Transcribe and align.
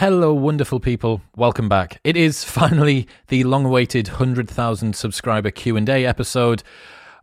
Hello, 0.00 0.32
wonderful 0.32 0.80
people. 0.80 1.20
Welcome 1.36 1.68
back. 1.68 2.00
It 2.04 2.16
is 2.16 2.42
finally 2.42 3.06
the 3.28 3.44
long-awaited 3.44 4.08
100,000 4.08 4.96
subscriber 4.96 5.50
Q&A 5.50 6.06
episode. 6.06 6.62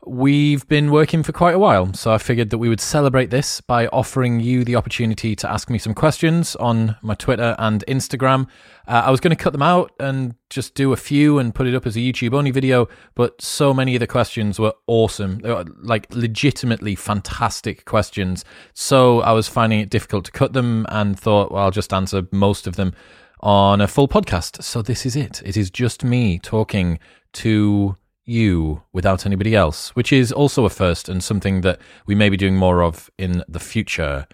We've 0.10 0.66
been 0.70 0.90
working 0.90 1.22
for 1.22 1.34
quite 1.34 1.54
a 1.54 1.60
while, 1.60 1.94
so 1.94 2.14
I 2.14 2.18
figured 2.18 2.50
that 2.52 2.60
we 2.60 2.70
would 2.70 2.80
celebrate 2.80 3.30
this 3.30 3.60
by 3.60 3.88
offering 3.88 4.40
you 4.40 4.64
the 4.64 4.78
opportunity 4.78 5.36
to 5.36 5.52
ask 5.52 5.70
me 5.70 5.78
some 5.78 5.94
questions 5.94 6.56
on 6.56 6.96
my 7.02 7.14
Twitter 7.14 7.56
and 7.60 7.84
Instagram. 7.90 8.48
Uh, 8.88 9.04
I 9.06 9.12
was 9.12 9.20
going 9.20 9.36
to 9.36 9.44
cut 9.44 9.52
them 9.52 9.62
out 9.62 9.92
and 10.00 10.36
just 10.50 10.76
do 10.76 10.94
a 10.94 10.96
few 10.96 11.40
and 11.40 11.54
put 11.54 11.68
it 11.68 11.76
up 11.76 11.86
as 11.86 11.98
a 11.98 12.00
YouTube 12.00 12.34
only 12.34 12.52
video, 12.52 12.88
but 13.16 13.42
so 13.42 13.74
many 13.74 13.96
of 13.96 14.00
the 14.00 14.08
questions 14.08 14.60
were 14.60 14.74
awesome. 14.88 15.40
They 15.40 15.52
were 15.52 15.66
like 15.82 16.08
legitimately 16.12 16.96
fantastic 16.96 17.84
questions. 17.84 18.46
So 18.74 19.20
I 19.20 19.34
was 19.34 19.50
finding 19.50 19.82
it 19.82 19.90
difficult 19.90 20.24
to 20.26 20.32
cut 20.32 20.54
them 20.54 20.86
and 20.88 21.20
thought, 21.20 21.52
well, 21.52 21.66
I'll 21.66 21.72
just 21.72 21.94
answer 21.94 22.26
most 22.32 22.66
of 22.66 22.78
them 22.78 22.94
on 23.42 23.82
a 23.82 23.88
full 23.88 24.08
podcast. 24.08 24.64
So 24.64 24.82
this 24.82 25.06
is 25.06 25.18
it. 25.18 25.42
It 25.44 25.58
is 25.58 25.70
just 25.70 26.06
me 26.06 26.40
talking 26.40 26.98
to 27.34 27.98
you 28.28 28.84
without 28.94 29.26
anybody 29.26 29.56
else, 29.56 29.96
which 29.96 30.14
is 30.14 30.32
also 30.32 30.66
a 30.66 30.70
first 30.70 31.10
and 31.10 31.24
something 31.24 31.62
that 31.62 31.80
we 32.06 32.14
may 32.14 32.30
be 32.30 32.38
doing 32.38 32.56
more 32.56 32.84
of 32.84 33.10
in 33.18 33.44
the 33.48 33.60
future. 33.60 34.28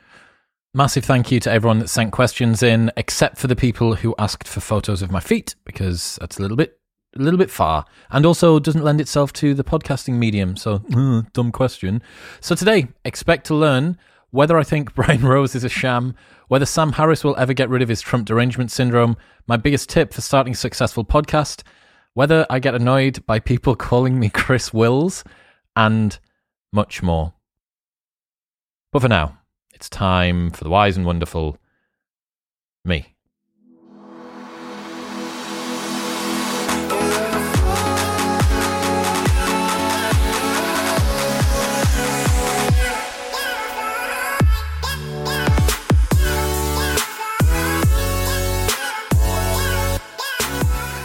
Massive 0.74 1.06
thank 1.06 1.32
you 1.32 1.40
to 1.40 1.52
everyone 1.52 1.80
that 1.80 1.90
sent 1.90 2.12
questions 2.12 2.64
in, 2.64 2.92
except 2.98 3.38
for 3.38 3.48
the 3.48 3.56
people 3.56 3.96
who 3.96 4.16
asked 4.18 4.48
for 4.48 4.60
photos 4.60 5.04
of 5.04 5.12
my 5.12 5.20
feet, 5.20 5.56
because 5.66 6.18
that's 6.20 6.40
a 6.40 6.42
little 6.42 6.58
bit 6.58 6.80
a 7.16 7.22
little 7.22 7.38
bit 7.38 7.52
far 7.52 7.86
and 8.10 8.26
also 8.26 8.58
doesn't 8.58 8.84
lend 8.84 9.00
itself 9.00 9.32
to 9.34 9.54
the 9.54 9.64
podcasting 9.64 10.16
medium. 10.16 10.58
So, 10.58 10.80
dumb 11.34 11.52
question. 11.52 12.02
So, 12.41 12.55
today, 12.55 12.88
expect 13.05 13.46
to 13.48 13.55
learn 13.55 14.00
whether 14.32 14.58
I 14.58 14.64
think 14.64 14.94
Brian 14.96 15.22
Rose 15.22 15.54
is 15.54 15.64
a 15.64 15.70
sham, 15.70 16.16
whether 16.48 16.66
Sam 16.66 16.94
Harris 16.94 17.24
will 17.24 17.38
ever 17.38 17.54
get 17.54 17.70
rid 17.70 17.84
of 17.84 17.90
his 17.90 18.02
Trump 18.02 18.26
derangement 18.26 18.72
syndrome, 18.72 19.16
my 19.48 19.58
biggest 19.58 19.90
tip 19.90 20.12
for 20.12 20.22
starting 20.22 20.54
a 20.54 20.58
successful 20.58 21.05
podcast, 21.05 21.62
whether 22.14 22.46
I 22.50 22.60
get 22.60 22.76
annoyed 22.76 23.26
by 23.26 23.40
people 23.40 23.76
calling 23.90 24.20
me 24.20 24.30
Chris 24.30 24.74
Wills, 24.74 25.24
and 25.76 26.18
much 26.72 27.02
more. 27.02 27.34
But 28.92 29.02
for 29.02 29.08
now, 29.08 29.40
it's 29.74 29.90
time 29.90 30.52
for 30.52 30.64
the 30.64 30.70
wise 30.70 30.98
and 30.98 31.06
wonderful 31.06 31.58
me. 32.86 33.13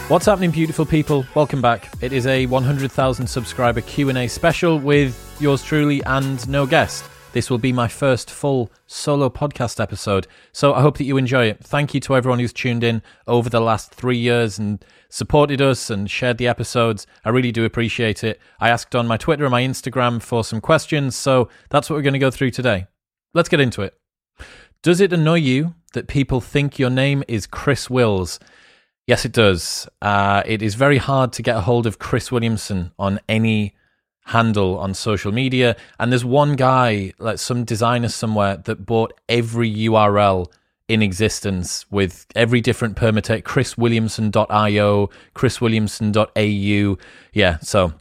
What's 0.09 0.25
happening, 0.25 0.49
beautiful 0.49 0.87
people? 0.87 1.23
Welcome 1.35 1.61
back. 1.61 1.93
It 2.01 2.13
is 2.13 2.25
a 2.25 2.47
100,000 2.47 3.27
subscriber 3.27 3.81
Q&A 3.81 4.27
special 4.27 4.79
with 4.79 5.37
yours 5.39 5.63
truly 5.63 6.03
and 6.05 6.49
no 6.49 6.65
guest. 6.65 7.05
This 7.31 7.51
will 7.51 7.59
be 7.59 7.71
my 7.71 7.87
first 7.87 8.31
full 8.31 8.71
solo 8.87 9.29
podcast 9.29 9.79
episode, 9.79 10.25
so 10.51 10.73
I 10.73 10.81
hope 10.81 10.97
that 10.97 11.03
you 11.03 11.17
enjoy 11.17 11.45
it. 11.45 11.63
Thank 11.63 11.93
you 11.93 11.99
to 11.99 12.15
everyone 12.15 12.39
who's 12.39 12.51
tuned 12.51 12.83
in 12.83 13.03
over 13.27 13.51
the 13.51 13.61
last 13.61 13.93
three 13.93 14.17
years 14.17 14.57
and 14.57 14.83
supported 15.09 15.61
us 15.61 15.91
and 15.91 16.09
shared 16.09 16.39
the 16.39 16.47
episodes. 16.47 17.05
I 17.23 17.29
really 17.29 17.51
do 17.51 17.63
appreciate 17.63 18.23
it. 18.23 18.39
I 18.59 18.69
asked 18.69 18.95
on 18.95 19.05
my 19.05 19.17
Twitter 19.17 19.45
and 19.45 19.51
my 19.51 19.61
Instagram 19.61 20.23
for 20.23 20.43
some 20.43 20.59
questions, 20.59 21.15
so 21.15 21.49
that's 21.69 21.87
what 21.87 21.97
we're 21.97 22.01
going 22.01 22.13
to 22.13 22.19
go 22.19 22.31
through 22.31 22.49
today. 22.49 22.87
Let's 23.35 23.47
get 23.47 23.59
into 23.59 23.83
it. 23.83 23.93
Does 24.81 25.01
it 25.01 25.13
annoy 25.13 25.35
you 25.35 25.75
that 25.93 26.07
people 26.07 26.41
think 26.41 26.79
your 26.79 26.89
name 26.89 27.23
is 27.27 27.45
Chris 27.45 27.91
Wills? 27.91 28.39
Yes, 29.09 29.25
it 29.25 29.31
does. 29.31 29.89
Uh, 30.03 30.43
it 30.45 30.61
is 30.61 30.75
very 30.75 30.99
hard 30.99 31.33
to 31.33 31.41
get 31.41 31.57
a 31.57 31.61
hold 31.61 31.87
of 31.87 31.97
Chris 31.97 32.31
Williamson 32.31 32.91
on 32.99 33.19
any 33.27 33.73
handle 34.25 34.77
on 34.77 34.93
social 34.93 35.31
media. 35.31 35.75
And 35.99 36.11
there's 36.11 36.23
one 36.23 36.55
guy, 36.55 37.13
like 37.17 37.39
some 37.39 37.63
designer 37.63 38.09
somewhere, 38.09 38.57
that 38.57 38.85
bought 38.85 39.19
every 39.27 39.73
URL 39.73 40.45
in 40.87 41.01
existence 41.01 41.89
with 41.89 42.27
every 42.35 42.61
different 42.61 42.97
permutate 42.97 43.41
chriswilliamson.io, 43.41 45.09
chriswilliamson.au. 45.33 46.97
Yeah, 47.33 47.57
so 47.61 47.93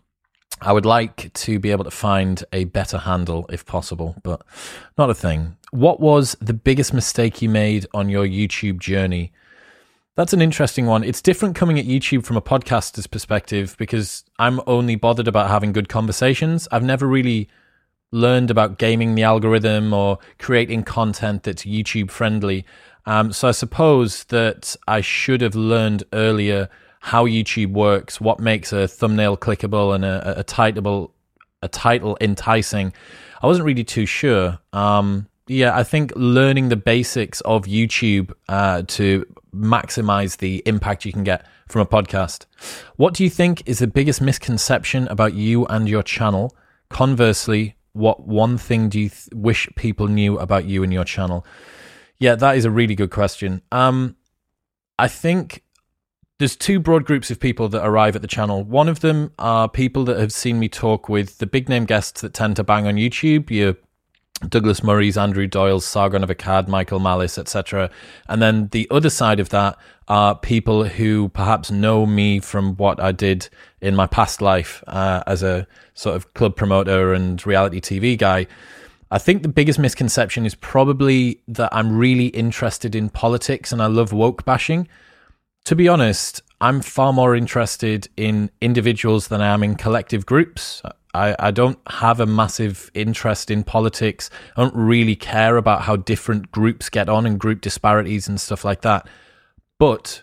I 0.60 0.74
would 0.74 0.84
like 0.84 1.32
to 1.32 1.58
be 1.58 1.70
able 1.70 1.84
to 1.84 1.90
find 1.90 2.44
a 2.52 2.64
better 2.64 2.98
handle 2.98 3.46
if 3.48 3.64
possible, 3.64 4.14
but 4.22 4.42
not 4.98 5.08
a 5.08 5.14
thing. 5.14 5.56
What 5.70 6.00
was 6.00 6.36
the 6.42 6.52
biggest 6.52 6.92
mistake 6.92 7.40
you 7.40 7.48
made 7.48 7.86
on 7.94 8.10
your 8.10 8.26
YouTube 8.26 8.78
journey? 8.78 9.32
That's 10.18 10.32
an 10.32 10.42
interesting 10.42 10.86
one. 10.86 11.04
It's 11.04 11.22
different 11.22 11.54
coming 11.54 11.78
at 11.78 11.84
YouTube 11.84 12.24
from 12.24 12.36
a 12.36 12.42
podcaster's 12.42 13.06
perspective 13.06 13.76
because 13.78 14.24
I'm 14.40 14.60
only 14.66 14.96
bothered 14.96 15.28
about 15.28 15.48
having 15.48 15.70
good 15.70 15.88
conversations. 15.88 16.66
I've 16.72 16.82
never 16.82 17.06
really 17.06 17.48
learned 18.10 18.50
about 18.50 18.78
gaming 18.78 19.14
the 19.14 19.22
algorithm 19.22 19.92
or 19.92 20.18
creating 20.40 20.82
content 20.82 21.44
that's 21.44 21.62
YouTube 21.62 22.10
friendly. 22.10 22.66
Um, 23.06 23.32
so 23.32 23.46
I 23.46 23.52
suppose 23.52 24.24
that 24.24 24.74
I 24.88 25.02
should 25.02 25.40
have 25.40 25.54
learned 25.54 26.02
earlier 26.12 26.68
how 26.98 27.24
YouTube 27.24 27.70
works, 27.70 28.20
what 28.20 28.40
makes 28.40 28.72
a 28.72 28.88
thumbnail 28.88 29.36
clickable 29.36 29.94
and 29.94 30.04
a, 30.04 30.40
a, 30.40 30.42
title 30.42 31.14
a 31.62 31.68
title 31.68 32.18
enticing. 32.20 32.92
I 33.40 33.46
wasn't 33.46 33.66
really 33.66 33.84
too 33.84 34.04
sure. 34.04 34.58
Um, 34.72 35.28
yeah, 35.48 35.76
I 35.76 35.82
think 35.82 36.12
learning 36.14 36.68
the 36.68 36.76
basics 36.76 37.40
of 37.42 37.64
YouTube 37.64 38.32
uh, 38.48 38.82
to 38.88 39.24
maximize 39.54 40.38
the 40.38 40.62
impact 40.66 41.04
you 41.04 41.12
can 41.12 41.24
get 41.24 41.46
from 41.68 41.80
a 41.82 41.86
podcast. 41.86 42.46
What 42.96 43.14
do 43.14 43.24
you 43.24 43.30
think 43.30 43.62
is 43.66 43.78
the 43.78 43.86
biggest 43.86 44.20
misconception 44.20 45.08
about 45.08 45.34
you 45.34 45.66
and 45.66 45.88
your 45.88 46.02
channel? 46.02 46.54
Conversely, 46.90 47.76
what 47.92 48.26
one 48.26 48.58
thing 48.58 48.88
do 48.88 49.00
you 49.00 49.08
th- 49.08 49.28
wish 49.32 49.68
people 49.74 50.06
knew 50.06 50.38
about 50.38 50.66
you 50.66 50.82
and 50.82 50.92
your 50.92 51.04
channel? 51.04 51.44
Yeah, 52.18 52.34
that 52.36 52.56
is 52.56 52.64
a 52.64 52.70
really 52.70 52.94
good 52.94 53.10
question. 53.10 53.62
Um, 53.72 54.16
I 54.98 55.08
think 55.08 55.64
there's 56.38 56.56
two 56.56 56.78
broad 56.78 57.04
groups 57.04 57.30
of 57.30 57.40
people 57.40 57.68
that 57.70 57.84
arrive 57.84 58.16
at 58.16 58.22
the 58.22 58.28
channel. 58.28 58.62
One 58.62 58.88
of 58.88 59.00
them 59.00 59.32
are 59.38 59.68
people 59.68 60.04
that 60.04 60.18
have 60.18 60.32
seen 60.32 60.58
me 60.58 60.68
talk 60.68 61.08
with 61.08 61.38
the 61.38 61.46
big 61.46 61.68
name 61.68 61.84
guests 61.84 62.20
that 62.20 62.34
tend 62.34 62.56
to 62.56 62.64
bang 62.64 62.86
on 62.86 62.94
YouTube, 62.94 63.50
your 63.50 63.76
Douglas 64.46 64.84
Murray's, 64.84 65.18
Andrew 65.18 65.46
Doyle's, 65.46 65.84
Sargon 65.84 66.22
of 66.22 66.30
Akkad, 66.30 66.68
Michael 66.68 67.00
Malice, 67.00 67.38
etc. 67.38 67.90
And 68.28 68.40
then 68.40 68.68
the 68.68 68.86
other 68.90 69.10
side 69.10 69.40
of 69.40 69.48
that 69.48 69.76
are 70.06 70.36
people 70.36 70.84
who 70.84 71.28
perhaps 71.30 71.70
know 71.70 72.06
me 72.06 72.38
from 72.38 72.76
what 72.76 73.00
I 73.00 73.12
did 73.12 73.48
in 73.80 73.96
my 73.96 74.06
past 74.06 74.40
life 74.40 74.82
uh, 74.86 75.22
as 75.26 75.42
a 75.42 75.66
sort 75.94 76.16
of 76.16 76.32
club 76.34 76.56
promoter 76.56 77.12
and 77.12 77.44
reality 77.46 77.80
TV 77.80 78.16
guy. 78.16 78.46
I 79.10 79.18
think 79.18 79.42
the 79.42 79.48
biggest 79.48 79.78
misconception 79.78 80.44
is 80.46 80.54
probably 80.54 81.40
that 81.48 81.70
I'm 81.72 81.96
really 81.96 82.26
interested 82.26 82.94
in 82.94 83.08
politics 83.08 83.72
and 83.72 83.82
I 83.82 83.86
love 83.86 84.12
woke 84.12 84.44
bashing. 84.44 84.86
To 85.64 85.74
be 85.74 85.88
honest, 85.88 86.42
I'm 86.60 86.80
far 86.80 87.12
more 87.12 87.34
interested 87.34 88.08
in 88.16 88.50
individuals 88.60 89.28
than 89.28 89.40
I 89.40 89.52
am 89.52 89.62
in 89.62 89.76
collective 89.76 90.26
groups. 90.26 90.82
I, 91.14 91.34
I 91.38 91.50
don't 91.50 91.78
have 91.88 92.20
a 92.20 92.26
massive 92.26 92.90
interest 92.94 93.50
in 93.50 93.64
politics. 93.64 94.30
I 94.56 94.62
don't 94.62 94.74
really 94.74 95.16
care 95.16 95.56
about 95.56 95.82
how 95.82 95.96
different 95.96 96.50
groups 96.50 96.88
get 96.88 97.08
on 97.08 97.26
and 97.26 97.38
group 97.38 97.60
disparities 97.60 98.28
and 98.28 98.40
stuff 98.40 98.64
like 98.64 98.82
that. 98.82 99.08
But 99.78 100.22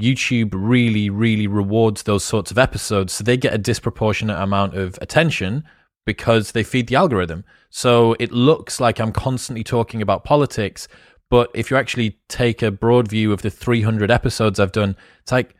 YouTube 0.00 0.50
really, 0.54 1.10
really 1.10 1.46
rewards 1.46 2.02
those 2.02 2.24
sorts 2.24 2.50
of 2.50 2.58
episodes. 2.58 3.12
So 3.12 3.24
they 3.24 3.36
get 3.36 3.54
a 3.54 3.58
disproportionate 3.58 4.38
amount 4.38 4.74
of 4.74 4.98
attention 5.00 5.64
because 6.04 6.52
they 6.52 6.62
feed 6.62 6.88
the 6.88 6.96
algorithm. 6.96 7.44
So 7.70 8.16
it 8.18 8.32
looks 8.32 8.80
like 8.80 9.00
I'm 9.00 9.12
constantly 9.12 9.64
talking 9.64 10.02
about 10.02 10.24
politics. 10.24 10.88
But 11.30 11.50
if 11.54 11.70
you 11.70 11.76
actually 11.76 12.18
take 12.28 12.60
a 12.60 12.70
broad 12.70 13.08
view 13.08 13.32
of 13.32 13.42
the 13.42 13.50
300 13.50 14.10
episodes 14.10 14.60
I've 14.60 14.72
done, 14.72 14.96
it's 15.22 15.32
like 15.32 15.54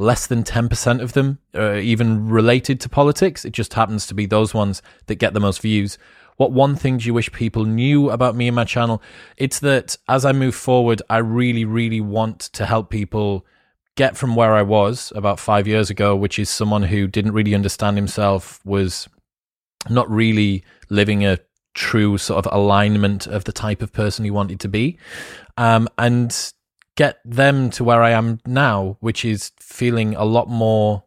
less 0.00 0.26
than 0.26 0.42
10% 0.42 1.02
of 1.02 1.12
them 1.12 1.38
are 1.54 1.76
even 1.76 2.26
related 2.30 2.80
to 2.80 2.88
politics. 2.88 3.44
It 3.44 3.52
just 3.52 3.74
happens 3.74 4.06
to 4.06 4.14
be 4.14 4.24
those 4.24 4.54
ones 4.54 4.80
that 5.06 5.16
get 5.16 5.34
the 5.34 5.40
most 5.40 5.60
views. 5.60 5.98
What 6.38 6.52
one 6.52 6.74
thing 6.74 6.96
do 6.96 7.04
you 7.04 7.12
wish 7.12 7.30
people 7.32 7.66
knew 7.66 8.08
about 8.08 8.34
me 8.34 8.48
and 8.48 8.56
my 8.56 8.64
channel? 8.64 9.02
It's 9.36 9.60
that 9.60 9.98
as 10.08 10.24
I 10.24 10.32
move 10.32 10.54
forward, 10.54 11.02
I 11.10 11.18
really, 11.18 11.66
really 11.66 12.00
want 12.00 12.40
to 12.40 12.64
help 12.64 12.88
people 12.88 13.44
get 13.94 14.16
from 14.16 14.34
where 14.34 14.54
I 14.54 14.62
was 14.62 15.12
about 15.14 15.38
five 15.38 15.68
years 15.68 15.90
ago, 15.90 16.16
which 16.16 16.38
is 16.38 16.48
someone 16.48 16.84
who 16.84 17.06
didn't 17.06 17.32
really 17.32 17.54
understand 17.54 17.98
himself, 17.98 18.58
was 18.64 19.06
not 19.90 20.10
really 20.10 20.64
living 20.88 21.26
a 21.26 21.40
true 21.74 22.16
sort 22.16 22.46
of 22.46 22.50
alignment 22.50 23.26
of 23.26 23.44
the 23.44 23.52
type 23.52 23.82
of 23.82 23.92
person 23.92 24.24
he 24.24 24.30
wanted 24.30 24.60
to 24.60 24.68
be. 24.68 24.98
Um, 25.58 25.88
and 25.98 26.34
get 26.96 27.18
them 27.24 27.70
to 27.70 27.84
where 27.84 28.02
I 28.02 28.10
am 28.10 28.40
now, 28.46 28.96
which 29.00 29.24
is 29.24 29.52
feeling 29.58 30.14
a 30.14 30.24
lot 30.24 30.48
more 30.48 31.04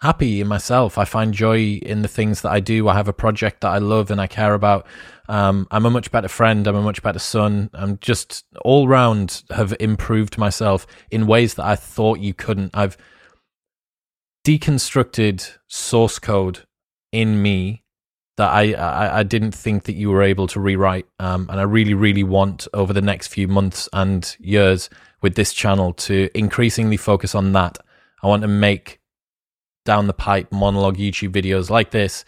happy 0.00 0.40
in 0.40 0.46
myself. 0.46 0.98
I 0.98 1.04
find 1.06 1.32
joy 1.32 1.80
in 1.82 2.02
the 2.02 2.08
things 2.08 2.42
that 2.42 2.52
I 2.52 2.60
do. 2.60 2.88
I 2.88 2.94
have 2.94 3.08
a 3.08 3.12
project 3.12 3.62
that 3.62 3.70
I 3.70 3.78
love 3.78 4.10
and 4.10 4.20
I 4.20 4.26
care 4.26 4.54
about. 4.54 4.86
Um, 5.28 5.66
I'm 5.70 5.86
a 5.86 5.90
much 5.90 6.10
better 6.10 6.28
friend. 6.28 6.66
I'm 6.66 6.76
a 6.76 6.82
much 6.82 7.02
better 7.02 7.18
son. 7.18 7.70
I'm 7.72 7.98
just 8.00 8.44
all 8.62 8.86
round 8.86 9.42
have 9.50 9.74
improved 9.80 10.36
myself 10.36 10.86
in 11.10 11.26
ways 11.26 11.54
that 11.54 11.64
I 11.64 11.76
thought 11.76 12.18
you 12.18 12.34
couldn't. 12.34 12.72
I've 12.74 12.98
deconstructed 14.46 15.56
source 15.68 16.18
code 16.18 16.66
in 17.10 17.40
me 17.40 17.82
that 18.36 18.50
I, 18.50 18.72
I, 18.72 19.20
I 19.20 19.22
didn't 19.22 19.52
think 19.52 19.84
that 19.84 19.94
you 19.94 20.10
were 20.10 20.22
able 20.22 20.48
to 20.48 20.60
rewrite. 20.60 21.06
Um, 21.18 21.46
and 21.48 21.58
I 21.58 21.62
really, 21.62 21.94
really 21.94 22.24
want 22.24 22.68
over 22.74 22.92
the 22.92 23.00
next 23.00 23.28
few 23.28 23.48
months 23.48 23.88
and 23.92 24.36
years 24.38 24.90
with 25.24 25.36
this 25.36 25.54
channel 25.54 25.94
to 25.94 26.28
increasingly 26.34 26.98
focus 26.98 27.34
on 27.34 27.52
that. 27.52 27.78
I 28.22 28.26
want 28.26 28.42
to 28.42 28.48
make 28.48 29.00
down 29.86 30.06
the 30.06 30.12
pipe 30.12 30.52
monologue 30.52 30.98
YouTube 30.98 31.32
videos 31.32 31.70
like 31.70 31.92
this 31.92 32.26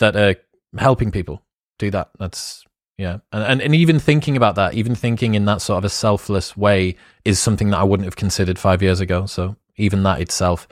that 0.00 0.16
are 0.16 0.34
helping 0.76 1.12
people 1.12 1.40
do 1.78 1.88
that. 1.92 2.10
That's 2.18 2.64
yeah, 2.98 3.18
and, 3.30 3.44
and 3.44 3.62
and 3.62 3.74
even 3.76 4.00
thinking 4.00 4.36
about 4.36 4.56
that, 4.56 4.74
even 4.74 4.96
thinking 4.96 5.36
in 5.36 5.44
that 5.44 5.62
sort 5.62 5.78
of 5.78 5.84
a 5.84 5.88
selfless 5.88 6.56
way, 6.56 6.96
is 7.24 7.38
something 7.38 7.70
that 7.70 7.78
I 7.78 7.84
wouldn't 7.84 8.06
have 8.06 8.16
considered 8.16 8.58
five 8.58 8.82
years 8.82 8.98
ago. 8.98 9.26
So 9.26 9.54
even 9.76 10.02
that 10.02 10.20
itself 10.20 10.66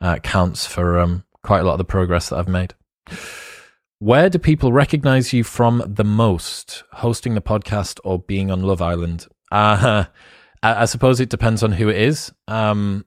uh, 0.00 0.18
counts 0.20 0.64
for 0.64 1.00
um, 1.00 1.24
quite 1.42 1.58
a 1.58 1.64
lot 1.64 1.72
of 1.72 1.78
the 1.78 1.84
progress 1.84 2.28
that 2.28 2.36
I've 2.36 2.48
made. 2.48 2.74
Where 3.98 4.30
do 4.30 4.38
people 4.38 4.72
recognize 4.72 5.32
you 5.32 5.42
from 5.42 5.82
the 5.84 6.04
most? 6.04 6.84
Hosting 6.92 7.34
the 7.34 7.40
podcast 7.40 7.98
or 8.04 8.20
being 8.20 8.48
on 8.52 8.62
Love 8.62 8.80
Island? 8.80 9.26
Uh, 9.50 10.04
I, 10.62 10.82
I 10.82 10.84
suppose 10.84 11.20
it 11.20 11.28
depends 11.28 11.62
on 11.62 11.72
who 11.72 11.88
it 11.88 11.96
is. 11.96 12.32
Um, 12.48 13.04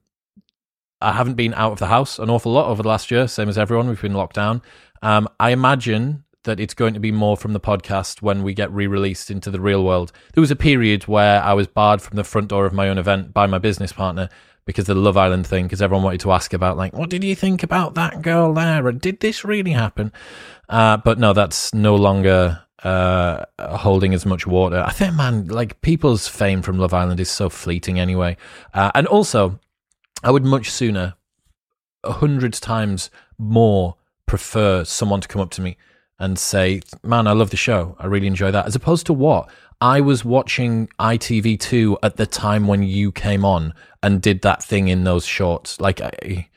I 1.01 1.13
haven't 1.13 1.35
been 1.35 1.53
out 1.53 1.71
of 1.71 1.79
the 1.79 1.87
house 1.87 2.19
an 2.19 2.29
awful 2.29 2.51
lot 2.51 2.69
over 2.69 2.83
the 2.83 2.89
last 2.89 3.09
year, 3.09 3.27
same 3.27 3.49
as 3.49 3.57
everyone. 3.57 3.87
We've 3.87 4.01
been 4.01 4.13
locked 4.13 4.35
down. 4.35 4.61
Um, 5.01 5.27
I 5.39 5.51
imagine 5.51 6.25
that 6.43 6.59
it's 6.59 6.73
going 6.73 6.93
to 6.93 6.99
be 6.99 7.11
more 7.11 7.37
from 7.37 7.53
the 7.53 7.59
podcast 7.59 8.21
when 8.21 8.43
we 8.43 8.53
get 8.53 8.71
re-released 8.71 9.29
into 9.29 9.51
the 9.51 9.59
real 9.59 9.83
world. 9.83 10.11
There 10.33 10.41
was 10.41 10.51
a 10.51 10.55
period 10.55 11.03
where 11.03 11.41
I 11.43 11.53
was 11.53 11.67
barred 11.67 12.01
from 12.01 12.15
the 12.15 12.23
front 12.23 12.49
door 12.49 12.65
of 12.65 12.73
my 12.73 12.89
own 12.89 12.97
event 12.97 13.33
by 13.33 13.45
my 13.45 13.59
business 13.59 13.91
partner 13.91 14.29
because 14.65 14.85
the 14.85 14.95
Love 14.95 15.17
Island 15.17 15.47
thing, 15.47 15.65
because 15.65 15.81
everyone 15.81 16.03
wanted 16.03 16.21
to 16.21 16.31
ask 16.31 16.53
about 16.53 16.77
like, 16.77 16.93
what 16.93 17.09
did 17.09 17.23
you 17.23 17.35
think 17.35 17.63
about 17.63 17.95
that 17.95 18.21
girl 18.21 18.53
there, 18.53 18.87
and 18.87 19.01
did 19.01 19.19
this 19.19 19.43
really 19.43 19.71
happen? 19.71 20.11
Uh, 20.67 20.97
but 20.97 21.17
no, 21.17 21.33
that's 21.33 21.73
no 21.73 21.95
longer 21.95 22.61
uh, 22.83 23.45
holding 23.59 24.13
as 24.13 24.25
much 24.25 24.47
water. 24.47 24.83
I 24.85 24.91
think, 24.91 25.15
man, 25.15 25.47
like 25.47 25.81
people's 25.81 26.27
fame 26.27 26.61
from 26.61 26.77
Love 26.77 26.93
Island 26.93 27.19
is 27.19 27.29
so 27.29 27.49
fleeting 27.49 27.99
anyway. 27.99 28.37
Uh, 28.73 28.91
and 28.95 29.07
also, 29.07 29.59
I 30.23 30.31
would 30.31 30.45
much 30.45 30.69
sooner, 30.69 31.15
a 32.03 32.13
hundred 32.13 32.53
times 32.53 33.09
more, 33.37 33.95
prefer 34.25 34.83
someone 34.83 35.21
to 35.21 35.27
come 35.27 35.41
up 35.41 35.51
to 35.51 35.61
me 35.61 35.77
and 36.19 36.37
say, 36.37 36.81
"Man, 37.03 37.27
I 37.27 37.33
love 37.33 37.49
the 37.49 37.57
show. 37.57 37.95
I 37.99 38.05
really 38.05 38.27
enjoy 38.27 38.51
that," 38.51 38.65
as 38.65 38.75
opposed 38.75 39.05
to 39.07 39.13
what 39.13 39.49
I 39.81 40.01
was 40.01 40.25
watching 40.25 40.89
ITV2 40.99 41.97
at 42.03 42.17
the 42.17 42.25
time 42.25 42.67
when 42.67 42.83
you 42.83 43.11
came 43.13 43.45
on 43.45 43.73
and 44.03 44.21
did 44.21 44.41
that 44.41 44.61
thing 44.61 44.89
in 44.89 45.05
those 45.05 45.25
shorts. 45.25 45.79
Like, 45.79 46.01
I, 46.01 46.49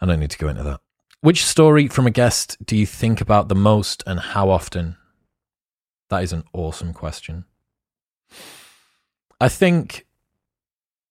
I 0.00 0.06
don't 0.06 0.20
need 0.20 0.30
to 0.30 0.38
go 0.38 0.48
into 0.48 0.62
that. 0.62 0.80
Which 1.22 1.42
story 1.42 1.88
from 1.88 2.06
a 2.06 2.10
guest 2.10 2.58
do 2.64 2.76
you 2.76 2.84
think 2.84 3.22
about 3.22 3.48
the 3.48 3.54
most 3.54 4.02
and 4.06 4.20
how 4.20 4.50
often? 4.50 4.96
That 6.10 6.22
is 6.22 6.32
an 6.32 6.44
awesome 6.52 6.92
question. 6.92 7.44
I 9.40 9.48
think 9.48 10.06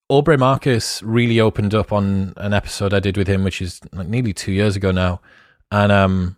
Aubrey 0.10 0.38
Marcus 0.38 1.02
really 1.04 1.40
opened 1.40 1.74
up 1.74 1.92
on 1.92 2.34
an 2.38 2.54
episode 2.54 2.94
I 2.94 3.00
did 3.00 3.18
with 3.18 3.28
him, 3.28 3.44
which 3.44 3.62
is 3.62 3.82
like 3.92 4.08
nearly 4.08 4.34
two 4.34 4.52
years 4.52 4.76
ago 4.76 4.92
now. 4.92 5.22
And 5.72 5.92
um, 5.92 6.38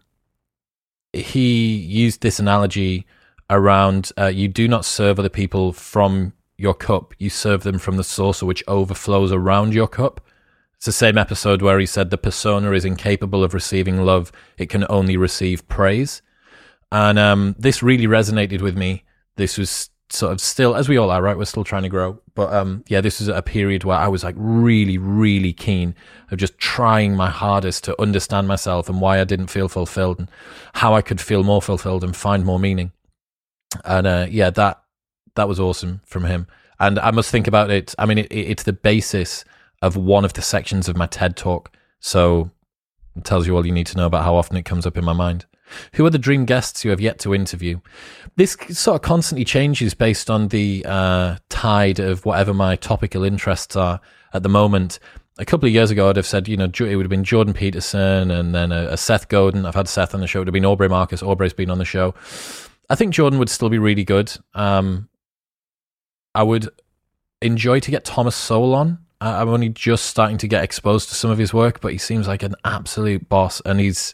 he 1.14 1.76
used 1.76 2.22
this 2.22 2.40
analogy 2.40 3.06
around 3.50 4.12
uh, 4.18 4.28
you 4.28 4.48
do 4.48 4.68
not 4.68 4.86
serve 4.86 5.20
other 5.20 5.30
people 5.30 5.72
from 5.74 6.34
your 6.58 6.74
cup, 6.74 7.14
you 7.20 7.30
serve 7.30 7.64
them 7.64 7.78
from 7.78 7.98
the 7.98 8.04
saucer 8.04 8.46
which 8.46 8.64
overflows 8.68 9.32
around 9.32 9.74
your 9.74 9.88
cup. 9.88 10.22
It's 10.78 10.86
the 10.86 10.92
same 10.92 11.18
episode 11.18 11.62
where 11.62 11.80
he 11.80 11.86
said 11.86 12.10
the 12.10 12.18
persona 12.18 12.72
is 12.72 12.86
incapable 12.86 13.44
of 13.44 13.54
receiving 13.54 14.06
love, 14.06 14.32
it 14.58 14.70
can 14.70 14.86
only 14.90 15.18
receive 15.18 15.68
praise. 15.68 16.22
And 16.96 17.20
um, 17.20 17.56
this 17.60 17.84
really 17.84 18.08
resonated 18.08 18.62
with 18.62 18.78
me. 18.78 19.04
This 19.36 19.58
was 19.58 19.90
sort 20.10 20.32
of 20.32 20.40
still, 20.40 20.78
as 20.78 20.88
we 20.88 20.96
all 20.96 21.12
are, 21.12 21.22
right? 21.22 21.38
We're 21.38 21.44
still 21.44 21.66
trying 21.66 21.84
to 21.84 21.90
grow. 21.90 22.22
But 22.36 22.54
um, 22.54 22.86
yeah, 22.88 23.02
this 23.02 23.20
was 23.20 23.28
a 23.28 23.42
period 23.42 23.84
where 23.84 23.98
I 23.98 24.08
was 24.08 24.24
like 24.24 24.36
really, 24.38 24.98
really 24.98 25.52
keen 25.52 25.94
of 26.32 26.38
just 26.38 26.58
trying 26.58 27.14
my 27.14 27.30
hardest 27.30 27.84
to 27.84 28.02
understand 28.02 28.48
myself 28.48 28.88
and 28.88 29.02
why 29.02 29.20
I 29.20 29.26
didn't 29.26 29.48
feel 29.48 29.68
fulfilled 29.68 30.20
and 30.20 30.32
how 30.76 30.94
I 30.94 31.02
could 31.02 31.20
feel 31.20 31.44
more 31.44 31.62
fulfilled 31.62 32.02
and 32.02 32.16
find 32.16 32.46
more 32.46 32.62
meaning. 32.62 32.94
And 33.84 34.08
uh, 34.08 34.28
yeah, 34.30 34.50
that 34.52 34.82
that 35.36 35.50
was 35.50 35.60
awesome 35.60 36.00
from 36.06 36.24
him. 36.24 36.48
And 36.80 36.98
I 37.00 37.12
must 37.12 37.30
think 37.30 37.46
about 37.46 37.72
it. 37.72 37.94
I 38.00 38.06
mean, 38.06 38.20
it, 38.20 38.32
it's 38.32 38.64
the 38.64 38.72
basis 38.72 39.44
of 39.82 39.98
one 39.98 40.24
of 40.24 40.32
the 40.32 40.42
sections 40.42 40.88
of 40.88 40.96
my 40.96 41.08
TED 41.08 41.36
talk. 41.36 41.76
So 42.00 42.52
it 43.18 43.26
tells 43.26 43.48
you 43.48 43.54
all 43.58 43.66
you 43.66 43.74
need 43.74 43.88
to 43.88 43.98
know 43.98 44.06
about 44.06 44.24
how 44.24 44.38
often 44.38 44.56
it 44.56 44.64
comes 44.64 44.86
up 44.86 44.98
in 44.98 45.04
my 45.04 45.12
mind. 45.12 45.46
Who 45.94 46.06
are 46.06 46.10
the 46.10 46.20
dream 46.20 46.46
guests 46.46 46.84
you 46.84 46.92
have 46.92 47.02
yet 47.02 47.20
to 47.20 47.34
interview? 47.34 47.80
This 48.36 48.58
sort 48.70 48.96
of 48.96 49.02
constantly 49.02 49.46
changes 49.46 49.94
based 49.94 50.30
on 50.30 50.50
the 50.50 50.86
uh, 50.88 51.38
tide 51.50 52.00
of 52.00 52.26
whatever 52.26 52.54
my 52.54 52.76
topical 52.76 53.24
interests 53.24 53.76
are 53.76 54.00
at 54.34 54.44
the 54.44 54.50
moment. 54.50 55.00
A 55.38 55.46
couple 55.46 55.68
of 55.68 55.74
years 55.74 55.92
ago, 55.92 56.10
I'd 56.10 56.16
have 56.16 56.26
said, 56.26 56.48
you 56.48 56.56
know, 56.56 56.66
it 56.66 56.96
would 56.96 57.06
have 57.06 57.10
been 57.10 57.24
Jordan 57.24 57.54
Peterson 57.54 58.32
and 58.32 58.56
then 58.56 58.72
a, 58.72 58.88
a 58.92 58.98
Seth 58.98 59.28
Godin. 59.28 59.66
I've 59.66 59.76
had 59.76 59.88
Seth 59.88 60.14
on 60.14 60.22
the 60.22 60.28
show. 60.28 60.40
It 60.40 60.42
would 60.42 60.48
have 60.48 60.54
been 60.54 60.66
Aubrey 60.66 60.90
Marcus. 60.90 61.22
Aubrey's 61.22 61.54
been 61.54 61.70
on 61.70 61.78
the 61.78 61.86
show. 61.86 62.14
I 62.90 62.96
think 62.96 63.14
Jordan 63.14 63.40
would 63.40 63.50
still 63.50 63.70
be 63.70 63.80
really 63.80 64.04
good. 64.04 64.32
Um, 64.54 65.10
I 66.34 66.44
would 66.44 66.70
enjoy 67.42 67.80
to 67.80 67.92
get 67.92 68.06
Thomas 68.06 68.36
Sowell 68.36 68.76
on. 68.76 69.00
I'm 69.22 69.50
only 69.50 69.70
just 69.70 70.06
starting 70.06 70.38
to 70.40 70.48
get 70.48 70.64
exposed 70.64 71.10
to 71.10 71.16
some 71.16 71.32
of 71.32 71.38
his 71.38 71.54
work, 71.54 71.82
but 71.82 71.92
he 71.92 71.98
seems 71.98 72.28
like 72.28 72.44
an 72.44 72.56
absolute 72.64 73.28
boss, 73.28 73.62
and 73.66 73.80
he's 73.80 74.14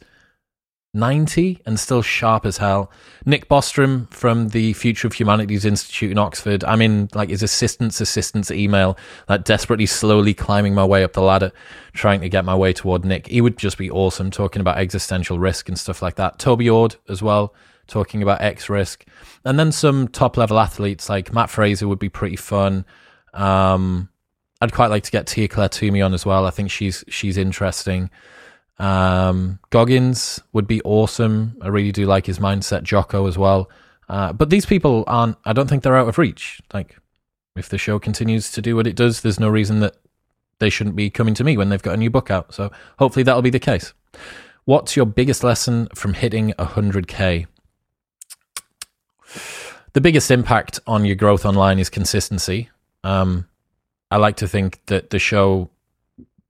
90 0.93 1.61
and 1.65 1.79
still 1.79 2.01
sharp 2.01 2.45
as 2.45 2.57
hell. 2.57 2.91
Nick 3.25 3.47
Bostrom 3.47 4.11
from 4.13 4.49
the 4.49 4.73
Future 4.73 5.07
of 5.07 5.13
Humanities 5.13 5.63
Institute 5.63 6.11
in 6.11 6.17
Oxford. 6.17 6.63
I'm 6.65 6.81
in 6.81 7.09
like 7.13 7.29
his 7.29 7.41
assistant's 7.41 8.01
assistant's 8.01 8.51
email, 8.51 8.97
like 9.29 9.43
desperately 9.45 9.85
slowly 9.85 10.33
climbing 10.33 10.75
my 10.75 10.83
way 10.83 11.03
up 11.03 11.13
the 11.13 11.21
ladder, 11.21 11.51
trying 11.93 12.19
to 12.21 12.29
get 12.29 12.43
my 12.43 12.55
way 12.55 12.73
toward 12.73 13.05
Nick. 13.05 13.27
He 13.27 13.39
would 13.39 13.57
just 13.57 13.77
be 13.77 13.89
awesome 13.89 14.31
talking 14.31 14.59
about 14.59 14.77
existential 14.77 15.39
risk 15.39 15.69
and 15.69 15.79
stuff 15.79 16.01
like 16.01 16.15
that. 16.15 16.39
Toby 16.39 16.69
Ord 16.69 16.97
as 17.07 17.21
well, 17.21 17.53
talking 17.87 18.21
about 18.21 18.41
X 18.41 18.69
risk. 18.69 19.05
And 19.45 19.57
then 19.57 19.71
some 19.71 20.09
top 20.09 20.35
level 20.35 20.59
athletes 20.59 21.07
like 21.07 21.33
Matt 21.33 21.49
Fraser 21.49 21.87
would 21.87 21.99
be 21.99 22.09
pretty 22.09 22.35
fun. 22.35 22.85
Um, 23.33 24.09
I'd 24.59 24.73
quite 24.73 24.89
like 24.89 25.03
to 25.03 25.11
get 25.11 25.25
Tia 25.25 25.47
Clair 25.47 25.69
Toomey 25.69 26.01
on 26.01 26.13
as 26.13 26.25
well. 26.25 26.45
I 26.45 26.49
think 26.49 26.69
she's 26.69 27.05
she's 27.07 27.37
interesting. 27.37 28.09
Um, 28.79 29.59
Goggins 29.69 30.41
would 30.53 30.67
be 30.67 30.81
awesome. 30.81 31.57
I 31.61 31.67
really 31.67 31.91
do 31.91 32.05
like 32.05 32.25
his 32.25 32.39
mindset. 32.39 32.83
Jocko 32.83 33.27
as 33.27 33.37
well. 33.37 33.69
Uh, 34.09 34.33
but 34.33 34.49
these 34.49 34.65
people 34.65 35.03
aren't. 35.07 35.37
I 35.45 35.53
don't 35.53 35.69
think 35.69 35.83
they're 35.83 35.97
out 35.97 36.07
of 36.07 36.17
reach. 36.17 36.61
Like, 36.73 36.97
if 37.55 37.69
the 37.69 37.77
show 37.77 37.99
continues 37.99 38.51
to 38.51 38.61
do 38.61 38.75
what 38.75 38.87
it 38.87 38.95
does, 38.95 39.21
there's 39.21 39.39
no 39.39 39.49
reason 39.49 39.79
that 39.81 39.95
they 40.59 40.69
shouldn't 40.69 40.95
be 40.95 41.09
coming 41.09 41.33
to 41.33 41.43
me 41.43 41.57
when 41.57 41.69
they've 41.69 41.81
got 41.81 41.95
a 41.95 41.97
new 41.97 42.09
book 42.09 42.31
out. 42.31 42.53
So 42.53 42.71
hopefully 42.99 43.23
that'll 43.23 43.41
be 43.41 43.49
the 43.49 43.59
case. 43.59 43.93
What's 44.65 44.95
your 44.95 45.05
biggest 45.05 45.43
lesson 45.43 45.87
from 45.95 46.13
hitting 46.13 46.53
100k? 46.59 47.47
The 49.93 50.01
biggest 50.01 50.31
impact 50.31 50.79
on 50.87 51.03
your 51.03 51.15
growth 51.15 51.45
online 51.45 51.79
is 51.79 51.89
consistency. 51.89 52.69
Um, 53.03 53.47
I 54.09 54.17
like 54.17 54.37
to 54.37 54.47
think 54.47 54.79
that 54.85 55.09
the 55.09 55.19
show 55.19 55.69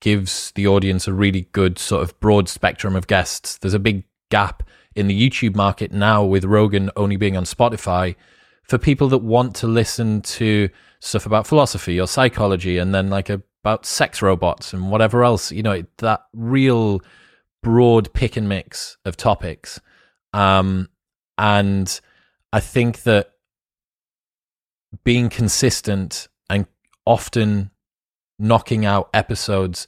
gives 0.02 0.52
the 0.52 0.68
audience 0.68 1.08
a 1.08 1.14
really 1.14 1.48
good 1.54 1.80
sort 1.80 2.04
of 2.04 2.20
broad 2.20 2.50
spectrum 2.50 2.96
of 2.96 3.08
guests. 3.08 3.58
There's 3.58 3.74
a 3.74 3.80
big 3.80 4.04
gap 4.30 4.64
in 4.96 5.08
the 5.08 5.30
YouTube 5.30 5.56
market 5.56 5.92
now 5.92 6.24
with 6.24 6.44
Rogan 6.44 6.92
only 6.96 7.16
being 7.16 7.38
on 7.38 7.46
Spotify 7.46 8.16
for 8.64 8.78
people 8.78 9.08
that 9.10 9.20
want 9.20 9.56
to 9.58 9.68
listen 9.68 10.22
to 10.22 10.70
stuff 11.00 11.26
about 11.26 11.48
philosophy 11.48 12.00
or 12.00 12.08
psychology 12.08 12.78
and 12.78 12.94
then 12.94 13.10
like 13.10 13.30
about 13.30 13.86
sex 13.86 14.22
robots 14.22 14.74
and 14.74 14.92
whatever 14.92 15.24
else, 15.24 15.52
you 15.52 15.64
know, 15.64 15.84
that 15.98 16.26
real 16.34 17.02
broad 17.64 18.12
pick 18.14 18.38
and 18.38 18.50
mix 18.50 18.98
of 19.06 19.16
topics. 19.16 19.80
Um, 20.34 20.90
and 21.38 22.00
I 22.54 22.60
think 22.60 23.04
that 23.04 23.32
being 25.04 25.30
consistent 25.30 26.28
and 26.50 26.66
often 27.06 27.72
knocking 28.42 28.86
out 28.86 29.10
episodes 29.14 29.88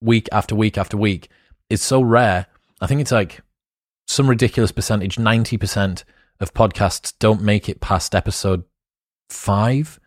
week 0.00 0.28
after 0.32 0.54
week 0.54 0.76
after 0.78 0.96
week 0.96 1.28
is 1.68 1.82
so 1.82 2.00
rare. 2.00 2.46
I 2.80 2.86
think 2.86 3.00
it's 3.00 3.12
like 3.12 3.40
some 4.06 4.28
ridiculous 4.28 4.72
percentage, 4.72 5.16
90% 5.16 6.04
of 6.40 6.54
podcasts 6.54 7.14
don't 7.18 7.42
make 7.42 7.68
it 7.68 7.80
past 7.80 8.14
episode 8.14 8.64
five. 9.28 10.00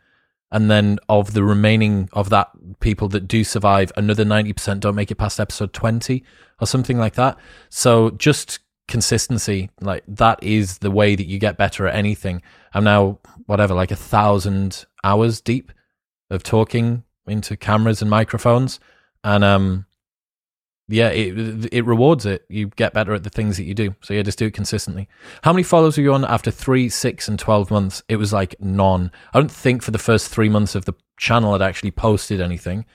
And 0.52 0.70
then 0.70 1.00
of 1.10 1.34
the 1.34 1.44
remaining 1.44 2.08
of 2.14 2.30
that 2.30 2.50
people 2.80 3.08
that 3.10 3.28
do 3.28 3.44
survive, 3.44 3.92
another 3.98 4.24
90% 4.24 4.80
don't 4.80 4.96
make 4.96 5.12
it 5.12 5.16
past 5.16 5.40
episode 5.40 5.74
20 5.74 6.24
or 6.62 6.68
something 6.68 6.98
like 6.98 7.16
that. 7.16 7.38
So 7.70 8.12
just 8.12 8.60
consistency, 8.88 9.70
like 9.82 10.04
that 10.08 10.42
is 10.44 10.78
the 10.78 10.92
way 10.92 11.16
that 11.16 11.26
you 11.26 11.40
get 11.40 11.58
better 11.58 11.88
at 11.88 11.96
anything. 11.96 12.42
I'm 12.74 12.84
now, 12.84 13.20
whatever, 13.48 13.74
like 13.74 13.92
a 13.92 13.96
thousand 13.96 14.86
hours 15.04 15.42
deep 15.42 15.72
of 16.30 16.44
talking 16.44 17.04
into 17.28 17.58
cameras 17.58 18.02
and 18.02 18.10
microphones. 18.10 18.80
And, 19.24 19.44
um, 19.44 19.86
yeah, 20.88 21.10
it 21.10 21.74
it 21.74 21.86
rewards 21.86 22.26
it. 22.26 22.46
You 22.48 22.68
get 22.68 22.94
better 22.94 23.14
at 23.14 23.24
the 23.24 23.30
things 23.30 23.58
that 23.58 23.64
you 23.64 23.74
do. 23.74 23.96
So 24.02 24.14
yeah, 24.14 24.22
just 24.22 24.38
do 24.38 24.46
it 24.46 24.54
consistently. 24.54 25.08
How 25.42 25.52
many 25.52 25.64
followers 25.64 25.98
were 25.98 26.04
you 26.04 26.14
on 26.14 26.24
after 26.24 26.52
three, 26.52 26.90
six, 26.90 27.28
and 27.28 27.40
twelve 27.40 27.72
months? 27.72 28.04
It 28.08 28.18
was 28.18 28.32
like 28.32 28.56
none. 28.60 29.12
I 29.34 29.40
don't 29.40 29.52
think 29.52 29.82
for 29.82 29.92
the 29.92 29.98
first 29.98 30.30
three 30.30 30.50
months 30.50 30.76
of 30.76 30.86
the 30.86 30.94
channel 31.18 31.54
I'd 31.54 31.62
actually 31.62 31.92
posted 31.92 32.40
anything. 32.40 32.86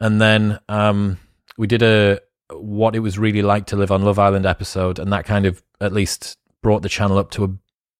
And 0.00 0.20
then 0.20 0.60
um, 0.68 1.18
we 1.58 1.66
did 1.66 1.82
a 1.82 2.20
what 2.52 2.94
it 2.94 3.00
was 3.00 3.18
really 3.18 3.42
like 3.42 3.66
to 3.66 3.76
live 3.76 3.90
on 3.90 4.02
Love 4.02 4.18
Island 4.20 4.46
episode, 4.46 5.00
and 5.00 5.12
that 5.12 5.24
kind 5.24 5.44
of 5.44 5.60
at 5.80 5.92
least 5.92 6.38
brought 6.62 6.82
the 6.82 6.88
channel 6.88 7.18
up 7.18 7.32
to 7.32 7.44
a 7.44 7.50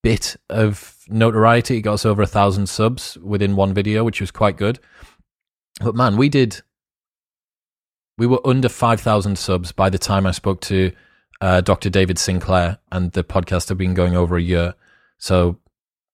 bit 0.02 0.36
of 0.48 0.96
notoriety. 1.08 1.78
It 1.78 1.82
got 1.82 1.94
us 1.94 2.06
over 2.06 2.22
a 2.22 2.26
thousand 2.26 2.68
subs 2.68 3.18
within 3.18 3.56
one 3.56 3.74
video, 3.74 4.04
which 4.04 4.20
was 4.20 4.30
quite 4.30 4.56
good. 4.56 4.78
But 5.82 5.94
man, 5.94 6.16
we 6.16 6.28
did 6.28 6.62
we 8.18 8.26
were 8.26 8.40
under 8.46 8.68
5,000 8.68 9.36
subs 9.36 9.72
by 9.72 9.90
the 9.90 9.98
time 9.98 10.26
I 10.26 10.30
spoke 10.32 10.60
to 10.62 10.92
uh, 11.40 11.60
Dr. 11.60 11.90
David 11.90 12.18
Sinclair, 12.18 12.78
and 12.92 13.10
the 13.12 13.24
podcast 13.24 13.68
had 13.68 13.78
been 13.78 13.94
going 13.94 14.14
over 14.14 14.36
a 14.36 14.42
year. 14.42 14.74
So, 15.18 15.58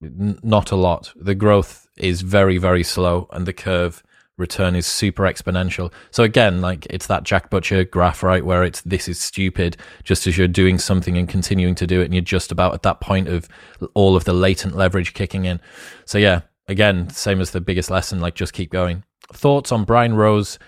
n- 0.02 0.38
not 0.42 0.70
a 0.70 0.76
lot. 0.76 1.12
The 1.16 1.34
growth 1.34 1.86
is 1.98 2.22
very, 2.22 2.56
very 2.56 2.82
slow, 2.82 3.28
and 3.32 3.46
the 3.46 3.52
curve 3.52 4.02
return 4.38 4.74
is 4.74 4.86
super 4.86 5.24
exponential. 5.24 5.92
So, 6.10 6.22
again, 6.22 6.62
like 6.62 6.86
it's 6.88 7.08
that 7.08 7.24
Jack 7.24 7.50
Butcher 7.50 7.84
graph, 7.84 8.22
right? 8.22 8.44
Where 8.44 8.64
it's 8.64 8.80
this 8.82 9.06
is 9.06 9.18
stupid, 9.18 9.76
just 10.02 10.26
as 10.26 10.38
you're 10.38 10.48
doing 10.48 10.78
something 10.78 11.18
and 11.18 11.28
continuing 11.28 11.74
to 11.74 11.86
do 11.86 12.00
it, 12.00 12.06
and 12.06 12.14
you're 12.14 12.22
just 12.22 12.50
about 12.50 12.72
at 12.72 12.84
that 12.84 13.00
point 13.00 13.28
of 13.28 13.48
all 13.92 14.16
of 14.16 14.24
the 14.24 14.32
latent 14.32 14.76
leverage 14.76 15.12
kicking 15.12 15.44
in. 15.44 15.60
So, 16.06 16.16
yeah, 16.16 16.40
again, 16.68 17.10
same 17.10 17.40
as 17.40 17.50
the 17.50 17.60
biggest 17.60 17.90
lesson, 17.90 18.20
like 18.20 18.34
just 18.34 18.52
keep 18.52 18.70
going. 18.70 19.04
Thoughts 19.32 19.72
on 19.72 19.84
Brian 19.84 20.14
Rose? 20.14 20.58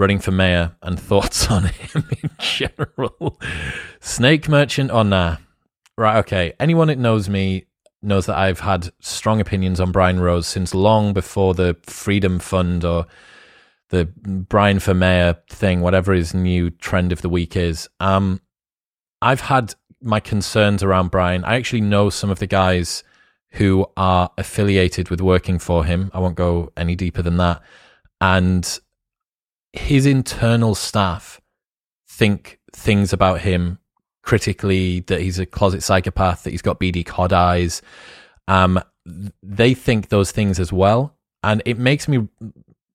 running 0.00 0.18
for 0.18 0.30
mayor 0.30 0.74
and 0.82 0.98
thoughts 1.08 1.50
on 1.50 1.64
him 1.64 2.08
in 2.22 2.30
general. 2.38 3.38
Snake 4.00 4.48
merchant 4.48 4.90
or 4.90 5.04
nah? 5.04 5.36
Right, 5.96 6.16
okay. 6.18 6.54
Anyone 6.58 6.88
that 6.88 6.98
knows 6.98 7.28
me 7.28 7.66
knows 8.02 8.24
that 8.26 8.38
I've 8.38 8.60
had 8.60 8.90
strong 9.00 9.40
opinions 9.40 9.78
on 9.78 9.92
Brian 9.92 10.18
Rose 10.18 10.46
since 10.46 10.74
long 10.74 11.12
before 11.12 11.52
the 11.52 11.76
Freedom 11.82 12.38
Fund 12.38 12.82
or 12.82 13.06
the 13.90 14.06
Brian 14.06 14.78
for 14.78 14.94
Mayor 14.94 15.36
thing, 15.50 15.82
whatever 15.82 16.14
his 16.14 16.32
new 16.32 16.70
trend 16.70 17.12
of 17.12 17.20
the 17.20 17.28
week 17.28 17.56
is. 17.56 17.88
Um, 18.00 18.40
I've 19.20 19.42
had 19.42 19.74
my 20.00 20.18
concerns 20.18 20.82
around 20.82 21.10
Brian. 21.10 21.44
I 21.44 21.56
actually 21.56 21.82
know 21.82 22.08
some 22.08 22.30
of 22.30 22.38
the 22.38 22.46
guys 22.46 23.04
who 23.52 23.86
are 23.96 24.30
affiliated 24.38 25.10
with 25.10 25.20
working 25.20 25.58
for 25.58 25.84
him. 25.84 26.10
I 26.14 26.20
won't 26.20 26.36
go 26.36 26.72
any 26.76 26.94
deeper 26.94 27.22
than 27.22 27.36
that. 27.38 27.62
And 28.20 28.78
his 29.72 30.06
internal 30.06 30.74
staff 30.74 31.40
think 32.08 32.58
things 32.72 33.12
about 33.12 33.40
him 33.40 33.78
critically 34.22 35.00
that 35.00 35.20
he's 35.20 35.38
a 35.38 35.46
closet 35.46 35.82
psychopath, 35.82 36.44
that 36.44 36.50
he's 36.50 36.62
got 36.62 36.78
beady 36.78 37.02
cod 37.02 37.32
eyes. 37.32 37.82
Um, 38.46 38.80
they 39.42 39.74
think 39.74 40.08
those 40.08 40.30
things 40.30 40.60
as 40.60 40.72
well. 40.72 41.16
And 41.42 41.62
it 41.64 41.78
makes 41.78 42.06
me 42.06 42.28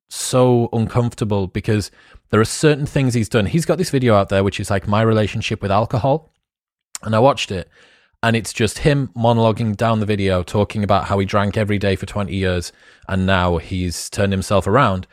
so 0.09 0.69
uncomfortable 0.71 1.47
because 1.47 1.91
there 2.29 2.39
are 2.39 2.45
certain 2.45 2.85
things 2.85 3.13
he's 3.13 3.29
done. 3.29 3.47
He's 3.47 3.65
got 3.65 3.77
this 3.77 3.89
video 3.89 4.15
out 4.15 4.29
there, 4.29 4.43
which 4.43 4.59
is 4.59 4.69
like 4.69 4.87
my 4.87 5.01
relationship 5.01 5.61
with 5.61 5.71
alcohol. 5.71 6.31
And 7.01 7.15
I 7.15 7.19
watched 7.19 7.51
it 7.51 7.69
and 8.25 8.35
it's 8.35 8.51
just 8.51 8.79
him 8.79 9.09
monologuing 9.15 9.77
down 9.77 9.99
the 9.99 10.05
video, 10.07 10.41
talking 10.41 10.83
about 10.83 11.05
how 11.05 11.19
he 11.19 11.27
drank 11.27 11.57
every 11.57 11.77
day 11.77 11.95
for 11.95 12.07
20 12.07 12.35
years 12.35 12.71
and 13.07 13.27
now 13.27 13.57
he's 13.57 14.09
turned 14.09 14.33
himself 14.33 14.65
around. 14.65 15.05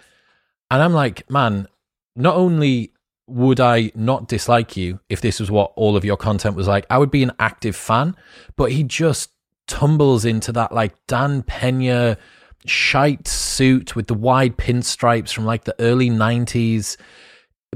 And 0.71 0.83
I'm 0.83 0.95
like, 0.95 1.29
man, 1.31 1.69
not 2.17 2.37
only 2.37 2.95
would 3.27 3.61
I 3.61 3.93
not 3.95 4.29
dislike 4.29 4.79
you 4.79 4.99
if 5.11 5.21
this 5.21 5.41
was 5.41 5.51
what 5.51 5.75
all 5.77 5.95
of 5.95 6.07
your 6.07 6.17
content 6.17 6.57
was 6.57 6.67
like, 6.67 6.87
I 6.89 6.97
would 6.97 7.11
be 7.11 7.23
an 7.23 7.33
active 7.39 7.77
fan, 7.77 8.17
but 8.57 8.73
he 8.73 8.83
just 8.83 9.29
tumbles 9.67 10.25
into 10.25 10.51
that 10.53 10.73
like 10.73 10.95
Dan 11.07 11.43
Pena 11.43 12.17
shite 12.65 13.29
suit 13.29 13.95
with 13.95 14.07
the 14.07 14.15
wide 14.15 14.57
pinstripes 14.57 15.35
from 15.35 15.45
like 15.45 15.65
the 15.65 15.77
early 15.81 16.09
90s, 16.09 16.97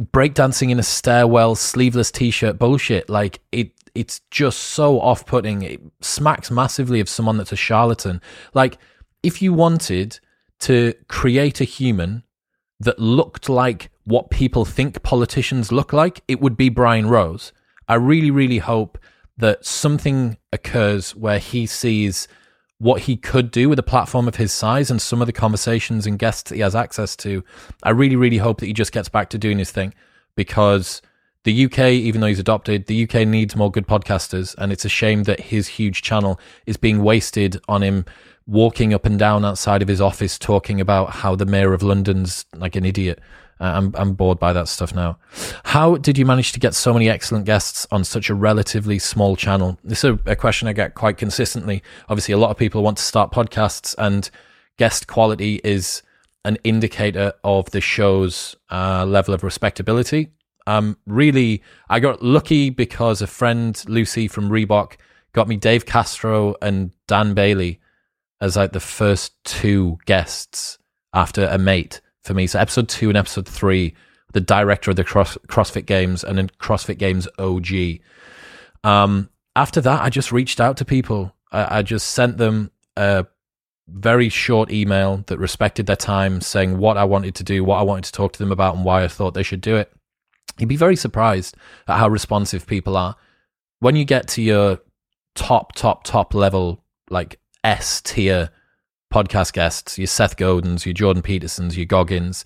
breakdancing 0.00 0.71
in 0.71 0.78
a 0.78 0.83
stairwell, 0.83 1.57
sleeveless 1.57 2.11
t 2.11 2.31
shirt 2.31 2.59
bullshit. 2.59 3.11
Like 3.11 3.40
it, 3.52 3.73
it's 3.97 4.21
just 4.31 4.59
so 4.59 5.00
off 5.00 5.26
putting. 5.26 5.62
It 5.62 5.81
smacks 6.00 6.50
massively 6.50 7.00
of 7.00 7.09
someone 7.09 7.38
that's 7.38 7.53
a 7.53 7.57
charlatan. 7.57 8.21
Like, 8.55 8.79
if 9.23 9.43
you 9.43 9.53
wanted 9.53 10.21
to 10.61 10.95
create 11.09 11.61
a 11.61 11.65
human 11.65 12.23
that 12.81 12.99
looked 12.99 13.49
like 13.49 13.91
what 14.05 14.31
people 14.31 14.65
think 14.65 15.03
politicians 15.03 15.73
look 15.73 15.93
like, 15.93 16.23
it 16.29 16.41
would 16.41 16.57
be 16.57 16.69
Brian 16.69 17.09
Rose. 17.09 17.53
I 17.88 17.95
really, 17.95 18.31
really 18.31 18.59
hope 18.59 18.99
that 19.38 19.65
something 19.65 20.38
occurs 20.53 21.15
where 21.15 21.38
he 21.38 21.67
sees 21.67 22.29
what 22.79 23.03
he 23.03 23.17
could 23.17 23.50
do 23.50 23.69
with 23.69 23.79
a 23.79 23.83
platform 23.83 24.29
of 24.29 24.37
his 24.37 24.53
size 24.53 24.91
and 24.91 25.00
some 25.00 25.21
of 25.23 25.26
the 25.26 25.33
conversations 25.33 26.07
and 26.07 26.19
guests 26.19 26.50
that 26.50 26.57
he 26.57 26.61
has 26.61 26.75
access 26.75 27.17
to. 27.17 27.43
I 27.83 27.91
really, 27.91 28.17
really 28.17 28.38
hope 28.38 28.61
that 28.61 28.67
he 28.67 28.73
just 28.73 28.93
gets 28.93 29.09
back 29.09 29.31
to 29.31 29.38
doing 29.38 29.59
his 29.59 29.71
thing 29.71 29.95
because 30.37 31.00
the 31.47 31.65
UK, 31.67 31.79
even 31.93 32.21
though 32.21 32.26
he's 32.26 32.41
adopted, 32.41 32.87
the 32.87 33.05
UK 33.05 33.26
needs 33.26 33.55
more 33.55 33.71
good 33.71 33.87
podcasters. 33.87 34.57
And 34.59 34.73
it's 34.73 34.85
a 34.85 34.88
shame 34.88 35.23
that 35.23 35.38
his 35.38 35.69
huge 35.69 36.03
channel 36.03 36.41
is 36.67 36.76
being 36.76 37.05
wasted 37.05 37.61
on 37.69 37.83
him 37.83 38.05
walking 38.49 38.93
up 38.93 39.07
and 39.07 39.17
down 39.17 39.45
outside 39.45 39.81
of 39.81 39.87
his 39.87 40.00
office 40.00 40.38
talking 40.41 40.81
about 40.81 41.11
how 41.11 41.37
the 41.37 41.47
mayor 41.47 41.73
of 41.73 41.85
London's 41.85 42.47
like 42.53 42.75
an 42.75 42.85
idiot. 42.85 43.21
Uh, 43.61 43.73
I'm 43.76 43.95
I'm 43.95 44.15
bored 44.15 44.41
by 44.41 44.53
that 44.53 44.67
stuff 44.67 44.93
now. 44.93 45.19
How 45.65 45.97
did 45.97 46.19
you 46.19 46.26
manage 46.26 46.50
to 46.50 46.61
get 46.61 46.75
so 46.75 46.93
many 46.93 47.09
excellent 47.09 47.45
guests 47.45 47.87
on 47.93 48.03
such 48.03 48.29
a 48.29 48.35
relatively 48.35 48.99
small 48.99 49.37
channel? 49.37 49.79
This 49.85 50.03
is 50.03 50.11
a, 50.26 50.33
a 50.33 50.37
question 50.37 50.67
I 50.67 50.73
get 50.73 50.95
quite 50.95 51.17
consistently. 51.17 51.81
Obviously, 52.09 52.35
a 52.35 52.38
lot 52.38 52.50
of 52.50 52.57
people 52.57 52.83
want 52.83 52.97
to 52.99 53.05
start 53.05 53.31
podcasts, 53.31 53.95
and 53.99 54.29
guest 54.79 55.07
quality 55.07 55.61
is 55.62 56.03
an 56.45 56.59
indicator 56.65 57.33
of 57.45 57.71
the 57.71 57.81
show's 57.81 58.57
uh, 58.71 59.07
level 59.07 59.33
of 59.33 59.45
respectability. 59.45 60.33
Um, 60.66 60.96
really, 61.06 61.62
I 61.88 62.00
got 62.00 62.23
lucky 62.23 62.70
because 62.70 63.23
a 63.23 63.26
friend 63.26 63.82
Lucy 63.88 64.28
from 64.28 64.49
Reebok 64.49 64.94
got 65.32 65.49
me 65.49 65.56
Dave 65.56 65.87
Castro 65.87 66.56
and 66.61 66.92
Dan 67.06 67.35
Bailey 67.35 67.80
as 68.40 68.56
like 68.56 68.73
the 68.73 68.80
first 68.80 69.32
two 69.44 69.99
guests 70.06 70.78
after 71.12 71.46
a 71.46 71.58
mate 71.58 72.00
for 72.23 72.35
me. 72.35 72.46
So 72.46 72.58
episode 72.58 72.88
two 72.88 73.08
and 73.08 73.16
episode 73.16 73.49
three, 73.49 73.94
the 74.32 74.40
director 74.40 74.90
of 74.90 74.96
the 74.96 75.04
Cross, 75.04 75.38
CrossFit 75.46 75.87
Games 75.87 76.25
and 76.25 76.38
then 76.38 76.50
CrossFit 76.61 76.99
Games 76.99 77.28
OG. 77.38 78.00
Um, 78.85 79.30
after 79.54 79.80
that, 79.80 80.02
I 80.02 80.11
just 80.11 80.32
reached 80.32 80.61
out 80.61 80.76
to 80.78 80.85
people. 80.85 81.35
I, 81.52 81.78
I 81.78 81.82
just 81.82 82.08
sent 82.08 82.38
them 82.38 82.70
a 82.96 83.26
very 83.88 84.28
short 84.28 84.70
email 84.70 85.23
that 85.26 85.38
respected 85.38 85.87
their 85.87 85.96
time, 85.96 86.40
saying 86.40 86.78
what 86.78 86.96
I 86.96 87.04
wanted 87.04 87.35
to 87.37 87.44
do, 87.44 87.64
what 87.64 87.78
I 87.78 87.82
wanted 87.82 88.04
to 88.04 88.12
talk 88.12 88.32
to 88.32 88.38
them 88.38 88.52
about, 88.52 88.75
and 88.75 88.85
why 88.85 89.04
I 89.04 89.08
thought 89.08 89.35
they 89.35 89.42
should 89.42 89.61
do 89.61 89.76
it. 89.76 89.92
You'd 90.58 90.68
be 90.68 90.76
very 90.76 90.96
surprised 90.96 91.56
at 91.86 91.98
how 91.98 92.08
responsive 92.08 92.66
people 92.66 92.96
are. 92.96 93.16
When 93.80 93.96
you 93.96 94.04
get 94.04 94.26
to 94.28 94.42
your 94.42 94.80
top, 95.34 95.75
top, 95.75 96.04
top 96.04 96.34
level, 96.34 96.82
like 97.10 97.38
S 97.62 98.00
tier 98.00 98.50
podcast 99.12 99.52
guests, 99.52 99.98
your 99.98 100.06
Seth 100.06 100.36
Godins, 100.36 100.84
your 100.84 100.94
Jordan 100.94 101.22
Petersons, 101.22 101.76
your 101.76 101.86
Goggins, 101.86 102.44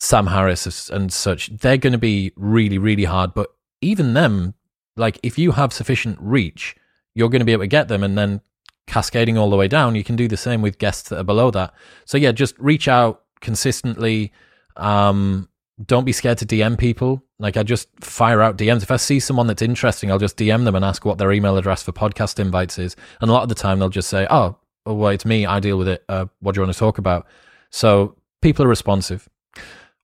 Sam 0.00 0.26
Harris, 0.26 0.90
and 0.90 1.12
such, 1.12 1.48
they're 1.48 1.76
going 1.76 1.92
to 1.92 1.98
be 1.98 2.32
really, 2.36 2.78
really 2.78 3.04
hard. 3.04 3.34
But 3.34 3.48
even 3.80 4.14
them, 4.14 4.54
like 4.96 5.18
if 5.22 5.38
you 5.38 5.52
have 5.52 5.72
sufficient 5.72 6.18
reach, 6.20 6.76
you're 7.14 7.28
going 7.28 7.40
to 7.40 7.46
be 7.46 7.52
able 7.52 7.64
to 7.64 7.68
get 7.68 7.88
them 7.88 8.02
and 8.02 8.18
then 8.18 8.40
cascading 8.86 9.38
all 9.38 9.50
the 9.50 9.56
way 9.56 9.68
down. 9.68 9.94
You 9.94 10.04
can 10.04 10.16
do 10.16 10.28
the 10.28 10.36
same 10.36 10.60
with 10.60 10.78
guests 10.78 11.08
that 11.08 11.18
are 11.18 11.24
below 11.24 11.50
that. 11.52 11.72
So 12.04 12.18
yeah, 12.18 12.32
just 12.32 12.58
reach 12.58 12.88
out 12.88 13.22
consistently. 13.40 14.32
Um, 14.76 15.48
don't 15.84 16.04
be 16.04 16.12
scared 16.12 16.38
to 16.38 16.46
DM 16.46 16.78
people. 16.78 17.22
Like 17.38 17.56
I 17.56 17.62
just 17.62 17.88
fire 18.00 18.42
out 18.42 18.56
DMs. 18.56 18.82
If 18.82 18.90
I 18.90 18.96
see 18.96 19.20
someone 19.20 19.46
that's 19.46 19.62
interesting, 19.62 20.10
I'll 20.10 20.18
just 20.18 20.36
DM 20.36 20.64
them 20.64 20.74
and 20.74 20.84
ask 20.84 21.04
what 21.04 21.18
their 21.18 21.32
email 21.32 21.56
address 21.56 21.82
for 21.82 21.92
podcast 21.92 22.38
invites 22.38 22.78
is. 22.78 22.96
And 23.20 23.30
a 23.30 23.32
lot 23.32 23.42
of 23.42 23.48
the 23.48 23.54
time 23.54 23.78
they'll 23.78 23.88
just 23.88 24.08
say, 24.08 24.26
"Oh, 24.30 24.56
oh 24.86 24.94
well, 24.94 25.10
it's 25.10 25.24
me. 25.24 25.46
I 25.46 25.60
deal 25.60 25.78
with 25.78 25.88
it. 25.88 26.04
Uh, 26.08 26.26
what 26.40 26.54
do 26.54 26.60
you 26.60 26.64
want 26.64 26.74
to 26.74 26.78
talk 26.78 26.98
about?" 26.98 27.26
So 27.70 28.16
people 28.40 28.64
are 28.64 28.68
responsive. 28.68 29.28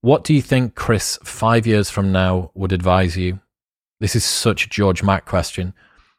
What 0.01 0.25
do 0.25 0.33
you 0.33 0.43
think 0.43 0.75
Chris 0.75 1.19
five 1.23 1.67
years 1.67 1.91
from 1.91 2.13
now 2.13 2.51
would 2.55 2.73
advise 2.73 3.17
you? 3.17 3.41
This 4.01 4.15
is 4.15 4.25
such 4.25 4.67
a 4.67 4.69
George 4.69 5.03
Mack 5.03 5.27
question. 5.27 5.75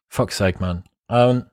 Fuck's 0.09 0.35
sake, 0.35 0.59
man. 0.59 0.83
Um, 1.07 1.49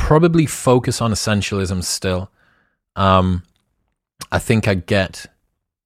probably 0.00 0.46
focus 0.46 1.00
on 1.00 1.12
essentialism 1.12 1.84
still. 1.84 2.32
Um, 2.96 3.44
I 4.32 4.40
think 4.40 4.66
I 4.66 4.74
get 4.74 5.26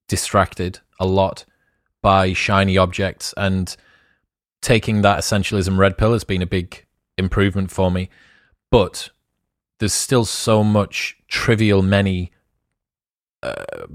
distracted 0.08 0.78
a 0.98 1.04
lot 1.04 1.44
by 2.00 2.32
shiny 2.32 2.78
objects 2.78 3.34
and 3.36 3.76
taking 4.62 5.02
that 5.02 5.18
essentialism 5.18 5.76
red 5.76 5.98
pill 5.98 6.12
has 6.12 6.24
been 6.24 6.40
a 6.40 6.46
big 6.46 6.86
improvement 7.18 7.70
for 7.70 7.90
me. 7.90 8.08
But 8.70 9.10
there's 9.78 9.92
still 9.92 10.24
so 10.24 10.62
much 10.64 11.16
trivial, 11.28 11.82
many 11.82 12.30
uh, 13.42 13.86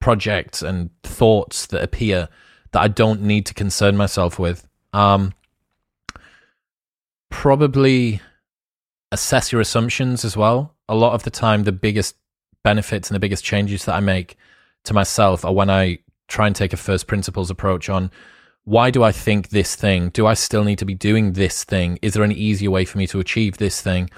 projects 0.00 0.62
and 0.62 0.90
thoughts 1.02 1.66
that 1.66 1.82
appear 1.82 2.28
that 2.72 2.80
I 2.80 2.88
don't 2.88 3.22
need 3.22 3.44
to 3.46 3.54
concern 3.54 3.96
myself 3.96 4.38
with. 4.38 4.66
Um, 4.92 5.34
probably 7.28 8.20
assess 9.14 9.50
your 9.50 9.60
assumptions 9.60 10.24
as 10.24 10.36
well. 10.36 10.74
A 10.88 10.94
lot 10.94 11.14
of 11.14 11.22
the 11.22 11.30
time, 11.30 11.64
the 11.64 11.72
biggest 11.72 12.16
benefits 12.62 13.08
and 13.08 13.14
the 13.14 13.20
biggest 13.20 13.44
changes 13.44 13.84
that 13.86 13.94
I 13.94 14.00
make 14.00 14.36
to 14.84 14.94
myself 14.94 15.44
are 15.44 15.52
when 15.54 15.70
I 15.70 15.98
try 16.28 16.46
and 16.46 16.54
take 16.54 16.72
a 16.72 16.76
first 16.76 17.06
principles 17.06 17.50
approach 17.50 17.88
on 17.88 18.10
why 18.64 18.90
do 18.90 19.02
I 19.02 19.12
think 19.12 19.50
this 19.50 19.76
thing? 19.76 20.08
Do 20.08 20.26
I 20.26 20.34
still 20.34 20.64
need 20.64 20.78
to 20.78 20.86
be 20.86 20.94
doing 20.94 21.34
this 21.34 21.64
thing? 21.64 21.98
Is 22.00 22.14
there 22.14 22.22
an 22.22 22.32
easier 22.32 22.70
way 22.70 22.86
for 22.86 22.96
me 22.96 23.06
to 23.08 23.20
achieve 23.20 23.58
this 23.58 23.82
thing? 23.82 24.08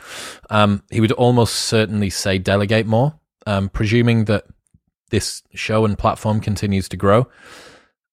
Um, 0.50 0.84
he 0.90 1.00
would 1.00 1.12
almost 1.12 1.56
certainly 1.56 2.10
say 2.10 2.38
delegate 2.38 2.86
more, 2.86 3.18
um, 3.46 3.68
presuming 3.68 4.26
that 4.26 4.44
this 5.10 5.42
show 5.52 5.84
and 5.84 5.98
platform 5.98 6.40
continues 6.40 6.88
to 6.90 6.96
grow. 6.96 7.26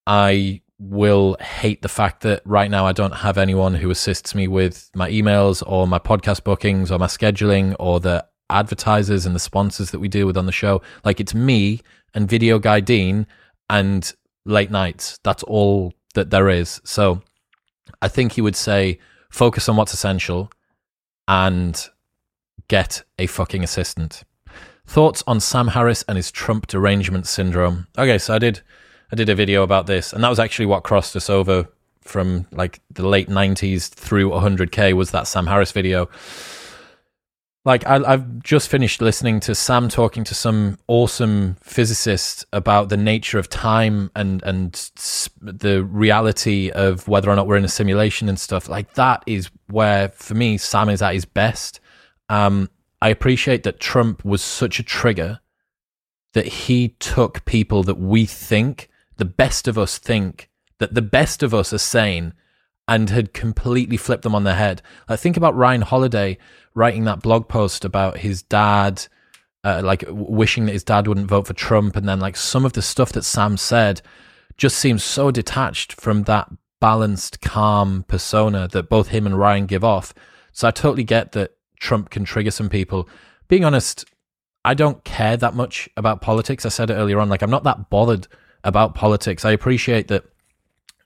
I 0.07 0.62
will 0.89 1.37
hate 1.39 1.81
the 1.81 1.87
fact 1.87 2.21
that 2.21 2.41
right 2.45 2.69
now 2.69 2.85
I 2.85 2.91
don't 2.91 3.15
have 3.15 3.37
anyone 3.37 3.73
who 3.73 3.89
assists 3.89 4.35
me 4.35 4.47
with 4.47 4.89
my 4.93 5.09
emails 5.09 5.63
or 5.65 5.87
my 5.87 5.99
podcast 5.99 6.43
bookings 6.43 6.91
or 6.91 6.99
my 6.99 7.07
scheduling 7.07 7.75
or 7.79 7.99
the 7.99 8.25
advertisers 8.49 9.25
and 9.25 9.33
the 9.33 9.39
sponsors 9.39 9.91
that 9.91 9.99
we 9.99 10.09
deal 10.09 10.27
with 10.27 10.37
on 10.37 10.45
the 10.45 10.51
show. 10.51 10.81
Like 11.05 11.21
it's 11.21 11.33
me 11.33 11.79
and 12.13 12.29
Video 12.29 12.59
Guy 12.59 12.81
Dean 12.81 13.25
and 13.69 14.13
late 14.45 14.71
nights. 14.71 15.19
That's 15.23 15.43
all 15.43 15.93
that 16.15 16.31
there 16.31 16.49
is. 16.49 16.81
So 16.83 17.21
I 18.01 18.09
think 18.09 18.33
he 18.33 18.41
would 18.41 18.55
say 18.55 18.99
focus 19.29 19.69
on 19.69 19.77
what's 19.77 19.93
essential 19.93 20.51
and 21.29 21.89
get 22.67 23.03
a 23.17 23.27
fucking 23.27 23.63
assistant. 23.63 24.23
Thoughts 24.85 25.23
on 25.25 25.39
Sam 25.39 25.69
Harris 25.69 26.03
and 26.09 26.17
his 26.17 26.29
Trump 26.29 26.67
derangement 26.67 27.25
syndrome. 27.25 27.87
Okay, 27.97 28.17
so 28.17 28.35
I 28.35 28.39
did 28.39 28.61
I 29.13 29.15
did 29.15 29.29
a 29.29 29.35
video 29.35 29.61
about 29.61 29.85
this 29.85 30.11
and 30.11 30.23
that 30.23 30.29
was 30.29 30.39
actually 30.39 30.65
what 30.65 30.81
crossed 30.81 31.15
us 31.15 31.29
over 31.29 31.67
from 32.01 32.47
like 32.51 32.81
the 32.89 33.07
late 33.07 33.29
90s 33.29 33.87
through 33.87 34.31
100k 34.31 34.93
was 34.93 35.11
that 35.11 35.27
Sam 35.27 35.45
Harris 35.45 35.71
video 35.71 36.09
like 37.63 37.85
I, 37.85 37.99
have 38.09 38.41
just 38.41 38.69
finished 38.69 39.03
listening 39.03 39.39
to 39.41 39.53
Sam 39.53 39.87
talking 39.87 40.23
to 40.23 40.33
some 40.33 40.79
awesome 40.87 41.57
physicist 41.61 42.43
about 42.51 42.89
the 42.89 42.97
nature 42.97 43.37
of 43.37 43.49
time 43.49 44.09
and 44.15 44.41
and 44.41 44.73
the 45.39 45.83
reality 45.83 46.71
of 46.71 47.07
whether 47.07 47.29
or 47.29 47.35
not 47.35 47.45
we're 47.45 47.57
in 47.57 47.63
a 47.63 47.69
simulation 47.69 48.27
and 48.27 48.39
stuff. 48.39 48.67
Like 48.67 48.95
that 48.95 49.23
is 49.27 49.49
where, 49.67 50.09
for 50.09 50.33
me, 50.33 50.57
Sam 50.57 50.89
is 50.89 51.01
at 51.01 51.13
his 51.13 51.23
best. 51.23 51.79
Um, 52.27 52.69
I 53.01 53.07
appreciate 53.09 53.63
that 53.63 53.79
Trump 53.79 54.25
was 54.25 54.41
such 54.41 54.79
a 54.79 54.83
trigger 54.83 55.39
that 56.33 56.47
he 56.47 56.89
took 56.99 57.45
people 57.45 57.83
that 57.83 57.97
we 57.97 58.25
think 58.25 58.89
the 59.17 59.25
best 59.25 59.67
of 59.67 59.77
us 59.77 59.97
think 59.97 60.49
that 60.79 60.93
the 60.93 61.01
best 61.01 61.43
of 61.43 61.53
us 61.53 61.73
are 61.73 61.77
sane 61.77 62.33
and 62.87 63.09
had 63.09 63.33
completely 63.33 63.97
flipped 63.97 64.23
them 64.23 64.35
on 64.35 64.43
their 64.43 64.55
head. 64.55 64.81
Like 65.07 65.19
think 65.19 65.37
about 65.37 65.55
Ryan 65.55 65.81
Holiday 65.81 66.37
writing 66.73 67.05
that 67.05 67.21
blog 67.21 67.47
post 67.47 67.85
about 67.85 68.17
his 68.17 68.41
dad, 68.41 69.05
uh, 69.63 69.81
like 69.83 70.03
wishing 70.07 70.65
that 70.65 70.73
his 70.73 70.83
dad 70.83 71.07
wouldn't 71.07 71.29
vote 71.29 71.47
for 71.47 71.53
Trump, 71.53 71.95
and 71.95 72.07
then 72.07 72.19
like 72.19 72.35
some 72.35 72.65
of 72.65 72.73
the 72.73 72.81
stuff 72.81 73.11
that 73.13 73.23
Sam 73.23 73.57
said 73.57 74.01
just 74.57 74.77
seems 74.77 75.03
so 75.03 75.31
detached 75.31 75.93
from 75.93 76.23
that 76.23 76.49
balanced, 76.79 77.39
calm 77.39 78.03
persona 78.07 78.67
that 78.67 78.89
both 78.89 79.07
him 79.07 79.25
and 79.25 79.39
Ryan 79.39 79.65
give 79.65 79.83
off. 79.83 80.13
So 80.51 80.67
I 80.67 80.71
totally 80.71 81.05
get 81.05 81.31
that 81.31 81.55
Trump 81.79 82.09
can 82.09 82.25
trigger 82.25 82.51
some 82.51 82.69
people. 82.69 83.07
Being 83.47 83.63
honest, 83.63 84.05
I 84.65 84.73
don't 84.73 85.03
care 85.03 85.37
that 85.37 85.55
much 85.55 85.89
about 85.95 86.21
politics. 86.21 86.65
I 86.65 86.69
said 86.69 86.89
it 86.89 86.95
earlier 86.95 87.19
on, 87.19 87.29
like 87.29 87.41
I'm 87.41 87.49
not 87.49 87.63
that 87.63 87.89
bothered 87.89 88.27
about 88.63 88.95
politics. 88.95 89.45
I 89.45 89.51
appreciate 89.51 90.07
that 90.07 90.23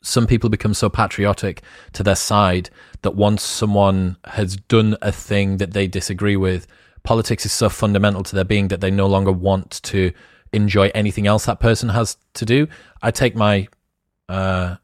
some 0.01 0.27
people 0.27 0.49
become 0.49 0.73
so 0.73 0.89
patriotic 0.89 1.61
to 1.93 2.03
their 2.03 2.15
side 2.15 2.69
that 3.01 3.15
once 3.15 3.43
someone 3.43 4.17
has 4.25 4.55
done 4.55 4.95
a 5.01 5.11
thing 5.11 5.57
that 5.57 5.73
they 5.73 5.87
disagree 5.87 6.37
with, 6.37 6.67
politics 7.03 7.45
is 7.45 7.51
so 7.51 7.69
fundamental 7.69 8.23
to 8.23 8.35
their 8.35 8.45
being 8.45 8.67
that 8.69 8.81
they 8.81 8.91
no 8.91 9.07
longer 9.07 9.31
want 9.31 9.81
to 9.83 10.11
enjoy 10.53 10.91
anything 10.93 11.27
else 11.27 11.45
that 11.45 11.59
person 11.59 11.89
has 11.89 12.17
to 12.33 12.45
do. 12.45 12.67
I 13.01 13.11
take 13.11 13.35
my 13.35 13.67
uh, 14.29 14.75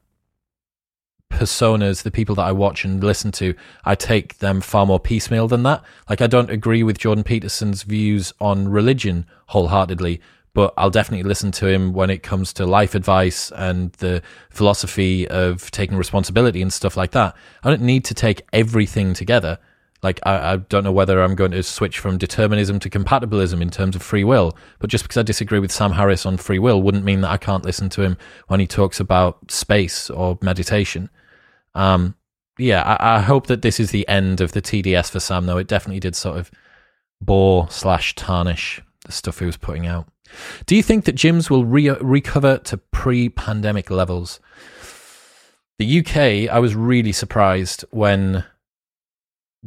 personas, 1.30 2.02
the 2.02 2.10
people 2.10 2.34
that 2.36 2.44
I 2.44 2.52
watch 2.52 2.84
and 2.84 3.02
listen 3.02 3.32
to, 3.32 3.54
I 3.84 3.94
take 3.94 4.38
them 4.38 4.60
far 4.60 4.86
more 4.86 5.00
piecemeal 5.00 5.48
than 5.48 5.62
that. 5.64 5.82
Like, 6.08 6.20
I 6.20 6.26
don't 6.26 6.50
agree 6.50 6.82
with 6.82 6.98
Jordan 6.98 7.24
Peterson's 7.24 7.82
views 7.82 8.32
on 8.40 8.68
religion 8.68 9.26
wholeheartedly, 9.46 10.20
but 10.54 10.72
I'll 10.76 10.90
definitely 10.90 11.28
listen 11.28 11.50
to 11.52 11.66
him 11.66 11.92
when 11.92 12.10
it 12.10 12.22
comes 12.22 12.52
to 12.54 12.64
life 12.64 12.94
advice 12.94 13.50
and 13.56 13.92
the 13.94 14.22
philosophy 14.50 15.28
of 15.28 15.70
taking 15.72 15.96
responsibility 15.96 16.62
and 16.62 16.72
stuff 16.72 16.96
like 16.96 17.10
that. 17.10 17.36
I 17.64 17.70
don't 17.70 17.82
need 17.82 18.04
to 18.06 18.14
take 18.14 18.46
everything 18.52 19.14
together. 19.14 19.58
Like, 20.02 20.20
I, 20.22 20.52
I, 20.52 20.56
don't 20.58 20.84
know 20.84 20.92
whether 20.92 21.22
I'm 21.22 21.34
going 21.34 21.52
to 21.52 21.62
switch 21.62 21.98
from 21.98 22.18
determinism 22.18 22.78
to 22.80 22.90
compatibilism 22.90 23.60
in 23.62 23.70
terms 23.70 23.96
of 23.96 24.02
free 24.02 24.22
will, 24.22 24.56
but 24.78 24.90
just 24.90 25.02
because 25.02 25.16
I 25.16 25.22
disagree 25.22 25.58
with 25.58 25.72
Sam 25.72 25.92
Harris 25.92 26.26
on 26.26 26.36
free 26.36 26.58
will 26.58 26.82
wouldn't 26.82 27.04
mean 27.04 27.22
that 27.22 27.30
I 27.30 27.38
can't 27.38 27.64
listen 27.64 27.88
to 27.90 28.02
him 28.02 28.18
when 28.46 28.60
he 28.60 28.66
talks 28.66 29.00
about 29.00 29.50
space 29.50 30.10
or 30.10 30.38
meditation. 30.42 31.08
Um, 31.74 32.16
yeah, 32.58 32.82
I, 32.82 33.16
I 33.16 33.20
hope 33.20 33.46
that 33.48 33.62
this 33.62 33.80
is 33.80 33.90
the 33.90 34.06
end 34.06 34.40
of 34.40 34.52
the 34.52 34.62
TDS 34.62 35.10
for 35.10 35.20
Sam, 35.20 35.46
though. 35.46 35.58
It 35.58 35.66
definitely 35.66 36.00
did 36.00 36.14
sort 36.14 36.36
of 36.36 36.50
bore 37.20 37.68
slash 37.70 38.14
tarnish 38.14 38.82
the 39.06 39.12
stuff 39.12 39.38
he 39.38 39.46
was 39.46 39.56
putting 39.56 39.86
out. 39.86 40.06
Do 40.66 40.76
you 40.76 40.82
think 40.82 41.04
that 41.04 41.16
gyms 41.16 41.50
will 41.50 41.64
re- 41.64 41.90
recover 41.90 42.58
to 42.58 42.76
pre 42.76 43.28
pandemic 43.28 43.90
levels? 43.90 44.40
The 45.78 46.00
UK, 46.00 46.52
I 46.52 46.58
was 46.60 46.74
really 46.74 47.12
surprised 47.12 47.84
when 47.90 48.44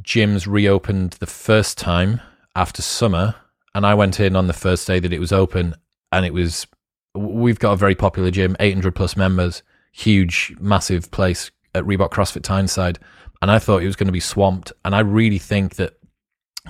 gyms 0.01 0.47
reopened 0.47 1.11
the 1.13 1.25
first 1.25 1.77
time 1.77 2.21
after 2.55 2.81
summer. 2.81 3.35
And 3.75 3.85
I 3.85 3.93
went 3.93 4.19
in 4.19 4.35
on 4.35 4.47
the 4.47 4.53
first 4.53 4.87
day 4.87 4.99
that 4.99 5.13
it 5.13 5.19
was 5.19 5.31
open, 5.31 5.75
and 6.11 6.25
it 6.25 6.33
was, 6.33 6.65
we've 7.13 7.59
got 7.59 7.73
a 7.73 7.77
very 7.77 7.93
popular 7.93 8.31
gym, 8.31 8.55
800 8.59 8.95
plus 8.95 9.15
members, 9.15 9.61
huge, 9.91 10.55
massive 10.59 11.11
place 11.11 11.51
at 11.75 11.83
Reebok 11.83 12.09
CrossFit 12.09 12.41
Tyneside. 12.41 12.97
And 13.41 13.51
I 13.51 13.59
thought 13.59 13.83
it 13.83 13.87
was 13.87 13.95
going 13.95 14.07
to 14.07 14.13
be 14.13 14.19
swamped. 14.19 14.71
And 14.83 14.95
I 14.95 14.99
really 15.01 15.37
think 15.37 15.75
that 15.75 15.99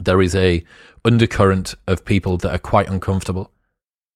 there 0.01 0.21
is 0.21 0.35
a 0.35 0.63
undercurrent 1.05 1.75
of 1.87 2.03
people 2.03 2.37
that 2.37 2.53
are 2.53 2.59
quite 2.59 2.89
uncomfortable 2.89 3.51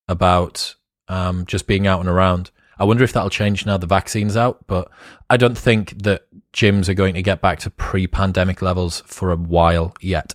about 0.08 0.76
um, 1.08 1.46
just 1.46 1.68
being 1.68 1.88
out 1.88 2.00
and 2.00 2.10
around. 2.10 2.52
I 2.78 2.84
wonder 2.84 3.04
if 3.04 3.14
that'll 3.14 3.30
change 3.30 3.66
now 3.66 3.78
the 3.78 3.86
vaccine's 3.86 4.36
out, 4.36 4.66
but 4.68 4.90
I 5.30 5.38
don't 5.38 5.58
think 5.58 6.02
that 6.04 6.26
gyms 6.54 6.90
are 6.90 6.94
going 6.96 7.14
to 7.14 7.22
get 7.22 7.42
back 7.42 7.60
to 7.60 7.70
pre 7.70 8.08
pandemic 8.08 8.62
levels 8.62 9.02
for 9.06 9.32
a 9.32 9.36
while 9.36 9.94
yet. 10.02 10.34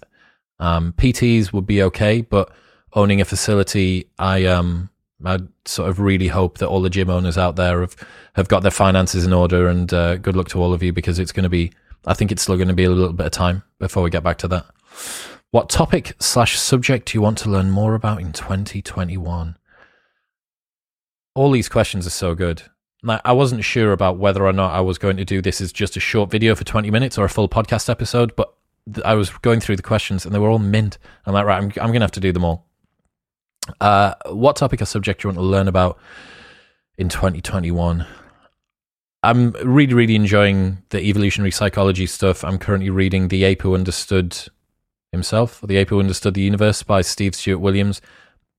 Um, 0.59 0.92
PTs 0.92 1.52
would 1.52 1.66
be 1.66 1.83
okay, 1.83 2.20
but 2.22 2.52
owning 2.92 3.20
a 3.20 3.24
facility, 3.24 4.11
I 4.18 4.44
um, 4.44 4.90
I 5.24 5.38
sort 5.64 5.88
of 5.88 5.98
really 5.98 6.29
hope 6.29 6.59
that 6.59 6.68
all 6.68 6.83
the 6.83 6.90
gym 6.90 7.09
owners 7.09 7.38
out 7.38 7.57
there 7.57 7.81
have, 7.81 7.96
have 8.35 8.48
got 8.48 8.62
their 8.62 8.70
finances 8.70 9.24
in 9.24 9.33
order. 9.33 9.68
And 9.68 9.92
uh, 9.92 10.16
good 10.16 10.37
luck 10.37 10.48
to 10.48 10.61
all 10.61 10.74
of 10.74 10.83
you 10.83 10.92
because 10.92 11.18
it's 11.18 11.33
going 11.33 11.44
to 11.44 11.50
be, 11.50 11.72
I 12.07 12.14
think 12.14 12.31
it's 12.31 12.42
still 12.42 12.57
going 12.57 12.68
to 12.68 12.74
be 12.74 12.85
a 12.85 12.90
little 12.90 13.12
bit 13.12 13.26
of 13.26 13.33
time 13.33 13.62
before 13.79 14.02
we 14.02 14.11
get 14.11 14.22
back 14.22 14.38
to 14.38 14.48
that. 14.48 14.66
What 15.50 15.68
topic 15.70 16.14
slash 16.18 16.59
subject 16.59 17.12
do 17.12 17.18
you 17.18 17.22
want 17.22 17.38
to 17.38 17.50
learn 17.50 17.70
more 17.70 17.94
about 17.94 18.20
in 18.20 18.32
2021? 18.32 19.56
all 21.37 21.50
these 21.50 21.68
questions 21.68 22.06
are 22.06 22.11
so 22.11 22.35
good. 22.35 22.62
Like, 23.02 23.20
I 23.24 23.32
wasn't 23.32 23.62
sure 23.62 23.92
about 23.92 24.18
whether 24.18 24.44
or 24.44 24.54
not 24.54 24.72
I 24.72 24.80
was 24.80 24.98
going 24.98 25.18
to 25.18 25.24
do 25.24 25.42
this 25.42 25.61
as 25.61 25.70
just 25.70 25.96
a 25.96 26.00
short 26.00 26.30
video 26.30 26.54
for 26.56 26.64
20 26.64 26.90
minutes 26.90 27.18
or 27.18 27.26
a 27.26 27.28
full 27.28 27.48
podcast 27.48 27.90
episode, 27.90 28.35
but 28.35 28.54
I 29.04 29.14
was 29.14 29.30
going 29.30 29.61
through 29.61 29.76
the 29.76 29.82
questions 29.82 30.24
and 30.24 30.35
they 30.35 30.38
were 30.38 30.48
all 30.48 30.59
mint. 30.59 30.96
I'm 31.26 31.35
like, 31.35 31.44
right, 31.44 31.59
I'm, 31.59 31.64
I'm 31.64 31.90
going 31.90 32.00
to 32.00 32.04
have 32.04 32.11
to 32.12 32.20
do 32.20 32.32
them 32.32 32.44
all. 32.44 32.66
Uh, 33.80 34.14
what 34.30 34.56
topic 34.56 34.80
or 34.80 34.87
subject 34.87 35.20
do 35.20 35.28
you 35.28 35.35
want 35.35 35.38
to 35.38 35.46
learn 35.46 35.68
about 35.68 35.98
in 36.96 37.11
2021? 37.11 38.06
I'm 39.22 39.50
really, 39.62 39.92
really 39.92 40.14
enjoying 40.14 40.82
the 40.88 41.00
evolutionary 41.00 41.50
psychology 41.50 42.06
stuff. 42.06 42.44
I'm 42.44 42.59
currently 42.59 42.90
reading 42.90 43.28
The 43.28 43.44
Ape 43.44 43.62
Who 43.62 43.74
Understood 43.74 44.38
Himself, 45.16 45.61
The 45.66 45.76
Ape 45.76 45.90
Who 45.90 46.00
Understood 46.00 46.35
the 46.35 46.42
Universe 46.42 46.83
by 46.83 47.00
Steve 47.00 47.35
Stewart 47.35 47.61
Williams. 47.61 48.00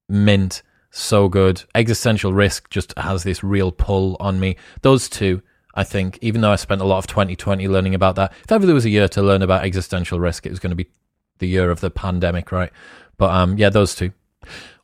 Mint 0.10 0.64
so 0.90 1.30
good. 1.30 1.64
Existential 1.76 2.34
Risk 2.34 2.70
just 2.70 2.94
has 2.98 3.24
this 3.24 3.44
real 3.44 3.72
pull 3.72 4.18
on 4.20 4.40
me. 4.40 4.56
Those 4.82 5.10
two, 5.10 5.42
I 5.76 5.84
think, 5.84 6.18
even 6.22 6.42
though 6.42 6.52
I 6.52 6.56
spent 6.56 6.82
a 6.82 6.86
lot 6.86 6.98
of 6.98 7.08
2020 7.08 7.68
learning 7.68 7.96
about 7.96 8.16
that, 8.16 8.34
if 8.44 8.52
ever 8.52 8.66
there 8.66 8.76
was 8.76 8.86
a 8.86 8.90
year 8.90 9.08
to 9.10 9.22
learn 9.22 9.42
about 9.42 9.64
existential 9.64 10.20
risk, 10.20 10.46
it 10.46 10.50
was 10.50 10.60
going 10.60 10.72
to 10.72 10.76
be 10.76 10.90
the 11.40 11.48
year 11.48 11.70
of 11.70 11.82
the 11.82 11.92
pandemic, 11.92 12.52
right? 12.52 12.72
But 13.18 13.32
um, 13.32 13.58
yeah, 13.58 13.70
those 13.70 13.96
two. 13.96 14.12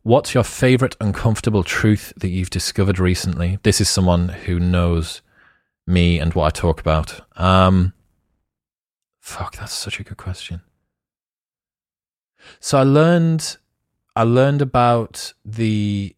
What's 0.03 0.33
your 0.33 0.43
favorite 0.43 0.97
uncomfortable 0.99 1.63
truth 1.63 2.11
that 2.17 2.27
you've 2.29 2.49
discovered 2.49 2.99
recently? 2.99 3.59
This 3.63 3.79
is 3.79 3.89
someone 3.89 4.29
who 4.29 4.59
knows 4.59 5.21
me 5.87 6.19
and 6.19 6.33
what 6.33 6.45
I 6.45 6.49
talk 6.49 6.81
about. 6.81 7.21
Um, 7.39 7.93
fuck, 9.21 9.55
that's 9.55 9.73
such 9.73 9.99
a 9.99 10.03
good 10.03 10.17
question. 10.17 10.61
So 12.59 12.77
I 12.77 12.83
learned, 12.83 13.57
I 14.15 14.23
learned 14.23 14.61
about 14.61 15.33
the 15.43 16.15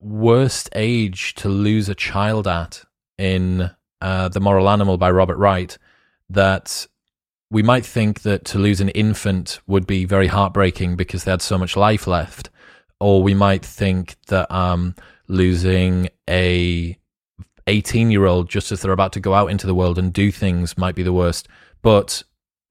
worst 0.00 0.68
age 0.74 1.34
to 1.34 1.48
lose 1.48 1.88
a 1.88 1.94
child 1.94 2.48
at 2.48 2.82
in 3.18 3.70
uh, 4.00 4.28
The 4.28 4.40
Moral 4.40 4.68
Animal 4.68 4.96
by 4.96 5.10
Robert 5.10 5.36
Wright. 5.36 5.76
That 6.28 6.86
we 7.50 7.62
might 7.62 7.84
think 7.84 8.22
that 8.22 8.44
to 8.46 8.58
lose 8.58 8.80
an 8.80 8.90
infant 8.90 9.60
would 9.66 9.86
be 9.86 10.04
very 10.04 10.28
heartbreaking 10.28 10.96
because 10.96 11.24
they 11.24 11.32
had 11.32 11.42
so 11.42 11.58
much 11.58 11.76
life 11.76 12.06
left, 12.06 12.50
or 13.00 13.22
we 13.22 13.34
might 13.34 13.64
think 13.64 14.16
that 14.28 14.50
um, 14.52 14.94
losing 15.26 16.08
a 16.28 16.96
18 17.66 18.10
year 18.10 18.26
old 18.26 18.48
just 18.48 18.72
as 18.72 18.82
they're 18.82 18.92
about 18.92 19.12
to 19.12 19.20
go 19.20 19.34
out 19.34 19.50
into 19.50 19.66
the 19.66 19.74
world 19.74 19.98
and 19.98 20.12
do 20.12 20.30
things 20.30 20.78
might 20.78 20.94
be 20.94 21.02
the 21.02 21.12
worst. 21.12 21.48
But 21.82 22.22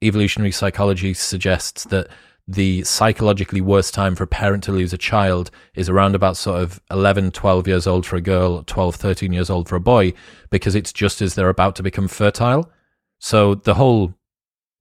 evolutionary 0.02 0.52
psychology 0.52 1.14
suggests 1.14 1.84
that 1.84 2.08
the 2.48 2.82
psychologically 2.84 3.60
worst 3.60 3.94
time 3.94 4.14
for 4.16 4.24
a 4.24 4.28
parent 4.28 4.64
to 4.64 4.72
lose 4.72 4.92
a 4.92 4.98
child 4.98 5.50
is 5.74 5.88
around 5.88 6.14
about 6.14 6.36
sort 6.36 6.60
of 6.60 6.80
11, 6.90 7.30
12 7.30 7.68
years 7.68 7.86
old 7.86 8.04
for 8.04 8.16
a 8.16 8.20
girl, 8.20 8.62
12, 8.64 8.96
13 8.96 9.32
years 9.32 9.50
old 9.50 9.68
for 9.68 9.76
a 9.76 9.80
boy, 9.80 10.12
because 10.50 10.74
it's 10.74 10.92
just 10.92 11.22
as 11.22 11.34
they're 11.34 11.48
about 11.48 11.76
to 11.76 11.82
become 11.82 12.08
fertile. 12.08 12.70
So 13.18 13.54
the 13.54 13.74
whole 13.74 14.14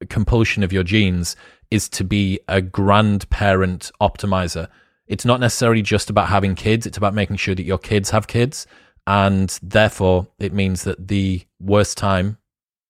compulsion 0.10 0.64
of 0.64 0.74
your 0.74 0.84
genes 0.84 1.36
is 1.70 1.90
to 1.90 2.04
be 2.04 2.40
a 2.48 2.62
grandparent 2.62 3.92
optimizer. 4.02 4.68
It's 5.08 5.26
not 5.26 5.40
necessarily 5.40 5.82
just 5.82 6.10
about 6.10 6.30
having 6.30 6.56
kids, 6.56 6.86
it's 6.86 6.98
about 6.98 7.14
making 7.14 7.38
sure 7.38 7.56
that 7.56 7.64
your 7.64 7.78
kids 7.78 8.10
have 8.12 8.28
kids. 8.28 8.66
And 9.06 9.50
therefore, 9.62 10.28
it 10.38 10.54
means 10.54 10.84
that 10.84 11.08
the 11.08 11.44
worst 11.60 11.98
time, 11.98 12.38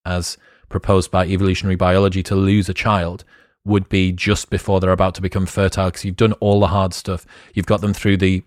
as 0.06 0.38
proposed 0.68 1.12
by 1.12 1.26
evolutionary 1.26 1.76
biology, 1.76 2.24
to 2.24 2.36
lose 2.36 2.70
a 2.70 2.74
child 2.74 3.24
would 3.66 3.90
be 3.90 4.12
just 4.12 4.50
before 4.50 4.80
they're 4.80 4.92
about 4.92 5.16
to 5.16 5.22
become 5.22 5.46
fertile 5.46 5.88
because 5.88 6.06
you've 6.06 6.16
done 6.16 6.34
all 6.34 6.60
the 6.60 6.68
hard 6.68 6.94
stuff. 6.94 7.26
You've 7.54 7.66
got 7.66 7.82
them 7.82 7.94
through 7.94 8.18
the 8.18 8.44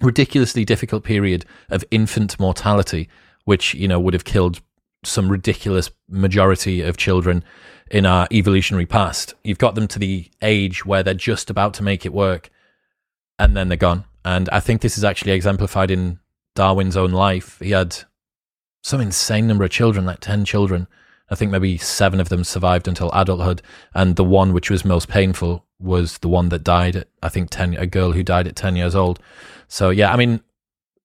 ridiculously 0.00 0.64
difficult 0.64 1.04
period 1.04 1.44
of 1.68 1.84
infant 1.90 2.38
mortality, 2.38 3.08
which, 3.44 3.74
you 3.74 3.88
know, 3.88 4.00
would 4.00 4.14
have 4.14 4.24
killed 4.24 4.60
some 5.04 5.28
ridiculous 5.28 5.90
majority 6.08 6.82
of 6.82 6.96
children 6.96 7.44
in 7.90 8.06
our 8.06 8.26
evolutionary 8.32 8.86
past. 8.86 9.34
You've 9.44 9.58
got 9.58 9.74
them 9.74 9.88
to 9.88 9.98
the 9.98 10.30
age 10.42 10.84
where 10.84 11.02
they're 11.02 11.14
just 11.14 11.50
about 11.50 11.74
to 11.74 11.82
make 11.82 12.04
it 12.04 12.12
work 12.12 12.50
and 13.38 13.56
then 13.56 13.68
they're 13.68 13.76
gone. 13.76 14.04
And 14.24 14.48
I 14.50 14.60
think 14.60 14.80
this 14.80 14.98
is 14.98 15.04
actually 15.04 15.32
exemplified 15.32 15.90
in 15.90 16.18
Darwin's 16.56 16.96
own 16.96 17.12
life, 17.12 17.58
he 17.60 17.70
had 17.70 17.96
some 18.82 19.00
insane 19.00 19.46
number 19.46 19.64
of 19.64 19.70
children, 19.70 20.06
like 20.06 20.20
10 20.20 20.44
children. 20.44 20.88
I 21.28 21.34
think 21.34 21.50
maybe 21.50 21.76
seven 21.78 22.20
of 22.20 22.28
them 22.28 22.44
survived 22.44 22.86
until 22.86 23.10
adulthood. 23.12 23.62
And 23.94 24.16
the 24.16 24.24
one 24.24 24.52
which 24.52 24.70
was 24.70 24.84
most 24.84 25.08
painful 25.08 25.64
was 25.78 26.18
the 26.18 26.28
one 26.28 26.48
that 26.50 26.64
died 26.64 26.96
at, 26.96 27.08
I 27.22 27.28
think, 27.28 27.50
10, 27.50 27.74
a 27.74 27.86
girl 27.86 28.12
who 28.12 28.22
died 28.22 28.46
at 28.46 28.56
10 28.56 28.76
years 28.76 28.94
old. 28.94 29.18
So, 29.68 29.90
yeah, 29.90 30.12
I 30.12 30.16
mean, 30.16 30.40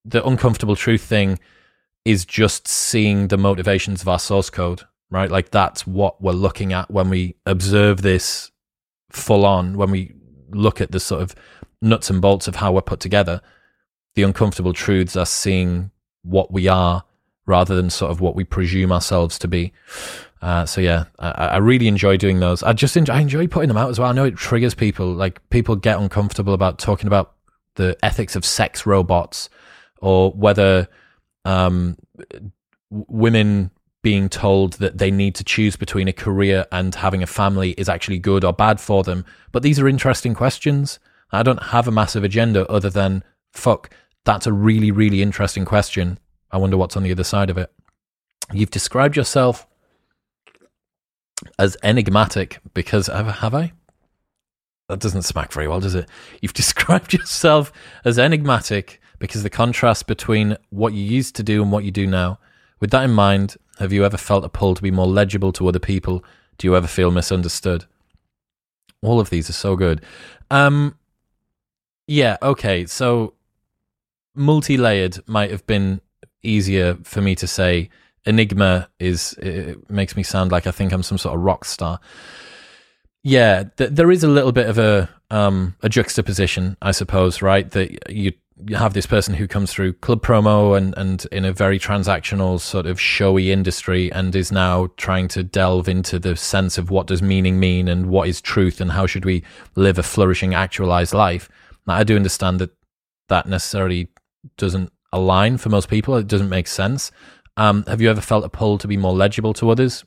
the 0.06 0.26
uncomfortable 0.26 0.76
truth 0.76 1.02
thing 1.02 1.40
is 2.06 2.26
just 2.26 2.68
seeing 2.68 3.28
the 3.28 3.38
motivations 3.38 4.02
of 4.02 4.08
our 4.08 4.20
source 4.20 4.50
code, 4.50 4.84
right? 5.10 5.30
Like, 5.30 5.52
that's 5.52 5.86
what 5.86 6.22
we're 6.22 6.32
looking 6.32 6.74
at 6.74 6.90
when 6.90 7.10
we 7.10 7.36
observe 7.46 8.02
this 8.02 8.52
full 9.10 9.46
on, 9.46 9.78
when 9.78 9.92
we 9.92 10.14
look 10.52 10.82
at 10.82 10.92
the 10.92 11.00
sort 11.00 11.22
of 11.22 11.36
nuts 11.82 12.10
and 12.10 12.22
bolts 12.22 12.48
of 12.48 12.56
how 12.56 12.72
we're 12.72 12.82
put 12.82 13.00
together 13.00 13.42
the 14.16 14.24
uncomfortable 14.24 14.74
truths 14.74 15.16
are 15.16 15.26
seeing 15.26 15.92
what 16.24 16.52
we 16.52 16.68
are 16.68 17.04
rather 17.52 17.76
than 17.76 17.90
sort 17.90 18.12
of 18.12 18.22
what 18.22 18.36
we 18.36 18.44
presume 18.44 18.92
ourselves 18.92 19.38
to 19.38 19.48
be. 19.48 19.74
Uh, 20.42 20.66
so 20.66 20.82
yeah, 20.82 21.04
I, 21.20 21.30
I, 21.30 21.58
really 21.58 21.88
enjoy 21.88 22.18
doing 22.18 22.40
those. 22.40 22.64
I 22.64 22.74
just 22.74 22.98
enjoy, 22.98 23.14
I 23.14 23.20
enjoy 23.20 23.46
putting 23.46 23.68
them 23.68 23.78
out 23.78 23.92
as 23.92 24.00
well. 24.00 24.10
I 24.10 24.14
know 24.14 24.24
it 24.24 24.38
triggers 24.38 24.74
people. 24.74 25.14
Like 25.14 25.48
people 25.52 25.76
get 25.76 26.00
uncomfortable 26.00 26.56
about 26.56 26.80
talking 26.80 27.06
about 27.06 27.34
the 27.76 27.96
ethics 28.02 28.36
of 28.36 28.44
sex 28.44 28.88
robots 28.88 29.50
or 30.02 30.32
whether 30.32 30.88
um, 31.46 31.96
women 32.90 33.70
being 34.02 34.30
told 34.30 34.74
that 34.74 34.98
they 34.98 35.12
need 35.12 35.36
to 35.36 35.44
choose 35.44 35.76
between 35.76 36.08
a 36.08 36.14
career 36.14 36.66
and 36.72 36.96
having 36.96 37.22
a 37.22 37.28
family 37.28 37.72
is 37.72 37.88
actually 37.88 38.18
good 38.18 38.44
or 38.44 38.52
bad 38.52 38.82
for 38.82 39.04
them. 39.04 39.24
But 39.52 39.62
these 39.62 39.80
are 39.80 39.88
interesting 39.88 40.34
questions. 40.34 40.98
I 41.32 41.44
don't 41.44 41.62
have 41.62 41.88
a 41.88 41.92
massive 41.92 42.24
agenda 42.24 42.68
other 42.68 42.90
than 42.90 43.24
fuck, 43.52 43.92
that's 44.24 44.48
a 44.48 44.54
really, 44.54 44.92
really 44.92 45.22
interesting 45.22 45.66
question. 45.66 46.20
I 46.52 46.58
wonder 46.58 46.78
what's 46.78 46.98
on 46.98 47.04
the 47.04 47.12
other 47.12 47.24
side 47.24 47.50
of 47.50 47.58
it. 47.58 47.72
You've 48.52 48.72
described 48.72 49.16
yourself 49.16 49.68
as 51.58 51.78
enigmatic 51.84 52.60
because 52.74 53.08
have 53.08 53.56
I? 53.56 53.72
That 54.90 55.00
doesn't 55.00 55.22
smack 55.22 55.54
very 55.54 55.68
well, 55.68 55.80
does 55.80 55.96
it? 55.96 56.10
You've 56.42 56.54
described 56.66 57.14
yourself 57.14 57.72
as 58.04 58.20
enigmatic 58.20 59.02
because 59.20 59.44
the 59.44 59.50
contrast 59.50 60.08
between 60.08 60.58
what 60.70 60.94
you 60.94 61.04
used 61.04 61.36
to 61.36 61.44
do 61.44 61.62
and 61.62 61.72
what 61.72 61.84
you 61.84 61.92
do 61.92 62.08
now. 62.08 62.40
With 62.80 62.90
that 62.92 63.04
in 63.04 63.12
mind, 63.12 63.56
have 63.80 63.94
you 63.94 64.04
ever 64.04 64.18
felt 64.18 64.44
a 64.44 64.50
pull 64.50 64.76
to 64.76 64.82
be 64.82 64.92
more 64.92 65.08
legible 65.08 65.54
to 65.54 65.68
other 65.68 65.80
people? 65.80 66.26
Do 66.58 66.68
you 66.68 66.76
ever 66.76 66.88
feel 66.88 67.12
misunderstood? 67.12 67.86
All 69.02 69.20
of 69.20 69.30
these 69.30 69.50
are 69.50 69.54
so 69.54 69.76
good. 69.76 70.02
Um, 70.50 70.98
yeah, 72.08 72.38
okay. 72.42 72.86
So 72.86 73.36
multi-layered 74.36 75.20
might 75.28 75.52
have 75.52 75.66
been 75.66 76.02
easier 76.44 76.98
for 77.04 77.22
me 77.22 77.36
to 77.36 77.48
say. 77.48 77.90
Enigma 78.24 78.88
is 79.00 79.34
it 79.40 79.90
makes 79.90 80.16
me 80.16 80.22
sound 80.22 80.52
like 80.52 80.68
I 80.68 80.72
think 80.72 80.92
I'm 80.92 81.02
some 81.02 81.18
sort 81.18 81.36
of 81.36 81.42
rock 81.42 81.66
star. 81.66 82.00
Yeah, 83.24 83.64
th- 83.78 83.92
there 83.92 84.12
is 84.12 84.24
a 84.24 84.28
little 84.28 84.52
bit 84.52 84.70
of 84.70 84.78
a 84.78 85.10
um, 85.32 85.76
a 85.82 85.90
juxtaposition, 85.90 86.78
I 86.82 86.92
suppose, 86.92 87.42
right? 87.42 87.70
That 87.72 88.12
you 88.12 88.34
you 88.68 88.76
have 88.76 88.94
this 88.94 89.06
person 89.06 89.34
who 89.34 89.48
comes 89.48 89.74
through 89.74 89.94
club 89.94 90.22
promo 90.22 90.78
and, 90.78 90.96
and 90.98 91.26
in 91.32 91.46
a 91.46 91.54
very 91.54 91.80
transactional 91.80 92.60
sort 92.60 92.86
of 92.86 93.00
showy 93.00 93.52
industry 93.52 94.12
and 94.12 94.36
is 94.36 94.52
now 94.52 94.90
trying 94.98 95.28
to 95.30 95.44
delve 95.44 95.90
into 95.90 96.20
the 96.20 96.36
sense 96.36 96.78
of 96.78 96.92
what 96.92 97.08
does 97.08 97.22
meaning 97.22 97.60
mean 97.60 97.88
and 97.88 98.08
what 98.08 98.28
is 98.28 98.42
truth 98.42 98.80
and 98.80 98.92
how 98.92 99.08
should 99.08 99.26
we 99.26 99.44
live 99.76 99.98
a 99.98 100.04
flourishing 100.04 100.54
actualized 100.54 101.14
life. 101.14 101.50
Now, 101.88 101.96
I 101.96 102.04
do 102.04 102.16
understand 102.16 102.60
that 102.60 102.72
that 103.30 103.48
necessarily 103.48 104.10
doesn't 104.58 104.92
align 105.12 105.58
for 105.58 105.70
most 105.70 105.90
people. 105.90 106.16
It 106.16 106.28
doesn't 106.28 106.50
make 106.50 106.68
sense. 106.68 107.12
Um, 107.58 107.84
have 107.88 108.02
you 108.02 108.10
ever 108.10 108.22
felt 108.22 108.46
a 108.46 108.50
pull 108.50 108.78
to 108.78 108.88
be 108.88 108.98
more 108.98 109.14
legible 109.14 109.54
to 109.56 109.70
others? 109.70 110.06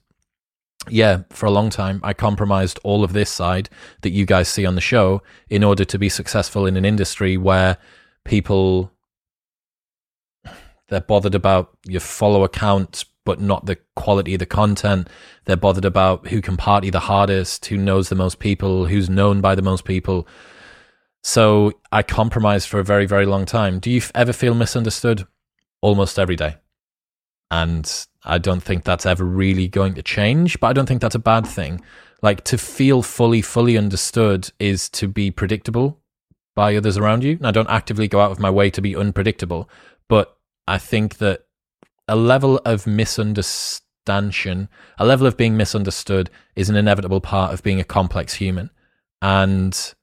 Yeah, 0.88 1.22
for 1.30 1.46
a 1.46 1.50
long 1.50 1.70
time, 1.70 2.00
I 2.02 2.12
compromised 2.12 2.78
all 2.84 3.04
of 3.04 3.12
this 3.12 3.30
side 3.30 3.70
that 4.02 4.10
you 4.10 4.26
guys 4.26 4.48
see 4.48 4.66
on 4.66 4.74
the 4.74 4.80
show 4.80 5.22
in 5.48 5.64
order 5.64 5.84
to 5.84 5.98
be 5.98 6.08
successful 6.08 6.66
in 6.66 6.76
an 6.76 6.84
industry 6.84 7.36
where 7.36 7.78
people 8.24 8.90
they're 10.88 11.00
bothered 11.00 11.34
about 11.34 11.76
your 11.86 12.00
follower 12.00 12.48
count 12.48 13.04
but 13.24 13.40
not 13.40 13.64
the 13.66 13.78
quality 13.96 14.34
of 14.34 14.38
the 14.38 14.46
content. 14.46 15.08
They're 15.46 15.56
bothered 15.56 15.84
about 15.84 16.28
who 16.28 16.42
can 16.42 16.56
party 16.56 16.90
the 16.90 17.00
hardest, 17.00 17.64
who 17.66 17.76
knows 17.76 18.08
the 18.08 18.14
most 18.14 18.38
people, 18.38 18.86
who's 18.86 19.08
known 19.08 19.40
by 19.40 19.54
the 19.54 19.62
most 19.62 19.84
people. 19.84 20.28
So 21.26 21.72
I 21.90 22.02
compromised 22.02 22.68
for 22.68 22.78
a 22.78 22.84
very, 22.84 23.06
very 23.06 23.24
long 23.24 23.46
time. 23.46 23.78
Do 23.78 23.90
you 23.90 24.02
ever 24.14 24.34
feel 24.34 24.54
misunderstood? 24.54 25.26
Almost 25.80 26.18
every 26.18 26.36
day. 26.36 26.56
And 27.50 27.90
I 28.24 28.36
don't 28.36 28.62
think 28.62 28.84
that's 28.84 29.06
ever 29.06 29.24
really 29.24 29.66
going 29.66 29.94
to 29.94 30.02
change, 30.02 30.60
but 30.60 30.66
I 30.66 30.72
don't 30.74 30.84
think 30.84 31.00
that's 31.00 31.14
a 31.14 31.18
bad 31.18 31.46
thing. 31.46 31.80
Like 32.20 32.44
to 32.44 32.58
feel 32.58 33.00
fully, 33.00 33.40
fully 33.40 33.78
understood 33.78 34.52
is 34.58 34.90
to 34.90 35.08
be 35.08 35.30
predictable 35.30 35.98
by 36.54 36.76
others 36.76 36.98
around 36.98 37.24
you. 37.24 37.36
And 37.38 37.46
I 37.46 37.52
don't 37.52 37.70
actively 37.70 38.06
go 38.06 38.20
out 38.20 38.30
of 38.30 38.38
my 38.38 38.50
way 38.50 38.68
to 38.68 38.82
be 38.82 38.94
unpredictable, 38.94 39.70
but 40.10 40.36
I 40.68 40.76
think 40.76 41.16
that 41.18 41.46
a 42.06 42.16
level 42.16 42.60
of 42.66 42.86
misunderstanding, 42.86 44.68
a 44.98 45.06
level 45.06 45.26
of 45.26 45.38
being 45.38 45.56
misunderstood 45.56 46.28
is 46.54 46.68
an 46.68 46.76
inevitable 46.76 47.22
part 47.22 47.54
of 47.54 47.62
being 47.62 47.80
a 47.80 47.84
complex 47.84 48.34
human. 48.34 48.68
And 49.22 49.94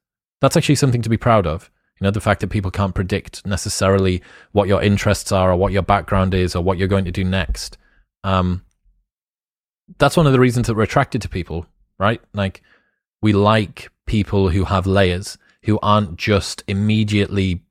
that's 0.41 0.57
actually 0.57 0.75
something 0.75 1.01
to 1.01 1.09
be 1.09 1.17
proud 1.17 1.47
of. 1.47 1.71
You 1.99 2.05
know, 2.05 2.11
the 2.11 2.19
fact 2.19 2.41
that 2.41 2.49
people 2.49 2.71
can't 2.71 2.95
predict 2.95 3.45
necessarily 3.45 4.23
what 4.51 4.67
your 4.67 4.81
interests 4.81 5.31
are 5.31 5.51
or 5.51 5.55
what 5.55 5.71
your 5.71 5.83
background 5.83 6.33
is 6.33 6.55
or 6.55 6.63
what 6.63 6.77
you're 6.77 6.87
going 6.87 7.05
to 7.05 7.11
do 7.11 7.23
next. 7.23 7.77
Um, 8.23 8.63
that's 9.99 10.17
one 10.17 10.25
of 10.25 10.33
the 10.33 10.39
reasons 10.39 10.67
that 10.67 10.75
we're 10.75 10.83
attracted 10.83 11.21
to 11.21 11.29
people, 11.29 11.67
right? 11.99 12.19
Like, 12.33 12.63
we 13.21 13.33
like 13.33 13.89
people 14.07 14.49
who 14.49 14.65
have 14.65 14.87
layers, 14.87 15.37
who 15.63 15.77
aren't 15.83 16.17
just 16.17 16.63
immediately. 16.67 17.61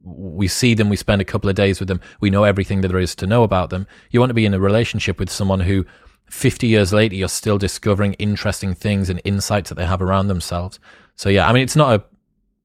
We 0.00 0.46
see 0.46 0.74
them, 0.74 0.88
we 0.88 0.96
spend 0.96 1.20
a 1.20 1.24
couple 1.24 1.50
of 1.50 1.56
days 1.56 1.80
with 1.80 1.88
them, 1.88 2.00
we 2.20 2.30
know 2.30 2.44
everything 2.44 2.82
that 2.82 2.88
there 2.88 3.00
is 3.00 3.16
to 3.16 3.26
know 3.26 3.42
about 3.42 3.70
them. 3.70 3.88
You 4.10 4.20
want 4.20 4.30
to 4.30 4.34
be 4.34 4.46
in 4.46 4.54
a 4.54 4.60
relationship 4.60 5.18
with 5.18 5.30
someone 5.30 5.60
who 5.60 5.84
50 6.30 6.66
years 6.66 6.92
later, 6.92 7.14
you're 7.14 7.28
still 7.28 7.58
discovering 7.58 8.14
interesting 8.14 8.74
things 8.74 9.10
and 9.10 9.20
insights 9.24 9.68
that 9.68 9.76
they 9.76 9.86
have 9.86 10.02
around 10.02 10.28
themselves. 10.28 10.78
So 11.16 11.28
yeah, 11.28 11.48
I 11.48 11.52
mean, 11.52 11.62
it's 11.62 11.76
not 11.76 12.00
a 12.00 12.04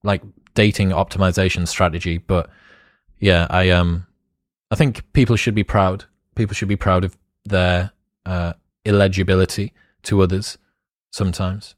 like 0.04 0.22
dating 0.56 0.90
optimization 0.90 1.68
strategy, 1.68 2.18
but 2.18 2.50
yeah, 3.20 3.48
I 3.50 3.70
um, 3.70 4.08
I 4.72 4.76
think 4.76 5.12
people 5.14 5.36
should 5.36 5.56
be 5.56 5.64
proud. 5.64 6.06
People 6.36 6.54
should 6.54 6.68
be 6.68 6.76
proud 6.76 7.04
of 7.04 7.18
their 7.46 7.92
uh, 8.26 8.54
illegibility 8.86 9.74
to 10.04 10.22
others 10.22 10.58
sometimes. 11.12 11.76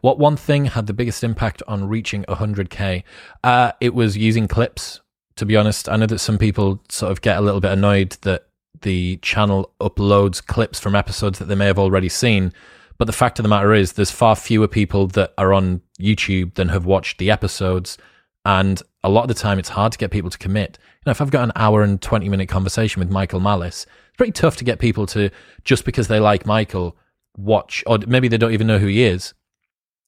What 0.00 0.18
one 0.18 0.36
thing 0.36 0.66
had 0.66 0.86
the 0.86 0.92
biggest 0.92 1.24
impact 1.24 1.62
on 1.66 1.88
reaching 1.88 2.24
100k? 2.24 3.04
Uh, 3.42 3.72
it 3.80 3.94
was 3.94 4.16
using 4.16 4.48
clips. 4.48 5.00
To 5.36 5.46
be 5.46 5.56
honest, 5.56 5.88
I 5.88 5.96
know 5.96 6.06
that 6.06 6.18
some 6.18 6.36
people 6.36 6.82
sort 6.90 7.10
of 7.10 7.22
get 7.22 7.38
a 7.38 7.40
little 7.40 7.60
bit 7.60 7.72
annoyed 7.72 8.18
that 8.22 8.48
the 8.82 9.16
channel 9.18 9.72
uploads 9.80 10.44
clips 10.44 10.78
from 10.78 10.94
episodes 10.94 11.38
that 11.38 11.46
they 11.46 11.54
may 11.54 11.66
have 11.66 11.78
already 11.78 12.08
seen. 12.08 12.52
But 12.98 13.06
the 13.06 13.12
fact 13.12 13.38
of 13.38 13.42
the 13.42 13.48
matter 13.48 13.72
is, 13.72 13.94
there's 13.94 14.10
far 14.10 14.36
fewer 14.36 14.68
people 14.68 15.06
that 15.08 15.32
are 15.38 15.54
on 15.54 15.80
YouTube 16.02 16.54
than 16.54 16.68
have 16.70 16.84
watched 16.84 17.18
the 17.18 17.30
episodes. 17.30 17.96
And 18.44 18.82
a 19.04 19.08
lot 19.08 19.22
of 19.22 19.28
the 19.28 19.34
time, 19.34 19.58
it's 19.58 19.68
hard 19.68 19.92
to 19.92 19.98
get 19.98 20.10
people 20.10 20.30
to 20.30 20.38
commit. 20.38 20.78
You 20.82 21.02
know, 21.06 21.10
if 21.12 21.20
I've 21.20 21.30
got 21.30 21.44
an 21.44 21.52
hour 21.54 21.82
and 21.82 22.02
20 22.02 22.28
minute 22.28 22.48
conversation 22.48 23.00
with 23.00 23.10
Michael 23.10 23.40
Malice, 23.40 23.86
it's 24.08 24.16
pretty 24.16 24.32
tough 24.32 24.56
to 24.56 24.64
get 24.64 24.78
people 24.78 25.06
to, 25.06 25.30
just 25.64 25.84
because 25.84 26.08
they 26.08 26.18
like 26.18 26.44
Michael, 26.44 26.96
watch, 27.36 27.84
or 27.86 27.98
maybe 28.06 28.28
they 28.28 28.36
don't 28.36 28.52
even 28.52 28.66
know 28.66 28.78
who 28.78 28.88
he 28.88 29.04
is, 29.04 29.32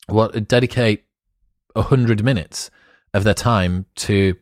well, 0.08 0.28
dedicate 0.28 1.04
100 1.74 2.24
minutes 2.24 2.70
of 3.12 3.24
their 3.24 3.34
time 3.34 3.86
to 3.96 4.36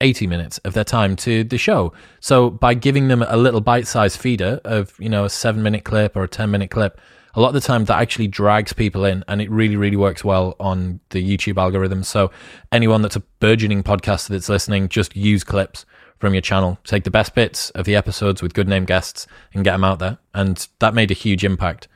80 0.00 0.26
minutes 0.26 0.58
of 0.58 0.74
their 0.74 0.84
time 0.84 1.16
to 1.16 1.44
the 1.44 1.56
show. 1.56 1.92
So 2.20 2.50
by 2.50 2.74
giving 2.74 3.08
them 3.08 3.22
a 3.22 3.36
little 3.36 3.60
bite-sized 3.60 4.18
feeder 4.18 4.60
of, 4.64 4.94
you 4.98 5.08
know, 5.08 5.24
a 5.24 5.28
7-minute 5.28 5.84
clip 5.84 6.16
or 6.16 6.24
a 6.24 6.28
10-minute 6.28 6.70
clip, 6.70 7.00
a 7.36 7.40
lot 7.40 7.48
of 7.48 7.54
the 7.54 7.60
time 7.60 7.84
that 7.84 8.00
actually 8.00 8.26
drags 8.26 8.72
people 8.72 9.04
in 9.04 9.22
and 9.28 9.40
it 9.40 9.50
really 9.50 9.76
really 9.76 9.96
works 9.96 10.24
well 10.24 10.56
on 10.58 10.98
the 11.10 11.22
YouTube 11.22 11.58
algorithm. 11.58 12.02
So 12.02 12.30
anyone 12.72 13.02
that's 13.02 13.16
a 13.16 13.22
burgeoning 13.40 13.82
podcaster 13.82 14.28
that's 14.28 14.48
listening, 14.48 14.88
just 14.88 15.14
use 15.14 15.44
clips 15.44 15.84
from 16.18 16.32
your 16.32 16.40
channel. 16.40 16.78
Take 16.84 17.04
the 17.04 17.10
best 17.10 17.34
bits 17.34 17.70
of 17.70 17.84
the 17.84 17.94
episodes 17.94 18.42
with 18.42 18.54
good 18.54 18.68
name 18.68 18.86
guests 18.86 19.26
and 19.52 19.62
get 19.62 19.72
them 19.72 19.84
out 19.84 19.98
there. 19.98 20.18
And 20.34 20.66
that 20.78 20.94
made 20.94 21.10
a 21.10 21.14
huge 21.14 21.44
impact. 21.44 21.88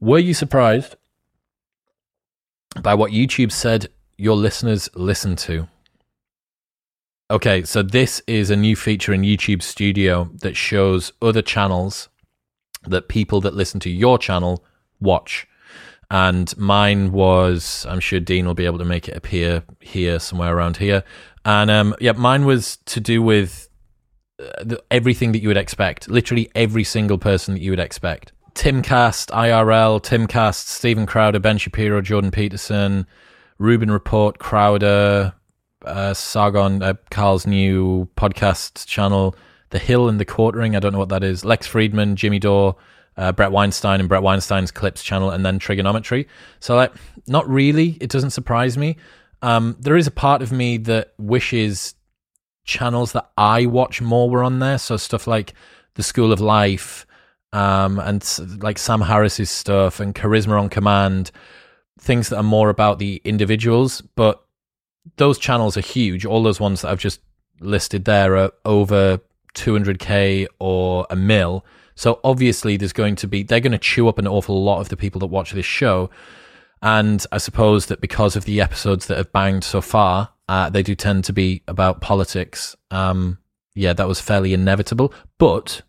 Were 0.00 0.18
you 0.18 0.32
surprised 0.32 0.96
by 2.82 2.94
what 2.94 3.12
YouTube 3.12 3.52
said 3.52 3.88
your 4.16 4.36
listeners 4.36 4.88
listen 4.94 5.36
to? 5.36 5.68
Okay, 7.30 7.64
so 7.64 7.82
this 7.82 8.22
is 8.26 8.48
a 8.48 8.56
new 8.56 8.74
feature 8.74 9.12
in 9.12 9.20
YouTube 9.20 9.62
Studio 9.62 10.30
that 10.40 10.56
shows 10.56 11.12
other 11.20 11.42
channels 11.42 12.08
that 12.86 13.08
people 13.08 13.40
that 13.42 13.54
listen 13.54 13.80
to 13.80 13.90
your 13.90 14.18
channel 14.18 14.64
watch. 15.00 15.46
And 16.10 16.56
mine 16.56 17.12
was, 17.12 17.86
I'm 17.88 18.00
sure 18.00 18.18
Dean 18.20 18.46
will 18.46 18.54
be 18.54 18.64
able 18.64 18.78
to 18.78 18.84
make 18.84 19.08
it 19.08 19.16
appear 19.16 19.62
here, 19.80 20.18
somewhere 20.18 20.56
around 20.56 20.78
here. 20.78 21.04
And 21.44 21.70
um, 21.70 21.94
yeah, 22.00 22.12
mine 22.12 22.46
was 22.46 22.78
to 22.86 23.00
do 23.00 23.22
with 23.22 23.68
uh, 24.40 24.76
everything 24.90 25.32
that 25.32 25.40
you 25.40 25.48
would 25.48 25.56
expect, 25.56 26.08
literally 26.08 26.50
every 26.54 26.84
single 26.84 27.18
person 27.18 27.54
that 27.54 27.60
you 27.60 27.72
would 27.72 27.80
expect. 27.80 28.32
Timcast, 28.54 29.30
IRL, 29.30 30.02
Timcast, 30.02 30.66
Steven 30.66 31.06
Crowder, 31.06 31.38
Ben 31.38 31.58
Shapiro, 31.58 32.00
Jordan 32.00 32.30
Peterson, 32.30 33.06
Rubin 33.58 33.90
Report, 33.90 34.38
Crowder, 34.38 35.34
uh, 35.84 36.14
Sargon, 36.14 36.82
uh, 36.82 36.94
Carl's 37.10 37.46
new 37.46 38.08
podcast 38.16 38.86
channel, 38.86 39.36
The 39.70 39.78
Hill 39.78 40.08
and 40.08 40.18
the 40.18 40.24
Quartering. 40.24 40.76
I 40.76 40.80
don't 40.80 40.92
know 40.92 40.98
what 40.98 41.10
that 41.10 41.24
is. 41.24 41.44
Lex 41.44 41.68
Fridman, 41.68 42.14
Jimmy 42.14 42.38
Dore, 42.38 42.76
uh, 43.16 43.32
Bret 43.32 43.52
Weinstein, 43.52 44.00
and 44.00 44.08
Bret 44.08 44.22
Weinstein's 44.22 44.70
Clips 44.70 45.02
channel, 45.02 45.30
and 45.30 45.44
then 45.44 45.58
Trigonometry. 45.58 46.26
So, 46.60 46.76
like, 46.76 46.92
not 47.26 47.48
really. 47.48 47.98
It 48.00 48.10
doesn't 48.10 48.30
surprise 48.30 48.78
me. 48.78 48.96
Um, 49.42 49.76
there 49.80 49.96
is 49.96 50.06
a 50.06 50.12
part 50.12 50.42
of 50.42 50.52
me 50.52 50.78
that 50.78 51.14
wishes 51.18 51.94
channels 52.64 53.12
that 53.12 53.30
I 53.36 53.66
watch 53.66 54.00
more 54.00 54.28
were 54.28 54.44
on 54.44 54.58
there. 54.58 54.78
So 54.78 54.96
stuff 54.96 55.26
like 55.26 55.54
The 55.94 56.02
School 56.02 56.32
of 56.32 56.40
Life, 56.40 57.06
um, 57.52 57.98
and 57.98 58.22
like 58.62 58.78
Sam 58.78 59.00
Harris's 59.00 59.50
stuff 59.50 60.00
and 60.00 60.14
Charisma 60.14 60.60
on 60.60 60.68
Command, 60.68 61.30
things 61.98 62.28
that 62.28 62.36
are 62.36 62.42
more 62.42 62.68
about 62.68 62.98
the 62.98 63.20
individuals. 63.24 64.00
But 64.00 64.42
those 65.16 65.38
channels 65.38 65.76
are 65.76 65.82
huge. 65.82 66.26
All 66.26 66.42
those 66.42 66.60
ones 66.60 66.82
that 66.82 66.90
I've 66.90 67.00
just 67.00 67.20
listed 67.60 68.04
there 68.04 68.36
are 68.36 68.52
over 68.64 69.20
200k 69.58 70.46
or 70.58 71.06
a 71.10 71.16
mil. 71.16 71.64
So 71.94 72.20
obviously, 72.22 72.76
there's 72.76 72.92
going 72.92 73.16
to 73.16 73.26
be 73.26 73.42
they're 73.42 73.60
going 73.60 73.72
to 73.72 73.78
chew 73.78 74.08
up 74.08 74.18
an 74.18 74.26
awful 74.26 74.62
lot 74.62 74.80
of 74.80 74.88
the 74.88 74.96
people 74.96 75.18
that 75.20 75.26
watch 75.26 75.52
this 75.52 75.66
show. 75.66 76.10
And 76.80 77.24
I 77.32 77.38
suppose 77.38 77.86
that 77.86 78.00
because 78.00 78.36
of 78.36 78.44
the 78.44 78.60
episodes 78.60 79.06
that 79.06 79.16
have 79.16 79.32
banged 79.32 79.64
so 79.64 79.80
far, 79.80 80.30
uh, 80.48 80.70
they 80.70 80.82
do 80.82 80.94
tend 80.94 81.24
to 81.24 81.32
be 81.32 81.62
about 81.66 82.00
politics. 82.00 82.76
Um, 82.90 83.38
yeah, 83.74 83.92
that 83.92 84.08
was 84.08 84.20
fairly 84.20 84.54
inevitable, 84.54 85.12
but 85.38 85.82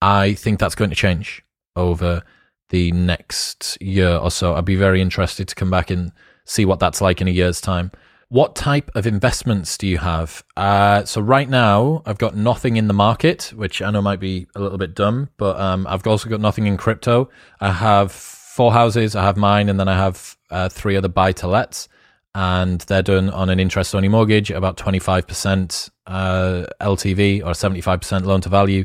I 0.00 0.34
think 0.34 0.58
that's 0.58 0.74
going 0.74 0.90
to 0.90 0.96
change 0.96 1.44
over 1.74 2.22
the 2.70 2.92
next 2.92 3.80
year 3.80 4.16
or 4.16 4.30
so. 4.30 4.54
I'd 4.54 4.64
be 4.64 4.76
very 4.76 5.00
interested 5.00 5.48
to 5.48 5.54
come 5.54 5.70
back 5.70 5.90
and 5.90 6.12
see 6.44 6.64
what 6.64 6.78
that's 6.78 7.00
like 7.00 7.20
in 7.20 7.28
a 7.28 7.32
year's 7.32 7.60
time. 7.60 7.90
What 8.30 8.54
type 8.54 8.90
of 8.94 9.06
investments 9.06 9.78
do 9.78 9.86
you 9.86 9.96
have? 9.98 10.44
Uh, 10.54 11.02
so 11.06 11.22
right 11.22 11.48
now, 11.48 12.02
I've 12.04 12.18
got 12.18 12.36
nothing 12.36 12.76
in 12.76 12.86
the 12.86 12.92
market, 12.92 13.54
which 13.56 13.80
I 13.80 13.90
know 13.90 14.02
might 14.02 14.20
be 14.20 14.46
a 14.54 14.60
little 14.60 14.76
bit 14.76 14.94
dumb, 14.94 15.30
but 15.38 15.58
um, 15.58 15.86
I've 15.86 16.06
also 16.06 16.28
got 16.28 16.38
nothing 16.38 16.66
in 16.66 16.76
crypto. 16.76 17.30
I 17.58 17.72
have 17.72 18.12
four 18.12 18.70
houses. 18.70 19.16
I 19.16 19.22
have 19.22 19.38
mine, 19.38 19.70
and 19.70 19.80
then 19.80 19.88
I 19.88 19.96
have 19.96 20.36
uh, 20.50 20.68
three 20.68 20.94
other 20.94 21.08
buy 21.08 21.32
to 21.32 21.46
lets, 21.46 21.88
and 22.34 22.82
they're 22.82 23.02
done 23.02 23.30
on 23.30 23.48
an 23.48 23.58
interest 23.58 23.94
only 23.94 24.08
mortgage, 24.08 24.50
about 24.50 24.76
twenty 24.76 24.98
five 24.98 25.26
percent 25.26 25.88
uh, 26.06 26.66
LTV 26.82 27.46
or 27.46 27.54
seventy 27.54 27.80
five 27.80 28.00
percent 28.00 28.26
loan 28.26 28.42
to 28.42 28.50
value. 28.50 28.84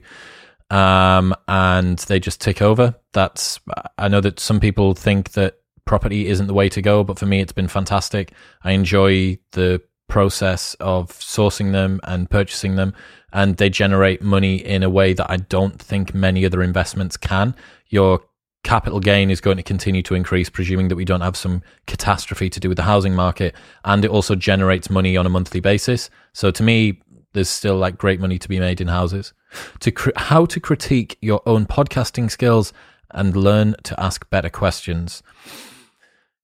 Um, 0.69 1.36
and 1.49 1.99
they 1.99 2.21
just 2.21 2.39
tick 2.39 2.62
over. 2.62 2.95
That's 3.12 3.60
I 3.97 4.08
know 4.08 4.21
that 4.21 4.39
some 4.39 4.62
people 4.62 4.93
think 4.93 5.34
that 5.34 5.58
property 5.86 6.28
isn't 6.28 6.48
the 6.48 6.54
way 6.54 6.69
to 6.69 6.82
go, 6.82 7.04
but 7.04 7.19
for 7.19 7.26
me, 7.26 7.41
it's 7.41 7.52
been 7.52 7.67
fantastic. 7.67 8.32
I 8.63 8.72
enjoy 8.72 9.38
the 9.52 9.82
process 10.08 10.76
of 10.76 11.10
sourcing 11.10 11.72
them 11.72 12.00
and 12.04 12.30
purchasing 12.30 12.76
them, 12.76 12.93
and 13.32 13.58
they 13.58 13.69
generate 13.69 14.22
money 14.22 14.56
in 14.58 14.84
a 14.84 14.89
way 14.89 15.13
that 15.13 15.30
I 15.30 15.38
don't 15.38 15.82
think 15.82 16.13
many 16.13 16.46
other 16.46 16.62
investments 16.62 17.17
can. 17.17 17.56
Your 17.88 18.22
capital 18.63 19.00
gain 19.00 19.30
is 19.30 19.41
going 19.41 19.58
to 19.58 19.63
continue 19.63 20.02
to 20.04 20.15
increase, 20.15 20.50
presuming 20.50 20.88
that 20.88 20.96
we 20.96 21.06
don't 21.06 21.22
have 21.22 21.36
some 21.36 21.62
catastrophe 21.86 22.50
to 22.50 22.60
do 22.60 22.69
with 22.69 22.78
the 22.78 22.84
housing 22.84 23.13
market, 23.13 23.56
and 23.84 24.06
it 24.06 24.12
also 24.12 24.36
generates 24.36 24.89
money 24.89 25.17
on 25.17 25.26
a 25.26 25.30
monthly 25.30 25.60
basis. 25.60 26.10
So 26.34 26.52
to 26.52 26.63
me, 26.63 27.02
there's 27.34 27.50
still 27.50 27.76
like 27.76 27.98
great 27.98 28.19
money 28.19 28.39
to 28.39 28.48
be 28.48 28.60
made 28.60 28.80
in 28.80 28.88
houses. 28.88 29.34
To 29.82 29.91
cr- 29.91 30.12
how 30.15 30.46
to 30.46 30.60
critique 30.60 31.17
your 31.22 31.41
own 31.46 31.65
podcasting 31.65 32.32
skills 32.32 32.72
and 33.12 33.36
learn 33.36 33.76
to 33.84 34.00
ask 34.00 34.30
better 34.30 34.50
questions. 34.50 35.22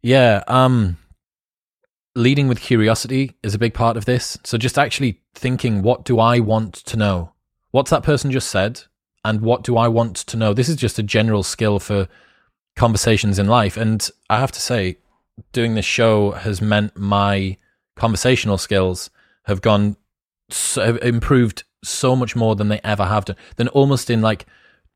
Yeah, 0.01 0.43
um, 0.47 0.97
leading 2.15 2.47
with 2.47 2.61
curiosity 2.61 3.37
is 3.43 3.53
a 3.53 3.59
big 3.59 3.73
part 3.73 3.97
of 3.97 4.05
this. 4.05 4.37
So 4.43 4.57
just 4.57 4.79
actually 4.79 5.21
thinking, 5.33 5.81
what 5.81 6.05
do 6.05 6.19
I 6.19 6.39
want 6.39 6.73
to 6.75 6.97
know? 6.97 7.33
What's 7.71 7.91
that 7.91 8.03
person 8.03 8.31
just 8.31 8.49
said? 8.49 8.81
And 9.25 9.41
what 9.41 9.63
do 9.63 9.77
I 9.77 9.87
want 9.87 10.15
to 10.17 10.37
know? 10.37 10.53
This 10.53 10.69
is 10.69 10.77
just 10.77 10.99
a 10.99 11.03
general 11.03 11.43
skill 11.43 11.79
for 11.79 12.07
conversations 12.75 13.37
in 13.37 13.47
life. 13.47 13.75
And 13.75 14.09
I 14.29 14.39
have 14.39 14.51
to 14.53 14.61
say, 14.61 14.97
doing 15.51 15.75
this 15.75 15.85
show 15.85 16.31
has 16.31 16.61
meant 16.61 16.97
my 16.97 17.57
conversational 17.95 18.57
skills 18.57 19.09
have 19.45 19.61
gone, 19.61 19.97
so, 20.49 20.83
have 20.85 20.97
improved 21.03 21.63
so 21.83 22.15
much 22.15 22.35
more 22.35 22.55
than 22.55 22.69
they 22.69 22.79
ever 22.83 23.05
have 23.05 23.25
done, 23.25 23.35
than 23.57 23.67
almost 23.69 24.09
in 24.09 24.21
like 24.21 24.45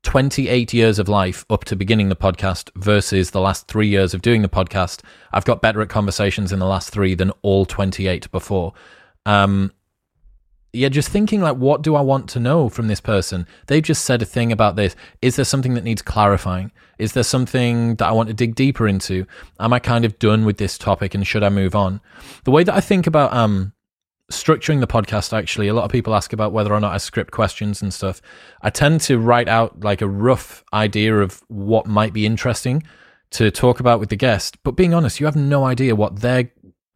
28 0.04 0.72
years 0.72 0.98
of 0.98 1.08
life 1.08 1.44
up 1.50 1.64
to 1.64 1.74
beginning 1.74 2.08
the 2.08 2.16
podcast 2.16 2.70
versus 2.76 3.32
the 3.32 3.40
last 3.40 3.66
three 3.66 3.88
years 3.88 4.14
of 4.14 4.22
doing 4.22 4.42
the 4.42 4.48
podcast, 4.48 5.00
I've 5.32 5.44
got 5.44 5.60
better 5.60 5.82
at 5.82 5.88
conversations 5.88 6.52
in 6.52 6.60
the 6.60 6.66
last 6.66 6.90
three 6.90 7.14
than 7.14 7.32
all 7.42 7.66
28 7.66 8.30
before. 8.30 8.72
Um, 9.26 9.72
yeah, 10.72 10.88
just 10.88 11.08
thinking 11.08 11.40
like, 11.40 11.56
what 11.56 11.82
do 11.82 11.94
I 11.94 12.00
want 12.00 12.28
to 12.30 12.40
know 12.40 12.68
from 12.68 12.88
this 12.88 13.00
person? 13.00 13.46
They've 13.66 13.82
just 13.82 14.04
said 14.04 14.22
a 14.22 14.26
thing 14.26 14.52
about 14.52 14.76
this. 14.76 14.96
Is 15.22 15.36
there 15.36 15.44
something 15.44 15.74
that 15.74 15.84
needs 15.84 16.02
clarifying? 16.02 16.72
Is 16.98 17.12
there 17.12 17.22
something 17.22 17.96
that 17.96 18.06
I 18.06 18.12
want 18.12 18.28
to 18.28 18.34
dig 18.34 18.54
deeper 18.54 18.86
into? 18.86 19.26
Am 19.60 19.72
I 19.72 19.78
kind 19.78 20.04
of 20.04 20.18
done 20.18 20.44
with 20.44 20.58
this 20.58 20.76
topic 20.78 21.14
and 21.14 21.26
should 21.26 21.42
I 21.42 21.48
move 21.48 21.74
on? 21.74 22.00
The 22.44 22.50
way 22.50 22.64
that 22.64 22.74
I 22.74 22.80
think 22.80 23.06
about 23.06 23.32
um, 23.32 23.72
structuring 24.30 24.80
the 24.80 24.86
podcast 24.86 25.36
actually 25.36 25.68
a 25.68 25.74
lot 25.74 25.84
of 25.84 25.90
people 25.90 26.14
ask 26.14 26.32
about 26.32 26.50
whether 26.50 26.72
or 26.72 26.80
not 26.80 26.94
i 26.94 26.96
script 26.96 27.30
questions 27.30 27.82
and 27.82 27.92
stuff. 27.92 28.22
I 28.62 28.70
tend 28.70 29.00
to 29.02 29.18
write 29.18 29.48
out 29.48 29.80
like 29.80 30.00
a 30.00 30.08
rough 30.08 30.64
idea 30.72 31.20
of 31.20 31.42
what 31.48 31.86
might 31.86 32.12
be 32.12 32.24
interesting 32.24 32.82
to 33.32 33.50
talk 33.50 33.80
about 33.80 34.00
with 34.00 34.08
the 34.08 34.16
guest. 34.16 34.62
But 34.62 34.72
being 34.72 34.94
honest 34.94 35.20
you 35.20 35.26
have 35.26 35.36
no 35.36 35.64
idea 35.64 35.94
what 35.94 36.20
their 36.20 36.50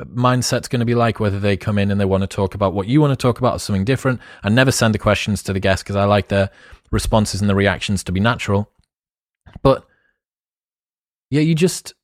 mindset's 0.04 0.68
going 0.68 0.80
to 0.80 0.86
be 0.86 0.94
like 0.94 1.20
whether 1.20 1.40
they 1.40 1.56
come 1.56 1.76
in 1.76 1.90
and 1.90 2.00
they 2.00 2.04
want 2.04 2.22
to 2.22 2.28
talk 2.28 2.54
about 2.54 2.72
what 2.72 2.86
you 2.86 3.00
want 3.00 3.10
to 3.10 3.16
talk 3.16 3.38
about 3.38 3.56
or 3.56 3.58
something 3.58 3.84
different. 3.84 4.20
I 4.42 4.48
never 4.48 4.70
send 4.70 4.94
the 4.94 4.98
questions 4.98 5.42
to 5.44 5.52
the 5.52 5.60
guest 5.60 5.84
because 5.84 5.96
i 5.96 6.04
like 6.04 6.28
their 6.28 6.50
responses 6.90 7.40
and 7.40 7.50
the 7.50 7.54
reactions 7.54 8.04
to 8.04 8.12
be 8.12 8.20
natural. 8.20 8.70
But 9.62 9.84
yeah, 11.30 11.42
you 11.42 11.54
just 11.54 11.94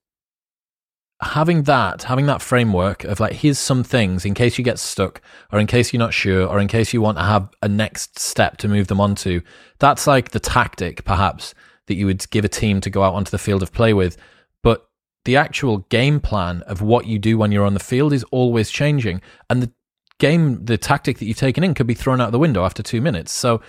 having 1.20 1.62
that, 1.62 2.02
having 2.02 2.26
that 2.26 2.42
framework 2.42 3.04
of 3.04 3.20
like, 3.20 3.32
here's 3.32 3.58
some 3.58 3.84
things 3.84 4.24
in 4.24 4.34
case 4.34 4.58
you 4.58 4.64
get 4.64 4.78
stuck, 4.78 5.20
or 5.52 5.58
in 5.58 5.66
case 5.66 5.92
you're 5.92 5.98
not 5.98 6.14
sure, 6.14 6.46
or 6.46 6.60
in 6.60 6.68
case 6.68 6.92
you 6.92 7.00
want 7.00 7.18
to 7.18 7.24
have 7.24 7.48
a 7.62 7.68
next 7.68 8.18
step 8.18 8.56
to 8.58 8.68
move 8.68 8.88
them 8.88 9.00
onto. 9.00 9.40
That's 9.78 10.06
like 10.06 10.30
the 10.30 10.40
tactic, 10.40 11.04
perhaps, 11.04 11.54
that 11.86 11.94
you 11.94 12.06
would 12.06 12.28
give 12.30 12.44
a 12.44 12.48
team 12.48 12.80
to 12.80 12.90
go 12.90 13.02
out 13.02 13.14
onto 13.14 13.30
the 13.30 13.38
field 13.38 13.62
of 13.62 13.72
play 13.72 13.92
with. 13.92 14.16
But 14.62 14.88
the 15.24 15.36
actual 15.36 15.78
game 15.88 16.20
plan 16.20 16.62
of 16.62 16.82
what 16.82 17.06
you 17.06 17.18
do 17.18 17.38
when 17.38 17.52
you're 17.52 17.66
on 17.66 17.74
the 17.74 17.80
field 17.80 18.12
is 18.12 18.24
always 18.24 18.70
changing. 18.70 19.22
And 19.48 19.62
the 19.62 19.72
game, 20.18 20.64
the 20.64 20.78
tactic 20.78 21.18
that 21.18 21.26
you've 21.26 21.36
taken 21.36 21.64
in 21.64 21.74
could 21.74 21.86
be 21.86 21.94
thrown 21.94 22.20
out 22.20 22.32
the 22.32 22.38
window 22.38 22.64
after 22.64 22.82
two 22.82 23.00
minutes. 23.00 23.32
So, 23.32 23.60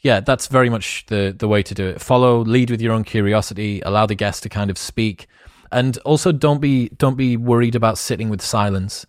yeah, 0.00 0.20
that's 0.20 0.48
very 0.48 0.68
much 0.68 1.06
the, 1.06 1.34
the 1.36 1.48
way 1.48 1.62
to 1.62 1.74
do 1.74 1.86
it. 1.88 2.00
Follow, 2.00 2.40
lead 2.40 2.70
with 2.70 2.80
your 2.80 2.92
own 2.92 3.04
curiosity, 3.04 3.80
allow 3.82 4.06
the 4.06 4.14
guest 4.14 4.42
to 4.42 4.48
kind 4.48 4.70
of 4.70 4.78
speak 4.78 5.26
and 5.74 5.98
also 5.98 6.30
don't 6.30 6.60
be 6.60 6.88
don't 6.90 7.16
be 7.16 7.36
worried 7.36 7.74
about 7.74 7.98
sitting 7.98 8.30
with 8.30 8.40
silence. 8.40 9.04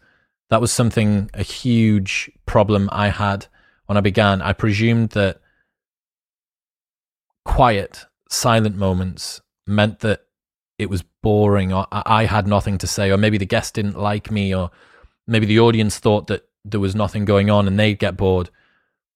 That 0.49 0.61
was 0.61 0.71
something 0.71 1.29
a 1.33 1.43
huge 1.43 2.31
problem 2.47 2.89
I 2.91 3.09
had 3.09 3.45
when 3.85 3.97
I 3.97 4.01
began. 4.01 4.41
I 4.41 4.53
presumed 4.53 5.11
that 5.11 5.39
quiet, 7.45 8.05
silent 8.29 8.75
moments 8.75 9.41
meant 9.67 9.99
that 9.99 10.21
it 10.79 10.89
was 10.89 11.03
boring 11.21 11.71
or 11.71 11.87
I 11.91 12.25
had 12.25 12.47
nothing 12.47 12.79
to 12.79 12.87
say 12.87 13.11
or 13.11 13.17
maybe 13.17 13.37
the 13.37 13.45
guest 13.45 13.75
didn't 13.75 13.97
like 13.97 14.31
me 14.31 14.53
or 14.53 14.71
maybe 15.27 15.45
the 15.45 15.59
audience 15.59 15.99
thought 15.99 16.27
that 16.27 16.47
there 16.65 16.79
was 16.79 16.95
nothing 16.95 17.25
going 17.25 17.49
on 17.51 17.67
and 17.67 17.79
they'd 17.79 17.99
get 17.99 18.17
bored. 18.17 18.49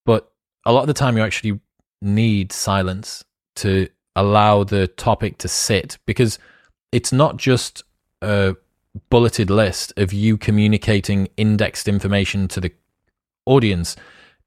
But 0.05 0.31
a 0.65 0.71
lot 0.71 0.81
of 0.81 0.87
the 0.87 0.93
time 0.93 1.17
you 1.17 1.23
actually 1.23 1.59
need 1.99 2.51
silence 2.51 3.25
to 3.57 3.89
allow 4.15 4.63
the 4.63 4.87
topic 4.87 5.39
to 5.39 5.47
sit 5.47 5.97
because 6.05 6.37
it's 6.91 7.11
not 7.11 7.37
just 7.37 7.83
a 8.21 8.55
bulleted 9.09 9.49
list 9.49 9.93
of 9.97 10.11
you 10.13 10.37
communicating 10.37 11.27
indexed 11.37 11.87
information 11.87 12.47
to 12.49 12.59
the 12.59 12.71
audience. 13.45 13.95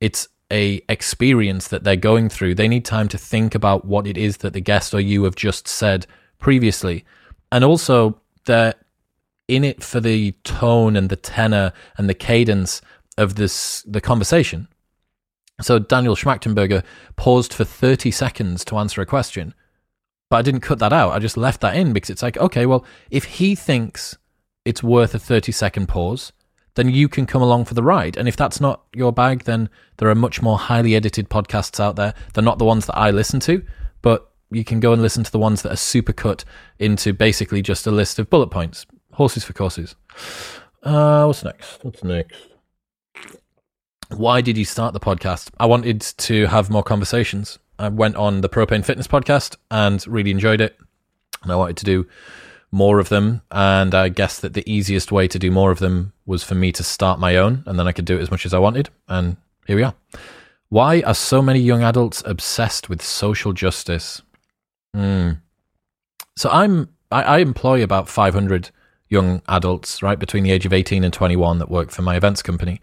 It's 0.00 0.28
a 0.52 0.83
experience 0.88 1.68
that 1.68 1.85
they're 1.85 1.96
going 1.96 2.28
through. 2.28 2.55
They 2.55 2.68
need 2.68 2.85
time 2.85 3.09
to 3.09 3.18
think 3.18 3.55
about 3.55 3.85
what 3.85 4.07
it 4.07 4.18
is 4.18 4.38
that 4.38 4.52
the 4.52 4.61
guest 4.61 4.92
or 4.92 5.00
you 5.00 5.24
have 5.24 5.37
just 5.37 5.66
said 5.66 6.07
previously. 6.38 7.05
And 7.50 7.64
also 7.64 8.20
they're 8.44 8.74
in 9.48 9.64
it 9.64 9.83
for 9.83 10.00
the 10.00 10.33
tone 10.44 10.96
and 10.96 11.09
the 11.09 11.16
tenor 11.16 11.72
and 11.96 12.09
the 12.09 12.14
cadence 12.14 12.83
of 13.16 13.37
this 13.37 13.83
the 13.83 14.00
conversation. 14.00 14.68
So 15.61 15.78
Daniel 15.78 16.16
Schmachtenberger 16.16 16.83
paused 17.16 17.55
for 17.55 17.64
30 17.64 18.11
seconds 18.11 18.64
to 18.66 18.76
answer 18.78 19.00
a 19.00 19.07
question. 19.07 19.55
But 20.33 20.38
I 20.38 20.42
didn't 20.42 20.62
cut 20.62 20.79
that 20.79 20.95
out. 20.95 21.12
I 21.12 21.18
just 21.18 21.37
left 21.37 21.61
that 21.61 21.77
in 21.77 21.92
because 21.92 22.09
it's 22.09 22.23
like, 22.23 22.38
okay, 22.38 22.64
well, 22.64 22.87
if 23.11 23.25
he 23.25 23.55
thinks 23.55 24.16
it's 24.64 24.83
worth 24.83 25.14
a 25.14 25.18
30 25.18 25.53
second 25.53 25.88
pause, 25.88 26.33
then 26.75 26.88
you 26.88 27.07
can 27.07 27.27
come 27.27 27.42
along 27.42 27.66
for 27.66 27.75
the 27.75 27.83
ride. 27.83 28.16
And 28.16 28.27
if 28.27 28.35
that's 28.35 28.59
not 28.59 28.81
your 28.95 29.12
bag, 29.12 29.45
then 29.45 29.68
there 29.99 30.09
are 30.09 30.14
much 30.14 30.40
more 30.40 30.57
highly 30.57 30.95
edited 30.95 31.29
podcasts 31.29 31.79
out 31.79 31.97
there. 31.97 32.14
They're 32.33 32.42
not 32.42 32.59
the 32.59 32.64
ones 32.64 32.87
that 32.87 32.97
I 32.97 33.11
listen 33.11 33.40
to, 33.40 33.62
but 34.01 34.33
you 34.51 34.64
can 34.64 34.81
go 34.81 34.95
and 34.95 35.03
listen 35.03 35.23
to 35.23 35.31
the 35.31 35.38
ones 35.38 35.61
that 35.61 35.73
are 35.73 35.77
super 35.77 36.14
cut 36.14 36.47
into 36.79 37.12
basically 37.12 37.61
just 37.61 37.87
a 37.87 37.90
list 37.90 38.18
of 38.18 38.31
bullet 38.31 38.49
points. 38.49 38.87
Horses 39.12 39.45
for 39.45 39.53
courses. 39.53 39.97
Uh, 40.83 41.27
what's 41.27 41.45
next? 41.45 41.85
What's 41.85 42.03
next? 42.03 42.38
Why 44.09 44.40
did 44.40 44.57
you 44.57 44.64
start 44.64 44.95
the 44.95 44.99
podcast? 45.01 45.51
I 45.61 45.66
wanted 45.66 46.01
to 46.01 46.47
have 46.47 46.71
more 46.71 46.83
conversations. 46.83 47.59
I 47.83 47.88
went 47.88 48.16
on 48.16 48.40
the 48.40 48.49
Propane 48.49 48.85
Fitness 48.85 49.07
podcast 49.07 49.57
and 49.71 50.07
really 50.07 50.31
enjoyed 50.31 50.61
it. 50.61 50.79
And 51.42 51.51
I 51.51 51.57
wanted 51.57 51.77
to 51.79 51.85
do 51.85 52.07
more 52.71 52.99
of 52.99 53.09
them. 53.09 53.42
And 53.51 53.95
I 53.95 54.09
guess 54.09 54.40
that 54.40 54.55
the 54.55 54.68
easiest 54.71 55.12
way 55.12 55.29
to 55.29 55.38
do 55.38 55.51
more 55.51 55.71
of 55.71 55.79
them 55.79 56.12
was 56.27 56.42
for 56.42 56.55
me 56.55 56.73
to 56.73 56.83
start 56.83 57.21
my 57.21 57.37
own, 57.37 57.62
and 57.66 57.79
then 57.79 57.87
I 57.87 57.92
could 57.92 58.05
do 58.05 58.16
it 58.16 58.23
as 58.23 58.31
much 58.31 58.47
as 58.47 58.55
I 58.55 58.59
wanted. 58.59 58.88
And 59.09 59.37
here 59.66 59.77
we 59.77 59.83
are. 59.83 59.95
Why 60.68 61.03
are 61.03 61.14
so 61.14 61.42
many 61.42 61.61
young 61.61 61.83
adults 61.83 62.23
obsessed 62.25 62.88
with 62.88 63.03
social 63.03 63.53
justice? 63.53 64.23
Mm. 64.97 65.40
So 66.37 66.49
I'm 66.51 66.88
I, 67.11 67.23
I 67.23 67.38
employ 67.38 67.83
about 67.83 68.09
500 68.09 68.71
young 69.09 69.42
adults, 69.49 70.03
right 70.03 70.18
between 70.18 70.45
the 70.45 70.51
age 70.51 70.64
of 70.64 70.73
18 70.73 71.05
and 71.05 71.12
21, 71.12 71.59
that 71.59 71.71
work 71.71 71.90
for 71.90 72.01
my 72.01 72.16
events 72.16 72.40
company, 72.40 72.81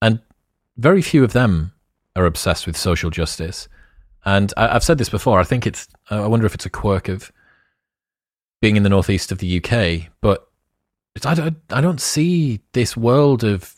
and 0.00 0.20
very 0.76 1.02
few 1.02 1.24
of 1.24 1.32
them 1.32 1.72
are 2.14 2.26
obsessed 2.26 2.66
with 2.66 2.76
social 2.76 3.10
justice. 3.10 3.68
And 4.28 4.52
I, 4.58 4.74
have 4.74 4.84
said 4.84 4.98
this 4.98 5.08
before. 5.08 5.40
I 5.40 5.44
think 5.44 5.66
it's. 5.66 5.88
I 6.10 6.26
wonder 6.26 6.44
if 6.44 6.54
it's 6.54 6.66
a 6.66 6.70
quirk 6.70 7.08
of 7.08 7.32
being 8.60 8.76
in 8.76 8.82
the 8.82 8.90
northeast 8.90 9.32
of 9.32 9.38
the 9.38 9.56
UK, 9.56 10.10
but 10.20 10.50
I 11.24 11.34
don't. 11.34 11.56
I 11.70 11.80
don't 11.80 12.00
see 12.00 12.60
this 12.72 12.94
world 12.94 13.42
of 13.42 13.74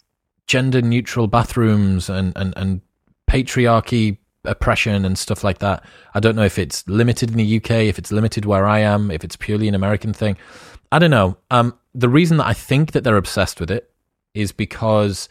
gender 0.49 0.83
neutral 0.83 1.29
bathrooms 1.29 2.11
and, 2.11 2.33
and, 2.35 2.53
and 2.57 2.81
patriarchy 3.29 4.19
oppression 4.45 5.05
and 5.05 5.17
stuff 5.17 5.45
like 5.45 5.59
that. 5.59 5.85
I 6.15 6.19
don't 6.19 6.35
know 6.35 6.43
if 6.43 6.59
it's 6.59 6.85
limited 6.89 7.31
in 7.31 7.37
the 7.37 7.57
UK, 7.59 7.71
if 7.87 7.97
it's 7.97 8.11
limited 8.11 8.45
where 8.45 8.67
I 8.67 8.81
am, 8.81 9.13
if 9.13 9.23
it's 9.23 9.37
purely 9.37 9.69
an 9.69 9.77
American 9.77 10.13
thing. 10.13 10.37
I 10.91 10.99
don't 10.99 11.13
know. 11.13 11.37
Um, 11.53 11.79
the 11.95 12.09
reason 12.09 12.39
that 12.39 12.49
I 12.49 12.55
think 12.55 12.91
that 12.91 13.05
they're 13.05 13.17
obsessed 13.17 13.61
with 13.61 13.71
it 13.71 13.89
is 14.35 14.51
because 14.51 15.29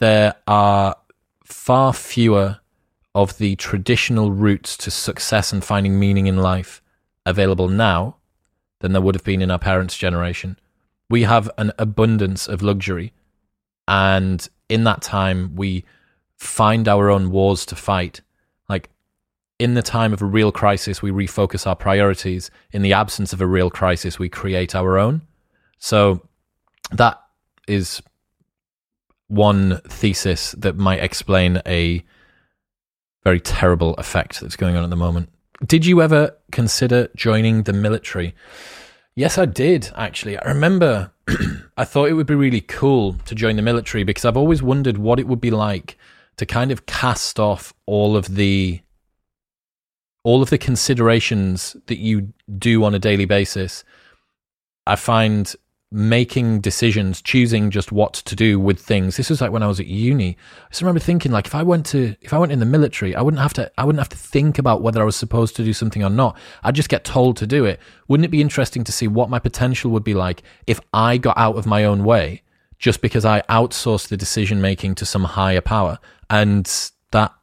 there 0.00 0.34
are 0.48 0.96
far 1.44 1.92
fewer 1.92 2.59
of 3.14 3.38
the 3.38 3.56
traditional 3.56 4.30
routes 4.32 4.76
to 4.76 4.90
success 4.90 5.52
and 5.52 5.64
finding 5.64 5.98
meaning 5.98 6.26
in 6.26 6.36
life 6.36 6.80
available 7.26 7.68
now 7.68 8.16
than 8.80 8.92
there 8.92 9.02
would 9.02 9.14
have 9.14 9.24
been 9.24 9.42
in 9.42 9.50
our 9.50 9.58
parents' 9.58 9.96
generation. 9.96 10.58
We 11.08 11.24
have 11.24 11.50
an 11.58 11.72
abundance 11.78 12.46
of 12.46 12.62
luxury. 12.62 13.12
And 13.88 14.46
in 14.68 14.84
that 14.84 15.02
time, 15.02 15.56
we 15.56 15.84
find 16.36 16.88
our 16.88 17.10
own 17.10 17.30
wars 17.30 17.66
to 17.66 17.76
fight. 17.76 18.20
Like 18.68 18.90
in 19.58 19.74
the 19.74 19.82
time 19.82 20.12
of 20.12 20.22
a 20.22 20.26
real 20.26 20.52
crisis, 20.52 21.02
we 21.02 21.10
refocus 21.10 21.66
our 21.66 21.76
priorities. 21.76 22.50
In 22.72 22.82
the 22.82 22.92
absence 22.92 23.32
of 23.32 23.40
a 23.40 23.46
real 23.46 23.70
crisis, 23.70 24.18
we 24.18 24.28
create 24.28 24.74
our 24.74 24.98
own. 24.98 25.22
So 25.78 26.26
that 26.92 27.20
is 27.66 28.00
one 29.26 29.80
thesis 29.88 30.52
that 30.52 30.76
might 30.76 31.02
explain 31.02 31.60
a 31.66 32.04
very 33.24 33.40
terrible 33.40 33.94
effect 33.94 34.40
that's 34.40 34.56
going 34.56 34.76
on 34.76 34.84
at 34.84 34.90
the 34.90 34.96
moment. 34.96 35.28
Did 35.66 35.84
you 35.84 36.00
ever 36.00 36.36
consider 36.52 37.08
joining 37.16 37.64
the 37.64 37.72
military? 37.72 38.34
Yes, 39.14 39.36
I 39.36 39.44
did, 39.44 39.90
actually. 39.94 40.38
I 40.38 40.48
remember 40.48 41.12
I 41.76 41.84
thought 41.84 42.08
it 42.08 42.14
would 42.14 42.26
be 42.26 42.34
really 42.34 42.62
cool 42.62 43.14
to 43.26 43.34
join 43.34 43.56
the 43.56 43.62
military 43.62 44.04
because 44.04 44.24
I've 44.24 44.36
always 44.36 44.62
wondered 44.62 44.98
what 44.98 45.18
it 45.18 45.26
would 45.26 45.40
be 45.40 45.50
like 45.50 45.98
to 46.36 46.46
kind 46.46 46.70
of 46.70 46.86
cast 46.86 47.38
off 47.38 47.74
all 47.86 48.16
of 48.16 48.36
the 48.36 48.80
all 50.22 50.42
of 50.42 50.50
the 50.50 50.58
considerations 50.58 51.76
that 51.86 51.98
you 51.98 52.32
do 52.58 52.84
on 52.84 52.94
a 52.94 52.98
daily 52.98 53.24
basis. 53.24 53.84
I 54.86 54.96
find 54.96 55.54
making 55.92 56.60
decisions, 56.60 57.20
choosing 57.20 57.70
just 57.70 57.90
what 57.90 58.14
to 58.14 58.36
do 58.36 58.60
with 58.60 58.78
things. 58.80 59.16
This 59.16 59.28
was 59.28 59.40
like 59.40 59.50
when 59.50 59.62
I 59.62 59.66
was 59.66 59.80
at 59.80 59.86
uni. 59.86 60.36
I 60.64 60.68
just 60.68 60.82
remember 60.82 61.00
thinking 61.00 61.32
like 61.32 61.46
if 61.46 61.54
I 61.54 61.64
went 61.64 61.84
to 61.86 62.14
if 62.20 62.32
I 62.32 62.38
went 62.38 62.52
in 62.52 62.60
the 62.60 62.66
military, 62.66 63.16
I 63.16 63.22
wouldn't 63.22 63.42
have 63.42 63.54
to 63.54 63.72
I 63.76 63.84
wouldn't 63.84 64.00
have 64.00 64.08
to 64.10 64.16
think 64.16 64.58
about 64.58 64.82
whether 64.82 65.02
I 65.02 65.04
was 65.04 65.16
supposed 65.16 65.56
to 65.56 65.64
do 65.64 65.72
something 65.72 66.04
or 66.04 66.10
not. 66.10 66.38
I'd 66.62 66.76
just 66.76 66.88
get 66.88 67.04
told 67.04 67.36
to 67.38 67.46
do 67.46 67.64
it. 67.64 67.80
Wouldn't 68.06 68.24
it 68.24 68.30
be 68.30 68.40
interesting 68.40 68.84
to 68.84 68.92
see 68.92 69.08
what 69.08 69.30
my 69.30 69.40
potential 69.40 69.90
would 69.90 70.04
be 70.04 70.14
like 70.14 70.42
if 70.66 70.80
I 70.92 71.16
got 71.16 71.36
out 71.36 71.56
of 71.56 71.66
my 71.66 71.84
own 71.84 72.04
way 72.04 72.42
just 72.78 73.00
because 73.00 73.24
I 73.24 73.42
outsourced 73.42 74.08
the 74.08 74.16
decision 74.16 74.60
making 74.60 74.94
to 74.96 75.06
some 75.06 75.24
higher 75.24 75.60
power? 75.60 75.98
And 76.28 76.70
that 77.10 77.34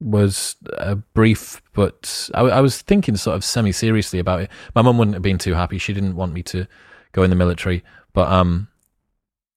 was 0.00 0.54
a 0.74 0.94
brief, 0.94 1.60
but 1.74 2.30
I, 2.34 2.42
I 2.42 2.60
was 2.60 2.80
thinking 2.80 3.16
sort 3.16 3.34
of 3.34 3.44
semi 3.44 3.72
seriously 3.72 4.20
about 4.20 4.42
it. 4.42 4.50
My 4.76 4.82
mum 4.82 4.98
wouldn't 4.98 5.14
have 5.14 5.22
been 5.22 5.38
too 5.38 5.54
happy. 5.54 5.78
She 5.78 5.92
didn't 5.92 6.14
want 6.14 6.32
me 6.32 6.44
to 6.44 6.68
go 7.12 7.22
in 7.22 7.30
the 7.30 7.36
military. 7.36 7.84
But 8.12 8.30
um, 8.30 8.68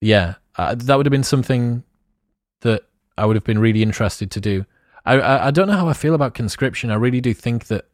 yeah, 0.00 0.34
uh, 0.56 0.74
that 0.74 0.96
would 0.96 1.06
have 1.06 1.10
been 1.10 1.22
something 1.22 1.82
that 2.60 2.84
I 3.18 3.26
would 3.26 3.36
have 3.36 3.44
been 3.44 3.58
really 3.58 3.82
interested 3.82 4.30
to 4.32 4.40
do. 4.40 4.66
I, 5.04 5.14
I, 5.14 5.46
I 5.48 5.50
don't 5.50 5.68
know 5.68 5.76
how 5.76 5.88
I 5.88 5.92
feel 5.92 6.14
about 6.14 6.34
conscription. 6.34 6.90
I 6.90 6.94
really 6.94 7.20
do 7.20 7.32
think 7.34 7.66
that 7.66 7.86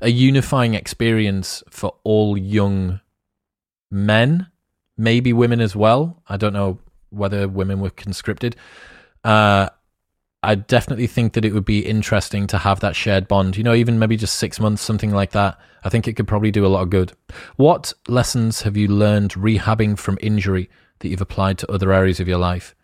a 0.00 0.08
unifying 0.08 0.74
experience 0.74 1.62
for 1.70 1.94
all 2.04 2.36
young 2.36 3.00
men, 3.90 4.48
maybe 4.96 5.32
women 5.32 5.60
as 5.60 5.74
well. 5.74 6.22
I 6.28 6.36
don't 6.36 6.52
know 6.52 6.78
whether 7.10 7.48
women 7.48 7.80
were 7.80 7.90
conscripted. 7.90 8.56
Uh, 9.24 9.68
I 10.42 10.56
definitely 10.56 11.06
think 11.06 11.34
that 11.34 11.44
it 11.44 11.54
would 11.54 11.64
be 11.64 11.86
interesting 11.86 12.46
to 12.48 12.58
have 12.58 12.80
that 12.80 12.96
shared 12.96 13.28
bond. 13.28 13.56
You 13.56 13.62
know, 13.62 13.74
even 13.74 13.98
maybe 13.98 14.16
just 14.16 14.36
six 14.36 14.58
months, 14.58 14.82
something 14.82 15.12
like 15.12 15.30
that. 15.32 15.58
I 15.84 15.88
think 15.88 16.06
it 16.08 16.14
could 16.14 16.28
probably 16.28 16.50
do 16.50 16.66
a 16.66 16.68
lot 16.68 16.82
of 16.82 16.90
good. 16.90 17.12
What 17.56 17.92
lessons 18.08 18.62
have 18.62 18.76
you 18.76 18.88
learned 18.88 19.32
rehabbing 19.34 19.98
from 19.98 20.18
injury 20.20 20.68
that 21.00 21.08
you've 21.08 21.20
applied 21.20 21.58
to 21.58 21.70
other 21.70 21.92
areas 21.92 22.20
of 22.20 22.28
your 22.28 22.38
life? 22.38 22.74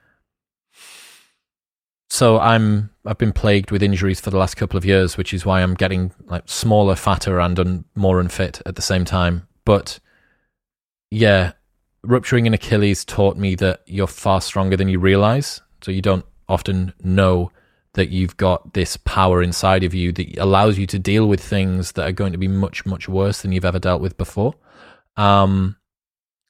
so 2.10 2.38
I'm 2.40 2.90
I've 3.04 3.18
been 3.18 3.32
plagued 3.32 3.70
with 3.70 3.82
injuries 3.82 4.20
for 4.20 4.30
the 4.30 4.38
last 4.38 4.56
couple 4.56 4.76
of 4.76 4.84
years, 4.84 5.16
which 5.16 5.32
is 5.34 5.46
why 5.46 5.62
I'm 5.62 5.74
getting 5.74 6.12
like 6.24 6.42
smaller, 6.46 6.94
fatter, 6.94 7.38
and 7.38 7.58
un, 7.58 7.84
more 7.94 8.20
unfit 8.20 8.60
at 8.66 8.76
the 8.76 8.82
same 8.82 9.04
time. 9.04 9.46
But 9.64 10.00
yeah, 11.10 11.52
rupturing 12.02 12.46
an 12.46 12.54
Achilles 12.54 13.04
taught 13.04 13.36
me 13.36 13.54
that 13.56 13.82
you're 13.86 14.06
far 14.06 14.40
stronger 14.40 14.76
than 14.76 14.88
you 14.88 14.98
realize. 14.98 15.60
So 15.82 15.92
you 15.92 16.02
don't 16.02 16.24
often 16.48 16.92
know 17.02 17.50
that 17.94 18.10
you've 18.10 18.36
got 18.36 18.74
this 18.74 18.96
power 18.96 19.42
inside 19.42 19.82
of 19.84 19.94
you 19.94 20.12
that 20.12 20.38
allows 20.38 20.78
you 20.78 20.86
to 20.86 20.98
deal 20.98 21.26
with 21.26 21.40
things 21.40 21.92
that 21.92 22.08
are 22.08 22.12
going 22.12 22.32
to 22.32 22.38
be 22.38 22.48
much, 22.48 22.86
much 22.86 23.08
worse 23.08 23.42
than 23.42 23.52
you've 23.52 23.64
ever 23.64 23.78
dealt 23.78 24.00
with 24.00 24.16
before. 24.16 24.54
Um, 25.16 25.76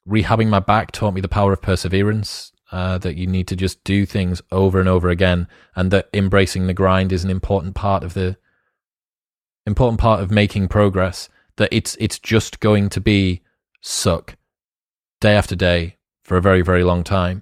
rehabbing 0.07 0.49
my 0.49 0.59
back 0.59 0.91
taught 0.91 1.13
me 1.13 1.21
the 1.21 1.27
power 1.27 1.53
of 1.53 1.61
perseverance. 1.61 2.51
Uh, 2.71 2.99
that 2.99 3.15
you 3.15 3.25
need 3.25 3.47
to 3.47 3.55
just 3.55 3.83
do 3.83 4.05
things 4.05 4.43
over 4.51 4.79
and 4.79 4.87
over 4.87 5.09
again, 5.09 5.47
and 5.75 5.89
that 5.89 6.07
embracing 6.13 6.67
the 6.67 6.73
grind 6.73 7.11
is 7.11 7.23
an 7.23 7.31
important 7.31 7.73
part 7.73 8.03
of 8.03 8.13
the 8.13 8.37
important 9.65 9.99
part 9.99 10.21
of 10.21 10.29
making 10.29 10.67
progress. 10.67 11.29
That 11.55 11.69
it's 11.71 11.97
it's 11.99 12.19
just 12.19 12.59
going 12.59 12.89
to 12.89 13.01
be 13.01 13.41
suck 13.81 14.35
day 15.19 15.33
after 15.33 15.55
day 15.55 15.97
for 16.21 16.37
a 16.37 16.41
very 16.43 16.61
very 16.61 16.83
long 16.83 17.03
time, 17.03 17.41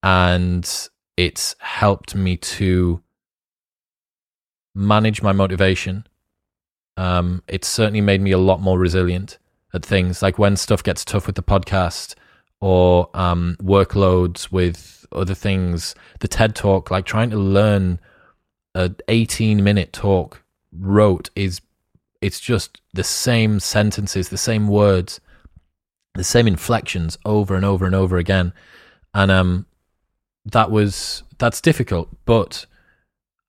and 0.00 0.88
it's 1.18 1.56
helped 1.58 2.14
me 2.14 2.36
to 2.36 3.02
manage 4.72 5.20
my 5.20 5.32
motivation. 5.32 6.06
Um, 6.96 7.42
it's 7.48 7.66
certainly 7.66 8.00
made 8.00 8.20
me 8.20 8.30
a 8.30 8.38
lot 8.38 8.60
more 8.60 8.78
resilient 8.78 9.36
at 9.74 9.84
things 9.84 10.22
like 10.22 10.38
when 10.38 10.56
stuff 10.56 10.84
gets 10.84 11.04
tough 11.04 11.26
with 11.26 11.34
the 11.34 11.42
podcast 11.42 12.14
or 12.60 13.10
um, 13.14 13.56
workloads 13.60 14.52
with 14.52 15.06
other 15.10 15.34
things. 15.34 15.96
The 16.20 16.28
TED 16.28 16.54
talk, 16.54 16.88
like 16.88 17.04
trying 17.04 17.30
to 17.30 17.36
learn 17.36 17.98
an 18.76 18.94
18 19.08 19.64
minute 19.64 19.92
talk 19.92 20.44
rote 20.70 21.30
is 21.34 21.60
it's 22.20 22.38
just 22.38 22.80
the 22.94 23.02
same 23.02 23.58
sentences, 23.58 24.28
the 24.28 24.38
same 24.38 24.68
words, 24.68 25.20
the 26.14 26.22
same 26.22 26.46
inflections 26.46 27.18
over 27.24 27.56
and 27.56 27.64
over 27.64 27.86
and 27.86 27.96
over 27.96 28.18
again. 28.18 28.52
And 29.12 29.32
um 29.32 29.66
that 30.52 30.70
was 30.70 31.22
that's 31.38 31.60
difficult, 31.60 32.08
but 32.24 32.66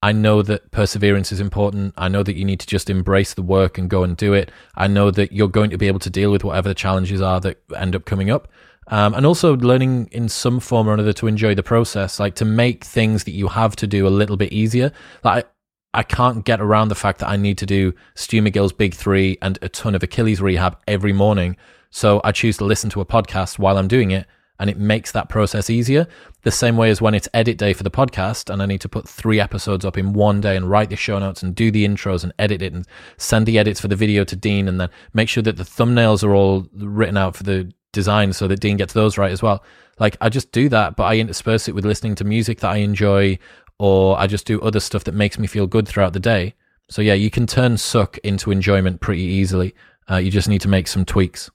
I 0.02 0.12
know 0.14 0.41
that 0.43 0.72
perseverance 0.72 1.32
is 1.32 1.41
important. 1.41 1.93
I 1.97 2.08
know 2.08 2.24
that 2.24 2.38
you 2.38 2.45
need 2.45 2.62
to 2.62 2.68
just 2.68 2.89
embrace 2.89 3.34
the 3.34 3.41
work 3.41 3.78
and 3.78 3.89
go 3.89 4.04
and 4.04 4.16
do 4.16 4.34
it. 4.34 4.52
I 4.76 4.88
know 4.88 5.12
that 5.12 5.34
you're 5.34 5.50
going 5.50 5.72
to 5.72 5.78
be 5.78 5.88
able 5.88 6.00
to 6.00 6.10
deal 6.10 6.32
with 6.32 6.43
whatever 6.43 6.70
the 6.70 6.76
challenges 6.76 7.22
are 7.22 7.41
that 7.41 7.62
end 7.76 7.95
up 7.95 8.06
coming 8.06 8.30
up. 8.30 8.47
Um, 8.88 9.14
and 9.14 9.26
also 9.26 9.56
learning 9.58 10.10
in 10.12 10.30
some 10.30 10.60
form 10.60 10.88
or 10.88 10.93
another 10.93 11.14
to 11.14 11.28
enjoy 11.28 11.54
the 11.54 11.62
process, 11.62 12.20
like 12.20 12.36
to 12.36 12.45
make 12.45 12.84
things 12.84 13.26
that 13.26 13.32
you 13.32 13.47
have 13.50 13.76
to 13.76 13.88
do 13.88 14.08
a 14.08 14.10
little 14.10 14.38
bit 14.38 14.52
easier. 14.54 14.91
Like 15.24 15.45
I, 15.93 16.00
I 16.00 16.04
can't 16.04 16.45
get 16.45 16.62
around 16.62 16.88
the 16.88 16.95
fact 16.95 17.20
that 17.20 17.30
I 17.30 17.36
need 17.36 17.58
to 17.60 17.66
do 17.66 17.93
Stu 18.16 18.41
McGill's 18.41 18.74
Big 18.74 18.95
Three 18.95 19.38
and 19.41 19.60
a 19.62 19.70
ton 19.70 19.95
of 19.95 20.02
Achilles 20.02 20.41
rehab 20.41 20.78
every 20.88 21.14
morning. 21.14 21.56
So 21.91 22.22
I 22.24 22.32
choose 22.32 22.58
to 22.58 22.66
listen 22.66 22.89
to 22.91 23.02
a 23.02 23.06
podcast 23.06 23.60
while 23.60 23.78
I'm 23.78 23.88
doing 23.88 24.12
it 24.12 24.26
and 24.60 24.70
it 24.70 24.78
makes 24.78 25.12
that 25.14 25.30
process 25.30 25.70
easier. 25.70 26.07
The 26.43 26.51
same 26.51 26.78
way 26.78 26.89
as 26.89 27.01
when 27.01 27.14
it's 27.14 27.30
edit 27.34 27.57
day 27.57 27.74
for 27.74 27.84
the 27.84 27.91
podcast 27.91 28.51
and 28.51 28.62
I 28.62 28.66
need 28.66 28.82
to 28.82 28.89
put 28.89 29.07
three 29.07 29.39
episodes 29.39 29.86
up 29.86 29.97
in 29.97 30.14
one 30.14 30.41
day 30.41 30.55
and 30.55 30.70
write 30.70 30.89
the 30.89 30.95
show 30.95 31.18
notes 31.18 31.41
and 31.41 31.55
do 31.55 31.72
the 31.72 31.88
intros 31.88 32.24
and 32.24 32.34
edit 32.38 32.62
it 32.62 32.74
and 32.74 32.86
send 33.18 33.45
the 33.45 33.57
edits 33.57 33.80
for 33.80 33.88
the 33.88 33.95
video 33.95 34.24
to 34.26 34.36
Dean 34.36 34.68
and 34.68 34.80
then 34.80 34.89
make 35.14 35.30
sure 35.30 35.43
that 35.43 35.57
the 35.57 35.64
thumbnails 35.64 36.24
are 36.24 36.36
all 36.36 36.68
written 36.74 37.18
out 37.18 37.36
for 37.36 37.43
the 37.43 37.72
design 37.91 38.34
so 38.34 38.47
that 38.47 38.60
Dean 38.60 38.78
gets 38.78 38.93
those 38.93 39.18
right 39.18 39.32
as 39.32 39.41
well. 39.41 39.64
Like 39.97 40.18
I 40.22 40.30
just 40.30 40.51
do 40.51 40.70
that, 40.70 40.95
but 40.95 41.03
I 41.03 41.16
intersperse 41.16 41.68
it 41.68 41.76
with 41.76 41.86
listening 41.86 42.16
to 42.16 42.24
music 42.24 42.60
that 42.60 42.72
I 42.72 42.78
enjoy 42.78 43.39
or 43.80 44.20
I 44.20 44.28
just 44.28 44.45
do 44.45 44.62
other 44.62 44.82
stuff 44.82 45.05
that 45.05 45.14
makes 45.14 45.39
me 45.39 45.47
feel 45.47 45.68
good 45.68 45.88
throughout 45.88 46.14
the 46.14 46.20
day. 46.20 46.53
So 46.89 47.01
yeah, 47.01 47.14
you 47.14 47.30
can 47.30 47.47
turn 47.47 47.78
suck 47.78 48.18
into 48.20 48.51
enjoyment 48.51 48.99
pretty 48.99 49.22
easily. 49.22 49.74
Uh, 50.10 50.18
you 50.18 50.32
just 50.32 50.49
need 50.49 50.62
to 50.62 50.68
make 50.68 50.88
some 50.88 51.05
tweaks. 51.05 51.49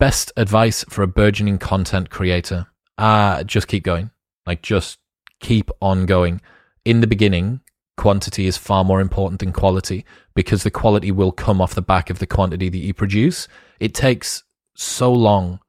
Best 0.00 0.32
advice 0.38 0.82
for 0.88 1.02
a 1.02 1.06
burgeoning 1.06 1.58
content 1.58 2.08
creator. 2.08 2.66
Uh, 2.96 3.44
just 3.44 3.68
keep 3.68 3.84
going. 3.84 4.10
Like, 4.46 4.62
just 4.62 4.98
keep 5.40 5.70
on 5.82 6.06
going. 6.06 6.40
In 6.86 7.02
the 7.02 7.06
beginning, 7.06 7.60
quantity 7.98 8.46
is 8.46 8.56
far 8.56 8.82
more 8.82 9.02
important 9.02 9.40
than 9.40 9.52
quality 9.52 10.06
because 10.34 10.62
the 10.62 10.70
quality 10.70 11.12
will 11.12 11.32
come 11.32 11.60
off 11.60 11.74
the 11.74 11.82
back 11.82 12.08
of 12.08 12.18
the 12.18 12.26
quantity 12.26 12.70
that 12.70 12.78
you 12.78 12.94
produce. 12.94 13.46
It 13.78 13.92
takes 13.92 14.42
so 14.74 15.12
long 15.12 15.60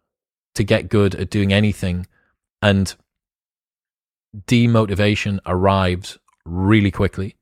to 0.56 0.64
get 0.64 0.88
good 0.88 1.14
at 1.14 1.30
doing 1.30 1.52
anything, 1.52 2.08
and 2.62 2.96
demotivation 4.48 5.40
arrives 5.46 6.18
really 6.46 6.90
quickly 6.90 7.36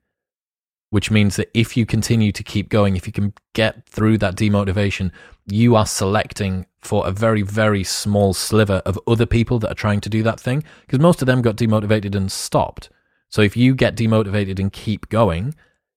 which 0.90 1.12
means 1.12 1.36
that 1.36 1.50
if 1.54 1.78
you 1.78 1.86
continue 1.86 2.32
to 2.32 2.44
keep 2.44 2.70
going, 2.70 2.96
if 2.96 3.06
you 3.06 3.14
can 3.14 3.34
get 3.54 3.88
through 3.88 4.18
that 4.18 4.36
demotivation, 4.36 5.12
you 5.52 5.76
are 5.76 5.86
selecting 5.86 6.66
for 6.80 7.08
a 7.08 7.12
very, 7.12 7.42
very 7.42 7.84
small 7.84 8.34
sliver 8.34 8.82
of 8.86 9.00
other 9.08 9.26
people 9.26 9.60
that 9.60 9.72
are 9.72 9.76
trying 9.76 10.02
to 10.02 10.10
do 10.10 10.24
that 10.24 10.40
thing 10.40 10.64
because 10.82 11.00
most 11.00 11.22
of 11.22 11.26
them 11.26 11.42
got 11.42 11.56
demotivated 11.56 12.16
and 12.16 12.32
stopped. 12.32 12.90
So 13.30 13.42
if 13.42 13.56
you 13.58 13.76
get 13.76 13.96
demotivated 13.96 14.60
and 14.60 14.72
keep 14.72 15.10
going, 15.10 15.56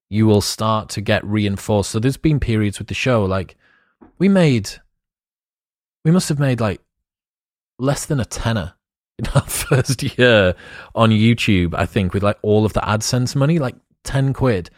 you 0.09 0.27
will 0.27 0.41
start 0.41 0.89
to 0.91 1.01
get 1.01 1.25
reinforced. 1.25 1.91
So 1.91 1.99
there's 1.99 2.17
been 2.17 2.41
periods 2.41 2.79
with 2.79 2.89
the 2.89 2.95
show 2.95 3.25
like 3.25 3.57
we 4.19 4.29
made, 4.29 4.71
we 6.05 6.11
must 6.11 6.29
have 6.29 6.39
made 6.39 6.61
like 6.61 6.81
less 7.79 8.07
than 8.07 8.21
a 8.21 8.25
tenner 8.25 8.75
in 9.19 9.27
our 9.29 9.43
first 9.43 10.03
year 10.19 10.55
on 10.95 11.11
YouTube, 11.11 11.75
I 11.75 11.87
think, 11.87 12.15
with 12.15 12.23
like 12.23 12.39
all 12.43 12.65
of 12.65 12.73
the 12.73 12.81
AdSense 12.81 13.37
money, 13.37 13.59
like 13.59 13.77
10 14.05 14.33
quid 14.33 14.71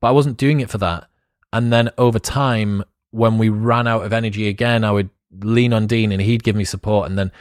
but 0.00 0.08
I 0.08 0.12
wasn't 0.12 0.36
doing 0.36 0.60
it 0.60 0.70
for 0.70 0.78
that. 0.78 1.08
And 1.52 1.72
then 1.72 1.90
over 1.98 2.18
time, 2.18 2.84
when 3.10 3.38
we 3.38 3.48
ran 3.48 3.86
out 3.86 4.04
of 4.04 4.12
energy 4.12 4.48
again, 4.48 4.84
I 4.84 4.90
would 4.90 5.10
lean 5.42 5.72
on 5.72 5.86
Dean 5.86 6.12
and 6.12 6.20
he'd 6.20 6.42
give 6.42 6.56
me 6.56 6.64
support. 6.64 7.08
And 7.08 7.18
then 7.18 7.32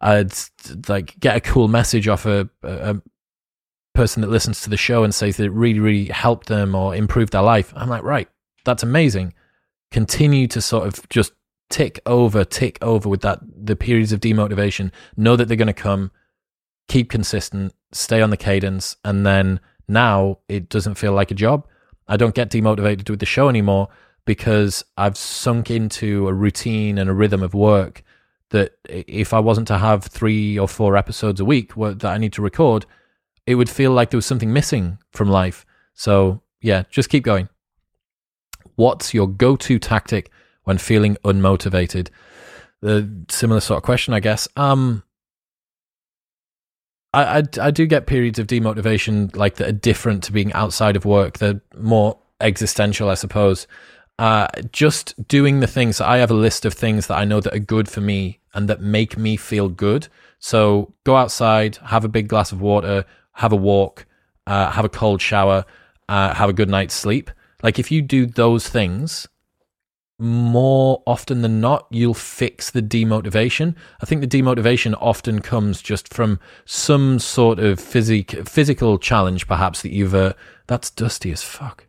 I'd 0.00 0.32
like 0.88 1.18
get 1.20 1.36
a 1.36 1.40
cool 1.40 1.68
message 1.68 2.08
off 2.08 2.26
a, 2.26 2.48
a 2.62 3.00
person 3.94 4.22
that 4.22 4.30
listens 4.30 4.60
to 4.62 4.70
the 4.70 4.76
show 4.76 5.04
and 5.04 5.14
says 5.14 5.36
that 5.36 5.44
it 5.44 5.52
really, 5.52 5.80
really 5.80 6.06
helped 6.06 6.46
them 6.46 6.74
or 6.74 6.94
improved 6.94 7.32
their 7.32 7.42
life. 7.42 7.72
I'm 7.76 7.88
like, 7.88 8.02
right, 8.02 8.28
that's 8.64 8.82
amazing. 8.82 9.34
Continue 9.90 10.46
to 10.48 10.60
sort 10.60 10.86
of 10.86 11.08
just 11.08 11.32
tick 11.68 12.00
over, 12.06 12.44
tick 12.44 12.78
over 12.82 13.08
with 13.08 13.22
that, 13.22 13.40
the 13.42 13.76
periods 13.76 14.12
of 14.12 14.20
demotivation. 14.20 14.90
Know 15.16 15.36
that 15.36 15.48
they're 15.48 15.56
going 15.56 15.66
to 15.66 15.72
come. 15.72 16.10
Keep 16.88 17.10
consistent, 17.10 17.72
stay 17.92 18.20
on 18.20 18.30
the 18.30 18.36
cadence. 18.36 18.96
And 19.04 19.24
then 19.24 19.60
now 19.86 20.38
it 20.48 20.68
doesn't 20.68 20.96
feel 20.96 21.12
like 21.12 21.30
a 21.30 21.34
job. 21.34 21.66
I 22.08 22.16
don't 22.16 22.34
get 22.34 22.50
demotivated 22.50 23.08
with 23.08 23.20
the 23.20 23.26
show 23.26 23.48
anymore 23.48 23.88
because 24.30 24.84
I've 24.96 25.16
sunk 25.16 25.72
into 25.72 26.28
a 26.28 26.32
routine 26.32 26.98
and 26.98 27.10
a 27.10 27.12
rhythm 27.12 27.42
of 27.42 27.52
work 27.52 28.04
that 28.50 28.74
if 28.88 29.34
I 29.34 29.40
wasn't 29.40 29.66
to 29.66 29.78
have 29.78 30.04
three 30.04 30.56
or 30.56 30.68
four 30.68 30.96
episodes 30.96 31.40
a 31.40 31.44
week 31.44 31.74
that 31.74 32.04
I 32.04 32.16
need 32.16 32.32
to 32.34 32.40
record, 32.40 32.86
it 33.44 33.56
would 33.56 33.68
feel 33.68 33.90
like 33.90 34.10
there 34.10 34.18
was 34.18 34.26
something 34.26 34.52
missing 34.52 34.98
from 35.10 35.28
life. 35.28 35.66
So, 35.94 36.42
yeah, 36.60 36.84
just 36.90 37.08
keep 37.08 37.24
going. 37.24 37.48
What's 38.76 39.12
your 39.12 39.26
go 39.26 39.56
to 39.56 39.80
tactic 39.80 40.30
when 40.62 40.78
feeling 40.78 41.16
unmotivated? 41.24 42.10
The 42.82 43.24
similar 43.28 43.58
sort 43.58 43.78
of 43.78 43.82
question, 43.82 44.14
I 44.14 44.20
guess. 44.20 44.46
Um, 44.54 45.02
I, 47.12 47.38
I, 47.38 47.42
I 47.60 47.70
do 47.72 47.84
get 47.84 48.06
periods 48.06 48.38
of 48.38 48.46
demotivation 48.46 49.34
like 49.34 49.56
that 49.56 49.68
are 49.68 49.72
different 49.72 50.22
to 50.22 50.32
being 50.32 50.52
outside 50.52 50.94
of 50.94 51.04
work. 51.04 51.38
They're 51.38 51.60
more 51.76 52.16
existential, 52.40 53.10
I 53.10 53.14
suppose. 53.14 53.66
Uh, 54.20 54.46
just 54.70 55.26
doing 55.28 55.60
the 55.60 55.66
things. 55.66 55.98
I 55.98 56.18
have 56.18 56.30
a 56.30 56.34
list 56.34 56.66
of 56.66 56.74
things 56.74 57.06
that 57.06 57.16
I 57.16 57.24
know 57.24 57.40
that 57.40 57.54
are 57.54 57.58
good 57.58 57.88
for 57.88 58.02
me 58.02 58.40
and 58.52 58.68
that 58.68 58.82
make 58.82 59.16
me 59.16 59.38
feel 59.38 59.70
good. 59.70 60.08
So 60.38 60.92
go 61.04 61.16
outside, 61.16 61.76
have 61.86 62.04
a 62.04 62.08
big 62.08 62.28
glass 62.28 62.52
of 62.52 62.60
water, 62.60 63.06
have 63.32 63.50
a 63.50 63.56
walk, 63.56 64.04
uh, 64.46 64.72
have 64.72 64.84
a 64.84 64.90
cold 64.90 65.22
shower, 65.22 65.64
uh, 66.10 66.34
have 66.34 66.50
a 66.50 66.52
good 66.52 66.68
night's 66.68 66.92
sleep. 66.92 67.30
Like 67.62 67.78
if 67.78 67.90
you 67.90 68.02
do 68.02 68.26
those 68.26 68.68
things, 68.68 69.26
more 70.18 71.02
often 71.06 71.40
than 71.40 71.62
not, 71.62 71.86
you'll 71.88 72.12
fix 72.12 72.70
the 72.70 72.82
demotivation. 72.82 73.74
I 74.02 74.04
think 74.04 74.20
the 74.20 74.26
demotivation 74.42 74.94
often 75.00 75.40
comes 75.40 75.80
just 75.80 76.12
from 76.12 76.38
some 76.66 77.20
sort 77.20 77.58
of 77.58 77.80
physic- 77.80 78.46
physical 78.46 78.98
challenge, 78.98 79.48
perhaps 79.48 79.80
that 79.80 79.92
you've. 79.92 80.14
Uh, 80.14 80.34
that's 80.66 80.90
dusty 80.90 81.32
as 81.32 81.42
fuck. 81.42 81.86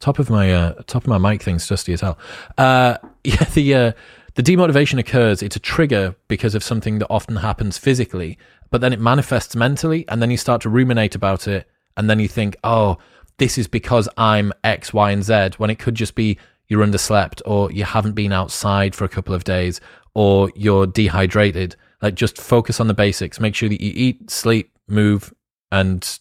Top 0.00 0.18
of 0.18 0.30
my 0.30 0.52
uh, 0.52 0.72
top 0.86 1.04
of 1.04 1.08
my 1.08 1.18
mic 1.18 1.42
thing's 1.42 1.66
dusty 1.66 1.92
as 1.92 2.00
hell. 2.00 2.18
Uh, 2.58 2.96
yeah, 3.24 3.44
the 3.54 3.74
uh, 3.74 3.92
the 4.34 4.42
demotivation 4.42 4.98
occurs. 4.98 5.42
It's 5.42 5.56
a 5.56 5.60
trigger 5.60 6.16
because 6.28 6.54
of 6.54 6.64
something 6.64 6.98
that 6.98 7.08
often 7.08 7.36
happens 7.36 7.78
physically, 7.78 8.38
but 8.70 8.80
then 8.80 8.92
it 8.92 9.00
manifests 9.00 9.54
mentally, 9.54 10.06
and 10.08 10.20
then 10.22 10.30
you 10.30 10.36
start 10.36 10.62
to 10.62 10.68
ruminate 10.68 11.14
about 11.14 11.46
it, 11.46 11.68
and 11.96 12.08
then 12.10 12.18
you 12.18 12.28
think, 12.28 12.56
oh. 12.64 12.98
This 13.38 13.56
is 13.56 13.68
because 13.68 14.06
I'm 14.18 14.52
X, 14.64 14.92
Y, 14.92 15.10
and 15.12 15.24
Z, 15.24 15.52
when 15.56 15.70
it 15.70 15.78
could 15.78 15.94
just 15.94 16.14
be 16.14 16.36
you're 16.70 16.86
underslept 16.86 17.42
or 17.44 17.70
you 17.72 17.84
haven't 17.84 18.12
been 18.12 18.32
outside 18.32 18.94
for 18.94 19.04
a 19.04 19.08
couple 19.08 19.34
of 19.34 19.44
days 19.44 19.80
or 20.14 20.50
you're 20.54 20.86
dehydrated. 20.86 21.76
Like 22.00 22.14
just 22.14 22.38
focus 22.38 22.80
on 22.80 22.86
the 22.86 22.94
basics. 22.94 23.40
Make 23.40 23.54
sure 23.54 23.68
that 23.68 23.80
you 23.80 23.92
eat, 23.94 24.30
sleep, 24.30 24.72
move, 24.88 25.34
and 25.70 26.18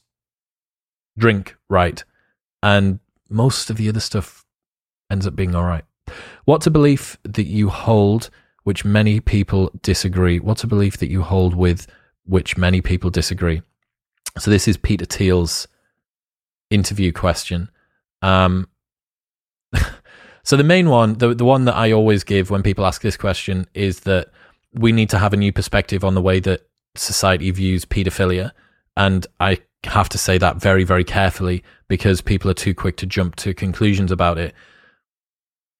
drink 1.18 1.56
right, 1.70 2.04
and 2.62 3.00
most 3.30 3.70
of 3.70 3.78
the 3.78 3.90
other 3.90 4.00
stuff 4.00 4.46
ends 5.12 5.28
up 5.28 5.36
being 5.36 5.56
all 5.56 5.64
right. 5.64 5.86
What's 6.46 6.68
a 6.68 6.72
belief 6.72 7.18
that 7.24 7.46
you 7.46 7.70
hold 7.70 8.30
which 8.64 8.84
many 8.84 9.20
people 9.20 9.72
disagree? 9.82 10.40
What's 10.40 10.64
a 10.64 10.68
belief 10.68 10.98
that 10.98 11.10
you 11.10 11.22
hold 11.22 11.56
with 11.56 11.88
which 12.26 12.58
many 12.58 12.82
people 12.82 13.10
disagree? 13.10 13.62
So 14.38 14.52
this 14.52 14.68
is 14.68 14.78
Peter 14.78 15.06
Thiel's 15.06 15.68
interview 16.70 17.12
question. 17.12 17.70
Um, 18.22 18.68
so 20.44 20.58
the 20.58 20.64
main 20.64 20.90
one, 20.90 21.16
the 21.16 21.34
the 21.34 21.46
one 21.46 21.66
that 21.66 21.76
I 21.76 21.92
always 21.92 22.24
give 22.24 22.50
when 22.50 22.64
people 22.64 22.86
ask 22.86 23.02
this 23.02 23.18
question 23.18 23.68
is 23.74 24.02
that 24.02 24.30
we 24.74 24.92
need 24.92 25.10
to 25.10 25.18
have 25.18 25.34
a 25.34 25.38
new 25.38 25.52
perspective 25.52 26.04
on 26.04 26.16
the 26.16 26.22
way 26.22 26.40
that 26.42 26.68
society 26.96 27.50
views 27.52 27.86
paedophilia, 27.86 28.52
and 28.98 29.26
I 29.40 29.60
have 29.86 30.10
to 30.10 30.18
say 30.18 30.38
that 30.38 30.58
very 30.58 30.84
very 30.84 31.04
carefully 31.04 31.64
because 31.88 32.22
people 32.22 32.52
are 32.52 32.56
too 32.56 32.74
quick 32.74 32.98
to 32.98 33.06
jump 33.06 33.36
to 33.38 33.54
conclusions 33.54 34.12
about 34.12 34.38
it. 34.38 34.54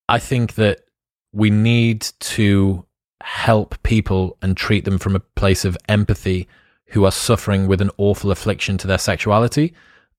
I 0.08 0.20
think 0.20 0.56
that 0.56 0.82
we 1.32 1.50
need 1.50 2.02
to 2.20 2.86
help 3.22 3.82
people 3.84 4.38
and 4.42 4.56
treat 4.56 4.86
them 4.86 4.98
from 4.98 5.16
a 5.16 5.20
place 5.20 5.66
of 5.66 5.78
empathy 5.88 6.48
who 6.88 7.06
are 7.06 7.12
suffering 7.12 7.68
with 7.68 7.82
an 7.82 7.92
awful 7.98 8.32
affliction 8.32 8.78
to 8.80 8.88
their 8.88 8.98
sexuality. 8.98 9.74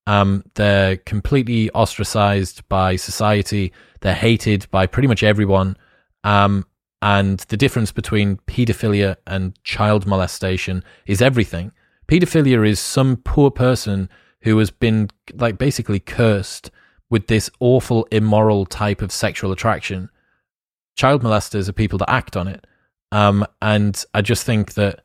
Um, 0.06 0.44
they're 0.54 0.96
completely 0.98 1.70
ostracized 1.70 2.68
by 2.68 2.96
society. 2.96 3.72
They're 4.00 4.14
hated 4.14 4.66
by 4.70 4.86
pretty 4.86 5.08
much 5.08 5.22
everyone. 5.22 5.76
Um, 6.24 6.66
and 7.02 7.40
the 7.48 7.56
difference 7.56 7.92
between 7.92 8.36
pedophilia 8.46 9.16
and 9.26 9.62
child 9.64 10.06
molestation 10.06 10.84
is 11.06 11.22
everything. 11.22 11.72
Pedophilia 12.10 12.68
is 12.68 12.80
some 12.80 13.18
poor 13.18 13.52
person 13.52 14.08
who 14.42 14.58
has 14.58 14.72
been 14.72 15.08
like 15.34 15.58
basically 15.58 16.00
cursed 16.00 16.72
with 17.08 17.28
this 17.28 17.48
awful 17.60 18.08
immoral 18.10 18.66
type 18.66 19.00
of 19.00 19.12
sexual 19.12 19.52
attraction. 19.52 20.10
Child 20.96 21.22
molesters 21.22 21.68
are 21.68 21.72
people 21.72 21.98
that 21.98 22.10
act 22.10 22.36
on 22.36 22.48
it. 22.48 22.66
Um, 23.12 23.46
and 23.62 24.04
I 24.12 24.22
just 24.22 24.44
think 24.44 24.74
that, 24.74 25.04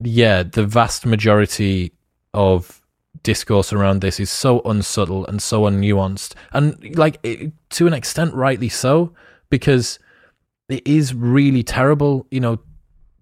yeah, 0.00 0.42
the 0.42 0.66
vast 0.66 1.06
majority 1.06 1.92
of 2.34 2.82
discourse 3.22 3.72
around 3.72 4.02
this 4.02 4.20
is 4.20 4.28
so 4.28 4.60
unsubtle 4.66 5.24
and 5.24 5.40
so 5.40 5.62
unnuanced. 5.62 6.34
And, 6.52 6.94
like, 6.98 7.18
it, 7.22 7.52
to 7.70 7.86
an 7.86 7.94
extent, 7.94 8.34
rightly 8.34 8.68
so, 8.68 9.14
because 9.48 9.98
it 10.68 10.86
is 10.86 11.14
really 11.14 11.62
terrible. 11.62 12.26
You 12.30 12.40
know, 12.40 12.58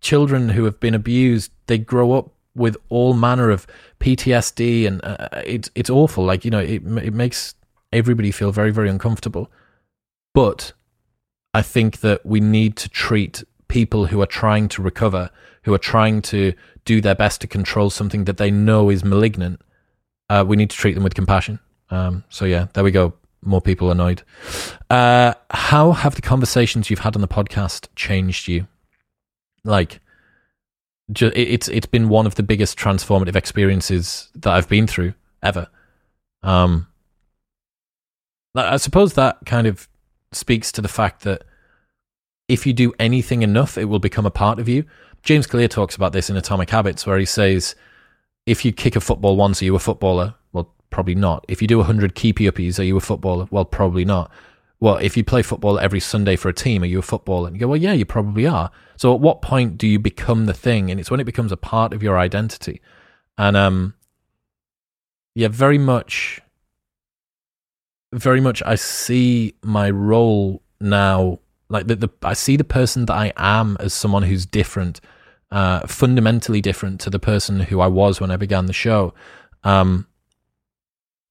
children 0.00 0.48
who 0.48 0.64
have 0.64 0.80
been 0.80 0.94
abused, 0.94 1.52
they 1.66 1.78
grow 1.78 2.12
up 2.12 2.33
with 2.54 2.76
all 2.88 3.14
manner 3.14 3.50
of 3.50 3.66
PTSD, 4.00 4.86
and 4.86 5.04
uh, 5.04 5.28
it's 5.44 5.70
it's 5.74 5.90
awful. 5.90 6.24
Like 6.24 6.44
you 6.44 6.50
know, 6.50 6.60
it 6.60 6.82
it 6.84 7.14
makes 7.14 7.54
everybody 7.92 8.30
feel 8.30 8.52
very 8.52 8.70
very 8.70 8.88
uncomfortable. 8.88 9.50
But 10.34 10.72
I 11.52 11.62
think 11.62 12.00
that 12.00 12.26
we 12.26 12.40
need 12.40 12.76
to 12.76 12.88
treat 12.88 13.44
people 13.68 14.06
who 14.06 14.20
are 14.20 14.26
trying 14.26 14.68
to 14.68 14.82
recover, 14.82 15.30
who 15.62 15.72
are 15.72 15.78
trying 15.78 16.22
to 16.22 16.52
do 16.84 17.00
their 17.00 17.14
best 17.14 17.40
to 17.40 17.46
control 17.46 17.90
something 17.90 18.24
that 18.24 18.36
they 18.36 18.50
know 18.50 18.90
is 18.90 19.04
malignant. 19.04 19.60
Uh, 20.28 20.44
we 20.46 20.56
need 20.56 20.70
to 20.70 20.76
treat 20.76 20.94
them 20.94 21.04
with 21.04 21.14
compassion. 21.14 21.60
Um, 21.90 22.24
so 22.28 22.44
yeah, 22.44 22.66
there 22.74 22.84
we 22.84 22.90
go. 22.90 23.14
More 23.42 23.60
people 23.60 23.90
annoyed. 23.90 24.22
Uh, 24.90 25.34
how 25.50 25.92
have 25.92 26.14
the 26.14 26.22
conversations 26.22 26.90
you've 26.90 27.00
had 27.00 27.14
on 27.14 27.20
the 27.20 27.28
podcast 27.28 27.88
changed 27.94 28.48
you? 28.48 28.66
Like, 29.64 30.00
it's 31.08 31.68
it's 31.68 31.86
been 31.86 32.08
one 32.08 32.26
of 32.26 32.34
the 32.34 32.42
biggest 32.42 32.78
transformative 32.78 33.36
experiences 33.36 34.28
that 34.34 34.52
I've 34.52 34.68
been 34.68 34.86
through 34.86 35.14
ever. 35.42 35.68
Um, 36.42 36.88
I 38.54 38.76
suppose 38.76 39.14
that 39.14 39.38
kind 39.46 39.66
of 39.66 39.88
speaks 40.32 40.70
to 40.72 40.82
the 40.82 40.88
fact 40.88 41.22
that 41.24 41.44
if 42.48 42.66
you 42.66 42.72
do 42.72 42.92
anything 42.98 43.42
enough, 43.42 43.76
it 43.78 43.86
will 43.86 43.98
become 43.98 44.26
a 44.26 44.30
part 44.30 44.58
of 44.58 44.68
you. 44.68 44.84
James 45.22 45.46
Clear 45.46 45.68
talks 45.68 45.96
about 45.96 46.12
this 46.12 46.28
in 46.28 46.36
Atomic 46.36 46.70
Habits, 46.70 47.06
where 47.06 47.18
he 47.18 47.24
says, 47.24 47.74
if 48.46 48.64
you 48.64 48.72
kick 48.72 48.94
a 48.94 49.00
football 49.00 49.36
once, 49.36 49.62
are 49.62 49.64
you 49.64 49.74
a 49.74 49.78
footballer? 49.78 50.34
Well, 50.52 50.70
probably 50.90 51.14
not. 51.14 51.44
If 51.48 51.62
you 51.62 51.68
do 51.68 51.78
100 51.78 52.14
keepy 52.14 52.44
uppies, 52.44 52.78
are 52.78 52.84
you 52.84 52.96
a 52.96 53.00
footballer? 53.00 53.48
Well, 53.50 53.64
probably 53.64 54.04
not. 54.04 54.30
Well, 54.84 54.98
if 54.98 55.16
you 55.16 55.24
play 55.24 55.40
football 55.40 55.78
every 55.78 55.98
Sunday 55.98 56.36
for 56.36 56.50
a 56.50 56.52
team, 56.52 56.82
are 56.82 56.86
you 56.86 56.98
a 56.98 57.02
footballer? 57.02 57.46
And 57.46 57.56
you 57.56 57.60
go, 57.60 57.68
well, 57.68 57.80
yeah, 57.80 57.94
you 57.94 58.04
probably 58.04 58.46
are. 58.46 58.70
So 58.98 59.14
at 59.14 59.20
what 59.22 59.40
point 59.40 59.78
do 59.78 59.88
you 59.88 59.98
become 59.98 60.44
the 60.44 60.52
thing? 60.52 60.90
And 60.90 61.00
it's 61.00 61.10
when 61.10 61.20
it 61.20 61.24
becomes 61.24 61.52
a 61.52 61.56
part 61.56 61.94
of 61.94 62.02
your 62.02 62.18
identity. 62.18 62.82
And, 63.38 63.56
um, 63.56 63.94
yeah, 65.34 65.48
very 65.48 65.78
much, 65.78 66.42
very 68.12 68.42
much, 68.42 68.62
I 68.66 68.74
see 68.74 69.54
my 69.62 69.88
role 69.88 70.60
now 70.82 71.38
like 71.70 71.86
the, 71.86 71.96
the 71.96 72.10
I 72.22 72.34
see 72.34 72.58
the 72.58 72.62
person 72.62 73.06
that 73.06 73.14
I 73.14 73.32
am 73.38 73.78
as 73.80 73.94
someone 73.94 74.24
who's 74.24 74.44
different, 74.44 75.00
uh, 75.50 75.86
fundamentally 75.86 76.60
different 76.60 77.00
to 77.00 77.08
the 77.08 77.18
person 77.18 77.60
who 77.60 77.80
I 77.80 77.86
was 77.86 78.20
when 78.20 78.30
I 78.30 78.36
began 78.36 78.66
the 78.66 78.74
show. 78.74 79.14
Um, 79.62 80.08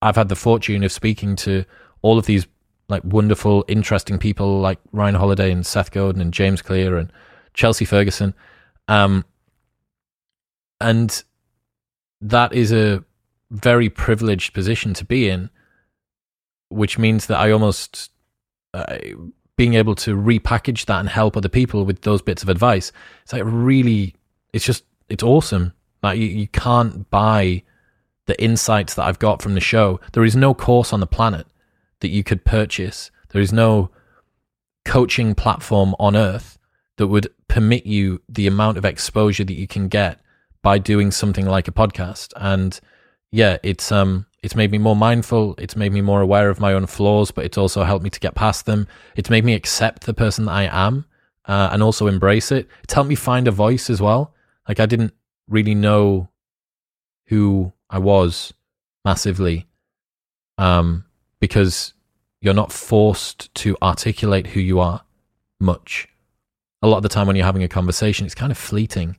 I've 0.02 0.16
had 0.16 0.28
the 0.28 0.34
fortune 0.34 0.82
of 0.82 0.90
speaking 0.90 1.36
to 1.36 1.64
all 2.02 2.18
of 2.18 2.26
these 2.26 2.48
like 2.88 3.02
wonderful, 3.04 3.64
interesting 3.68 4.18
people 4.18 4.60
like 4.60 4.78
Ryan 4.92 5.14
Holiday 5.14 5.50
and 5.50 5.64
Seth 5.64 5.90
Godin 5.90 6.20
and 6.20 6.32
James 6.32 6.62
Clear 6.62 6.96
and 6.96 7.12
Chelsea 7.54 7.84
Ferguson. 7.84 8.34
Um, 8.88 9.24
and 10.80 11.22
that 12.20 12.52
is 12.52 12.72
a 12.72 13.02
very 13.50 13.88
privileged 13.88 14.52
position 14.52 14.92
to 14.94 15.04
be 15.04 15.28
in, 15.28 15.50
which 16.68 16.98
means 16.98 17.26
that 17.26 17.38
I 17.38 17.50
almost 17.52 18.10
uh, 18.74 18.98
being 19.56 19.74
able 19.74 19.94
to 19.94 20.16
repackage 20.16 20.86
that 20.86 21.00
and 21.00 21.08
help 21.08 21.36
other 21.36 21.48
people 21.48 21.84
with 21.84 22.02
those 22.02 22.22
bits 22.22 22.42
of 22.42 22.48
advice, 22.48 22.92
it's 23.22 23.32
like 23.32 23.42
really, 23.44 24.14
it's 24.52 24.64
just, 24.64 24.84
it's 25.08 25.22
awesome. 25.22 25.72
Like 26.02 26.18
you, 26.18 26.26
you 26.26 26.48
can't 26.48 27.08
buy 27.10 27.62
the 28.26 28.40
insights 28.42 28.94
that 28.94 29.04
I've 29.04 29.18
got 29.18 29.40
from 29.40 29.54
the 29.54 29.60
show. 29.60 30.00
There 30.12 30.24
is 30.24 30.34
no 30.34 30.54
course 30.54 30.92
on 30.92 31.00
the 31.00 31.06
planet 31.06 31.46
that 32.04 32.10
you 32.10 32.22
could 32.22 32.44
purchase. 32.44 33.10
There 33.30 33.40
is 33.40 33.50
no 33.50 33.90
coaching 34.84 35.34
platform 35.34 35.96
on 35.98 36.14
earth 36.14 36.58
that 36.98 37.06
would 37.06 37.32
permit 37.48 37.86
you 37.86 38.20
the 38.28 38.46
amount 38.46 38.76
of 38.76 38.84
exposure 38.84 39.44
that 39.44 39.54
you 39.54 39.66
can 39.66 39.88
get 39.88 40.20
by 40.60 40.76
doing 40.76 41.10
something 41.10 41.46
like 41.46 41.66
a 41.66 41.72
podcast. 41.72 42.34
And 42.36 42.78
yeah, 43.32 43.56
it's 43.62 43.90
um 43.90 44.26
it's 44.42 44.54
made 44.54 44.70
me 44.70 44.76
more 44.76 44.94
mindful. 44.94 45.54
It's 45.56 45.76
made 45.76 45.92
me 45.92 46.02
more 46.02 46.20
aware 46.20 46.50
of 46.50 46.60
my 46.60 46.74
own 46.74 46.84
flaws, 46.84 47.30
but 47.30 47.46
it's 47.46 47.56
also 47.56 47.82
helped 47.84 48.04
me 48.04 48.10
to 48.10 48.20
get 48.20 48.34
past 48.34 48.66
them. 48.66 48.86
It's 49.16 49.30
made 49.30 49.46
me 49.46 49.54
accept 49.54 50.04
the 50.04 50.12
person 50.12 50.44
that 50.44 50.52
I 50.52 50.64
am 50.86 51.06
uh, 51.46 51.70
and 51.72 51.82
also 51.82 52.06
embrace 52.06 52.52
it. 52.52 52.68
It's 52.82 52.92
helped 52.92 53.08
me 53.08 53.14
find 53.14 53.48
a 53.48 53.50
voice 53.50 53.88
as 53.88 54.02
well. 54.02 54.34
Like 54.68 54.80
I 54.80 54.86
didn't 54.86 55.14
really 55.48 55.74
know 55.74 56.28
who 57.28 57.72
I 57.88 57.98
was 57.98 58.52
massively 59.02 59.66
um, 60.58 61.06
because 61.40 61.93
you're 62.44 62.52
not 62.52 62.70
forced 62.70 63.52
to 63.54 63.74
articulate 63.80 64.48
who 64.48 64.60
you 64.60 64.78
are 64.78 65.02
much. 65.58 66.06
A 66.82 66.86
lot 66.86 66.98
of 66.98 67.02
the 67.02 67.08
time 67.08 67.26
when 67.26 67.36
you're 67.36 67.46
having 67.46 67.62
a 67.62 67.68
conversation, 67.68 68.26
it's 68.26 68.34
kind 68.34 68.52
of 68.52 68.58
fleeting. 68.58 69.16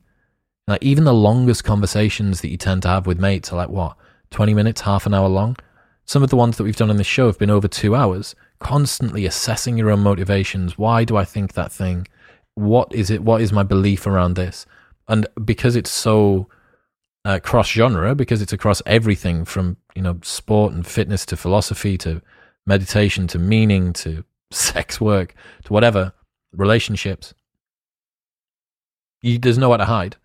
Like 0.68 0.82
even 0.82 1.02
the 1.02 1.12
longest 1.12 1.64
conversations 1.64 2.40
that 2.40 2.50
you 2.50 2.56
tend 2.56 2.82
to 2.82 2.88
have 2.88 3.04
with 3.04 3.18
mates 3.18 3.52
are 3.52 3.56
like, 3.56 3.68
what? 3.68 3.96
20 4.30 4.54
minutes, 4.54 4.82
half 4.82 5.06
an 5.06 5.14
hour 5.14 5.28
long. 5.28 5.56
Some 6.04 6.22
of 6.22 6.30
the 6.30 6.36
ones 6.36 6.56
that 6.56 6.62
we've 6.62 6.76
done 6.76 6.88
on 6.88 6.98
this 6.98 7.06
show 7.06 7.26
have 7.26 7.38
been 7.38 7.50
over 7.50 7.66
two 7.66 7.96
hours, 7.96 8.36
constantly 8.60 9.26
assessing 9.26 9.76
your 9.76 9.90
own 9.90 10.00
motivations. 10.00 10.78
Why 10.78 11.02
do 11.02 11.16
I 11.16 11.24
think 11.24 11.54
that 11.54 11.72
thing? 11.72 12.06
What 12.54 12.94
is 12.94 13.10
it? 13.10 13.24
What 13.24 13.40
is 13.40 13.52
my 13.52 13.64
belief 13.64 14.06
around 14.06 14.34
this? 14.34 14.66
And 15.08 15.26
because 15.44 15.74
it's 15.74 15.90
so 15.90 16.48
uh, 17.24 17.40
cross 17.40 17.70
genre, 17.70 18.14
because 18.14 18.40
it's 18.40 18.52
across 18.52 18.82
everything 18.86 19.44
from, 19.44 19.78
you 19.96 20.02
know, 20.02 20.20
sport 20.22 20.72
and 20.74 20.86
fitness 20.86 21.26
to 21.26 21.36
philosophy 21.36 21.98
to 21.98 22.22
meditation 22.66 23.26
to 23.28 23.38
meaning 23.38 23.92
to 23.94 24.24
sex 24.50 25.00
work 25.00 25.34
to 25.64 25.72
whatever, 25.72 26.12
relationships, 26.52 27.34
you, 29.22 29.38
there's 29.38 29.58
nowhere 29.58 29.78
to 29.78 29.84
hide. 29.84 30.16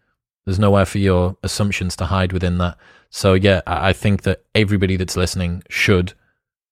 There's 0.46 0.60
nowhere 0.60 0.86
for 0.86 0.98
your 0.98 1.38
assumptions 1.44 1.96
to 1.98 2.06
hide 2.06 2.34
within 2.34 2.58
that. 2.58 2.78
So 3.10 3.34
yeah, 3.34 3.62
I 3.68 3.94
think 3.94 4.24
that 4.24 4.44
everybody 4.56 4.96
that's 4.96 5.18
listening 5.18 5.64
should 5.70 6.14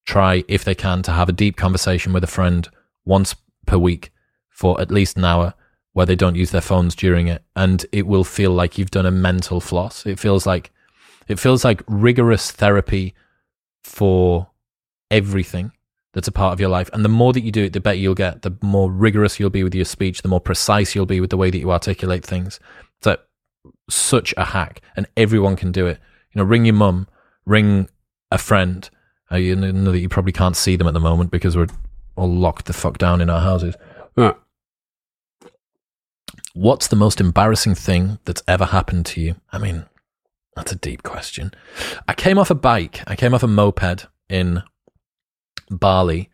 try, 0.06 0.44
if 0.48 0.64
they 0.64 0.76
can, 0.76 1.04
to 1.04 1.12
have 1.12 1.30
a 1.30 1.34
deep 1.34 1.56
conversation 1.56 2.14
with 2.14 2.24
a 2.24 2.28
friend 2.28 2.68
once 3.06 3.36
per 3.66 3.78
week 3.78 4.12
for 4.50 4.80
at 4.82 4.92
least 4.92 5.18
an 5.18 5.26
hour 5.26 5.54
where 5.94 6.06
they 6.06 6.16
don't 6.16 6.36
use 6.36 6.52
their 6.52 6.62
phones 6.62 6.96
during 6.96 7.28
it. 7.28 7.44
And 7.56 7.86
it 7.92 8.08
will 8.08 8.24
feel 8.24 8.52
like 8.52 8.78
you've 8.78 8.92
done 8.92 9.06
a 9.06 9.12
mental 9.12 9.60
floss. 9.60 10.06
It 10.06 10.20
feels 10.20 10.46
like 10.46 10.72
it 11.28 11.40
feels 11.40 11.64
like 11.64 11.84
rigorous 11.88 12.52
therapy 12.52 13.14
for 13.84 14.48
everything 15.12 15.72
that's 16.14 16.28
a 16.28 16.32
part 16.32 16.54
of 16.54 16.60
your 16.60 16.70
life. 16.70 16.90
And 16.94 17.06
the 17.06 17.10
more 17.10 17.34
that 17.34 17.42
you 17.42 17.52
do 17.52 17.64
it, 17.66 17.74
the 17.74 17.80
better 17.80 17.98
you'll 17.98 18.16
get. 18.16 18.42
The 18.42 18.56
more 18.62 18.92
rigorous 18.92 19.40
you'll 19.40 19.50
be 19.50 19.64
with 19.64 19.76
your 19.76 19.86
speech, 19.86 20.22
the 20.22 20.28
more 20.28 20.42
precise 20.42 20.96
you'll 20.96 21.06
be 21.06 21.22
with 21.22 21.30
the 21.30 21.38
way 21.38 21.50
that 21.52 21.60
you 21.60 21.72
articulate 21.72 22.26
things. 22.26 22.60
So 23.02 23.18
such 23.90 24.34
a 24.38 24.46
hack, 24.46 24.82
and 24.96 25.08
everyone 25.16 25.56
can 25.56 25.72
do 25.72 25.86
it. 25.88 26.00
You 26.34 26.40
know, 26.40 26.46
ring 26.46 26.66
your 26.66 26.76
mum, 26.76 27.08
ring 27.46 27.90
a 28.32 28.38
friend. 28.38 28.90
Uh, 29.32 29.36
you 29.38 29.56
know 29.56 29.92
that 29.92 30.00
you 30.00 30.10
probably 30.10 30.32
can't 30.32 30.56
see 30.56 30.76
them 30.76 30.88
at 30.88 30.94
the 30.94 31.00
moment 31.00 31.32
because 31.32 31.56
we're 31.56 31.68
all 32.16 32.32
locked 32.32 32.66
the 32.66 32.74
fuck 32.74 32.98
down 32.98 33.22
in 33.22 33.30
our 33.30 33.42
houses. 33.42 33.76
Yeah. 34.18 34.34
What's 36.54 36.88
the 36.88 36.96
most 36.96 37.22
embarrassing 37.22 37.76
thing 37.76 38.18
that's 38.26 38.42
ever 38.48 38.66
happened 38.66 39.06
to 39.08 39.22
you? 39.22 39.36
I 39.52 39.60
mean, 39.60 39.86
that's 40.56 40.72
a 40.72 40.76
deep 40.76 41.04
question. 41.04 41.52
I 42.08 42.14
came 42.14 42.38
off 42.38 42.50
a 42.50 42.56
bike. 42.56 43.02
I 43.08 43.16
came 43.16 43.34
off 43.34 43.44
a 43.44 43.48
moped 43.48 44.08
in 44.28 44.64
Bali, 45.70 46.30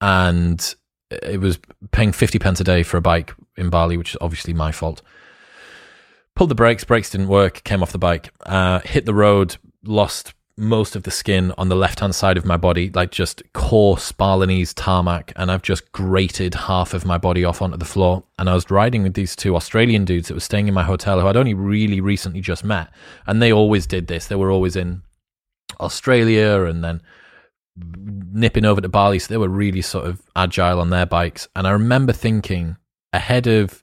and 0.00 0.74
it 1.10 1.40
was 1.40 1.58
paying 1.90 2.12
fifty 2.12 2.38
pence 2.38 2.60
a 2.60 2.64
day 2.64 2.82
for 2.82 2.96
a 2.96 3.02
bike 3.02 3.34
in 3.56 3.70
Bali, 3.70 3.96
which 3.96 4.10
is 4.10 4.18
obviously 4.20 4.52
my 4.52 4.72
fault. 4.72 5.02
Pulled 6.34 6.50
the 6.50 6.54
brakes, 6.54 6.84
brakes 6.84 7.10
didn't 7.10 7.28
work. 7.28 7.62
Came 7.64 7.82
off 7.82 7.92
the 7.92 7.98
bike, 7.98 8.30
uh, 8.46 8.80
hit 8.80 9.04
the 9.04 9.14
road, 9.14 9.56
lost 9.84 10.34
most 10.56 10.94
of 10.94 11.02
the 11.04 11.10
skin 11.10 11.52
on 11.56 11.70
the 11.70 11.74
left 11.74 12.00
hand 12.00 12.14
side 12.14 12.36
of 12.36 12.44
my 12.44 12.56
body, 12.56 12.90
like 12.90 13.10
just 13.10 13.42
coarse 13.54 14.12
Balinese 14.12 14.74
tarmac, 14.74 15.32
and 15.36 15.50
I've 15.50 15.62
just 15.62 15.90
grated 15.92 16.54
half 16.54 16.92
of 16.94 17.04
my 17.04 17.18
body 17.18 17.44
off 17.44 17.62
onto 17.62 17.78
the 17.78 17.84
floor. 17.84 18.22
And 18.38 18.50
I 18.50 18.54
was 18.54 18.70
riding 18.70 19.02
with 19.02 19.14
these 19.14 19.34
two 19.34 19.56
Australian 19.56 20.04
dudes 20.04 20.28
that 20.28 20.34
were 20.34 20.40
staying 20.40 20.68
in 20.68 20.74
my 20.74 20.82
hotel 20.82 21.20
who 21.20 21.26
I'd 21.26 21.36
only 21.36 21.54
really 21.54 22.00
recently 22.00 22.40
just 22.40 22.64
met, 22.64 22.90
and 23.26 23.40
they 23.40 23.52
always 23.52 23.86
did 23.86 24.06
this. 24.06 24.26
They 24.26 24.36
were 24.36 24.50
always 24.50 24.76
in 24.76 25.02
Australia 25.80 26.64
and 26.64 26.84
then 26.84 27.02
nipping 27.76 28.64
over 28.64 28.80
to 28.80 28.88
Bali, 28.88 29.18
so 29.18 29.32
they 29.32 29.38
were 29.38 29.48
really 29.48 29.82
sort 29.82 30.06
of 30.06 30.22
agile 30.36 30.80
on 30.80 30.90
their 30.90 31.06
bikes. 31.06 31.48
And 31.56 31.66
I 31.66 31.70
remember 31.70 32.12
thinking 32.12 32.76
ahead 33.12 33.46
of 33.46 33.82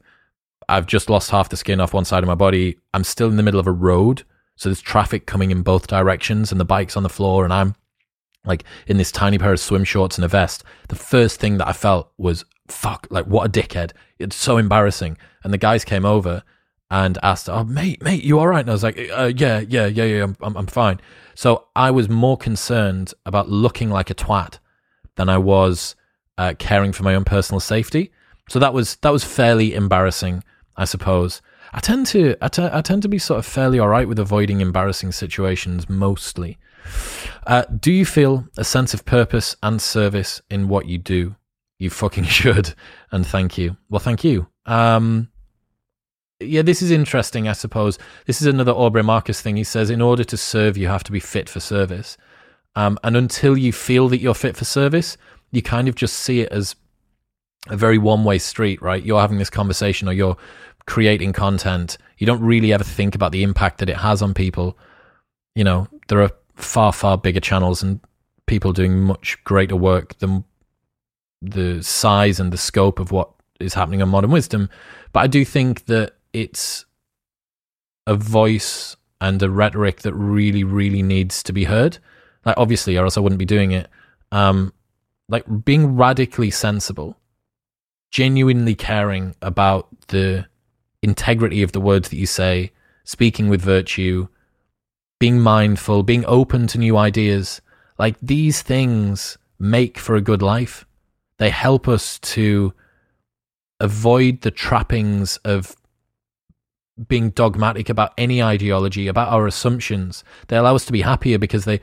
I've 0.67 0.85
just 0.85 1.09
lost 1.09 1.31
half 1.31 1.49
the 1.49 1.57
skin 1.57 1.81
off 1.81 1.93
one 1.93 2.05
side 2.05 2.23
of 2.23 2.27
my 2.27 2.35
body. 2.35 2.77
I'm 2.93 3.03
still 3.03 3.29
in 3.29 3.37
the 3.37 3.43
middle 3.43 3.59
of 3.59 3.67
a 3.67 3.71
road 3.71 4.23
so 4.59 4.67
there's 4.67 4.81
traffic 4.81 5.25
coming 5.25 5.51
in 5.51 5.61
both 5.61 5.87
directions 5.87 6.51
and 6.51 6.59
the 6.59 6.65
bike's 6.65 6.97
on 6.97 7.03
the 7.03 7.07
floor 7.07 7.45
and 7.45 7.53
I'm 7.53 7.75
like 8.43 8.65
in 8.87 8.97
this 8.97 9.09
tiny 9.09 9.37
pair 9.37 9.53
of 9.53 9.59
swim 9.61 9.85
shorts 9.85 10.17
and 10.17 10.25
a 10.25 10.27
vest. 10.27 10.65
The 10.89 10.97
first 10.97 11.39
thing 11.39 11.59
that 11.59 11.67
I 11.69 11.71
felt 11.71 12.11
was 12.17 12.43
fuck, 12.67 13.07
like 13.09 13.25
what 13.25 13.45
a 13.45 13.49
dickhead. 13.49 13.93
It's 14.19 14.35
so 14.35 14.57
embarrassing. 14.57 15.17
And 15.45 15.53
the 15.53 15.57
guys 15.57 15.85
came 15.85 16.03
over 16.03 16.43
and 16.91 17.17
asked, 17.21 17.49
"Oh, 17.49 17.63
mate, 17.63 18.01
mate, 18.01 18.23
you 18.23 18.39
all 18.39 18.47
right?" 18.47 18.61
And 18.61 18.69
I 18.69 18.73
was 18.73 18.83
like, 18.83 18.97
uh, 18.97 19.31
"Yeah, 19.35 19.59
yeah, 19.59 19.85
yeah, 19.85 20.03
yeah, 20.05 20.23
I'm, 20.23 20.37
I'm, 20.41 20.57
I'm 20.57 20.67
fine." 20.67 20.99
So 21.35 21.67
I 21.75 21.91
was 21.91 22.09
more 22.09 22.37
concerned 22.37 23.13
about 23.25 23.49
looking 23.49 23.89
like 23.89 24.09
a 24.09 24.15
twat 24.15 24.59
than 25.15 25.29
I 25.29 25.37
was 25.37 25.95
uh, 26.37 26.53
caring 26.57 26.91
for 26.91 27.03
my 27.03 27.15
own 27.15 27.25
personal 27.25 27.59
safety. 27.59 28.11
So 28.49 28.59
that 28.59 28.73
was 28.73 28.95
that 28.97 29.11
was 29.11 29.23
fairly 29.23 29.75
embarrassing, 29.75 30.43
I 30.75 30.85
suppose. 30.85 31.41
I 31.71 31.79
tend 31.79 32.07
to 32.07 32.35
I, 32.41 32.47
t- 32.47 32.69
I 32.71 32.81
tend 32.81 33.03
to 33.03 33.09
be 33.09 33.19
sort 33.19 33.39
of 33.39 33.45
fairly 33.45 33.77
all 33.77 33.89
right 33.89 34.07
with 34.07 34.17
avoiding 34.17 34.61
embarrassing 34.61 35.11
situations 35.11 35.87
mostly. 35.87 36.57
Uh, 37.45 37.63
do 37.63 37.91
you 37.91 38.05
feel 38.05 38.47
a 38.57 38.63
sense 38.63 38.93
of 38.93 39.05
purpose 39.05 39.55
and 39.61 39.81
service 39.81 40.41
in 40.49 40.67
what 40.67 40.87
you 40.87 40.97
do? 40.97 41.35
You 41.77 41.89
fucking 41.89 42.23
should, 42.39 42.73
and 43.11 43.25
thank 43.25 43.57
you. 43.57 43.77
Well, 43.89 43.99
thank 43.99 44.23
you. 44.23 44.47
Um, 44.65 45.29
yeah, 46.39 46.61
this 46.61 46.81
is 46.81 46.91
interesting. 46.91 47.47
I 47.47 47.53
suppose 47.53 47.97
this 48.25 48.41
is 48.41 48.47
another 48.47 48.71
Aubrey 48.71 49.03
Marcus 49.03 49.41
thing. 49.41 49.57
He 49.57 49.63
says, 49.63 49.89
in 49.89 50.01
order 50.01 50.23
to 50.23 50.37
serve, 50.37 50.77
you 50.77 50.87
have 50.87 51.03
to 51.05 51.11
be 51.11 51.19
fit 51.19 51.49
for 51.49 51.59
service. 51.59 52.17
Um, 52.75 52.97
and 53.03 53.17
until 53.17 53.57
you 53.57 53.73
feel 53.73 54.07
that 54.09 54.19
you're 54.19 54.33
fit 54.33 54.55
for 54.55 54.65
service, 54.65 55.17
you 55.51 55.61
kind 55.61 55.87
of 55.87 55.95
just 55.95 56.15
see 56.15 56.41
it 56.41 56.51
as 56.51 56.75
a 57.67 57.75
very 57.75 57.97
one 57.97 58.23
way 58.23 58.37
street, 58.37 58.81
right? 58.81 59.03
You're 59.03 59.19
having 59.19 59.37
this 59.37 59.49
conversation 59.49 60.07
or 60.07 60.13
you're 60.13 60.37
creating 60.85 61.33
content, 61.33 61.97
you 62.17 62.25
don't 62.25 62.41
really 62.41 62.73
ever 62.73 62.83
think 62.83 63.13
about 63.13 63.31
the 63.31 63.43
impact 63.43 63.77
that 63.77 63.89
it 63.89 63.97
has 63.97 64.21
on 64.21 64.33
people. 64.33 64.77
You 65.55 65.63
know, 65.63 65.87
there 66.07 66.21
are 66.21 66.31
far, 66.55 66.91
far 66.91 67.17
bigger 67.17 67.39
channels 67.39 67.83
and 67.83 67.99
people 68.47 68.73
doing 68.73 68.99
much 68.99 69.37
greater 69.43 69.75
work 69.75 70.17
than 70.17 70.43
the 71.41 71.83
size 71.83 72.39
and 72.39 72.51
the 72.51 72.57
scope 72.57 72.99
of 72.99 73.11
what 73.11 73.29
is 73.59 73.75
happening 73.75 74.01
on 74.01 74.09
Modern 74.09 74.31
Wisdom. 74.31 74.69
But 75.13 75.19
I 75.19 75.27
do 75.27 75.45
think 75.45 75.85
that 75.85 76.15
it's 76.33 76.85
a 78.07 78.15
voice 78.15 78.95
and 79.21 79.41
a 79.43 79.49
rhetoric 79.49 80.01
that 80.01 80.13
really, 80.13 80.63
really 80.63 81.03
needs 81.03 81.43
to 81.43 81.53
be 81.53 81.65
heard. 81.65 81.97
Like, 82.45 82.57
obviously, 82.57 82.97
or 82.97 83.03
else 83.03 83.17
I 83.17 83.21
wouldn't 83.21 83.39
be 83.39 83.45
doing 83.45 83.71
it. 83.71 83.87
Um, 84.31 84.73
like 85.27 85.45
being 85.63 85.95
radically 85.95 86.49
sensible, 86.51 87.17
genuinely 88.11 88.75
caring 88.75 89.35
about 89.41 89.87
the 90.07 90.47
integrity 91.01 91.61
of 91.61 91.71
the 91.71 91.81
words 91.81 92.09
that 92.09 92.17
you 92.17 92.25
say, 92.25 92.71
speaking 93.03 93.49
with 93.49 93.61
virtue, 93.61 94.27
being 95.19 95.39
mindful, 95.39 96.03
being 96.03 96.25
open 96.25 96.67
to 96.67 96.77
new 96.77 96.97
ideas. 96.97 97.61
Like 97.97 98.15
these 98.21 98.61
things 98.61 99.37
make 99.59 99.97
for 99.97 100.15
a 100.15 100.21
good 100.21 100.41
life. 100.41 100.85
They 101.37 101.49
help 101.49 101.87
us 101.87 102.19
to 102.19 102.73
avoid 103.79 104.41
the 104.41 104.51
trappings 104.51 105.37
of 105.37 105.75
being 107.07 107.29
dogmatic 107.31 107.89
about 107.89 108.13
any 108.17 108.43
ideology, 108.43 109.07
about 109.07 109.29
our 109.29 109.47
assumptions. 109.47 110.23
They 110.47 110.57
allow 110.57 110.75
us 110.75 110.85
to 110.85 110.91
be 110.91 111.01
happier 111.01 111.37
because 111.37 111.65
they 111.65 111.79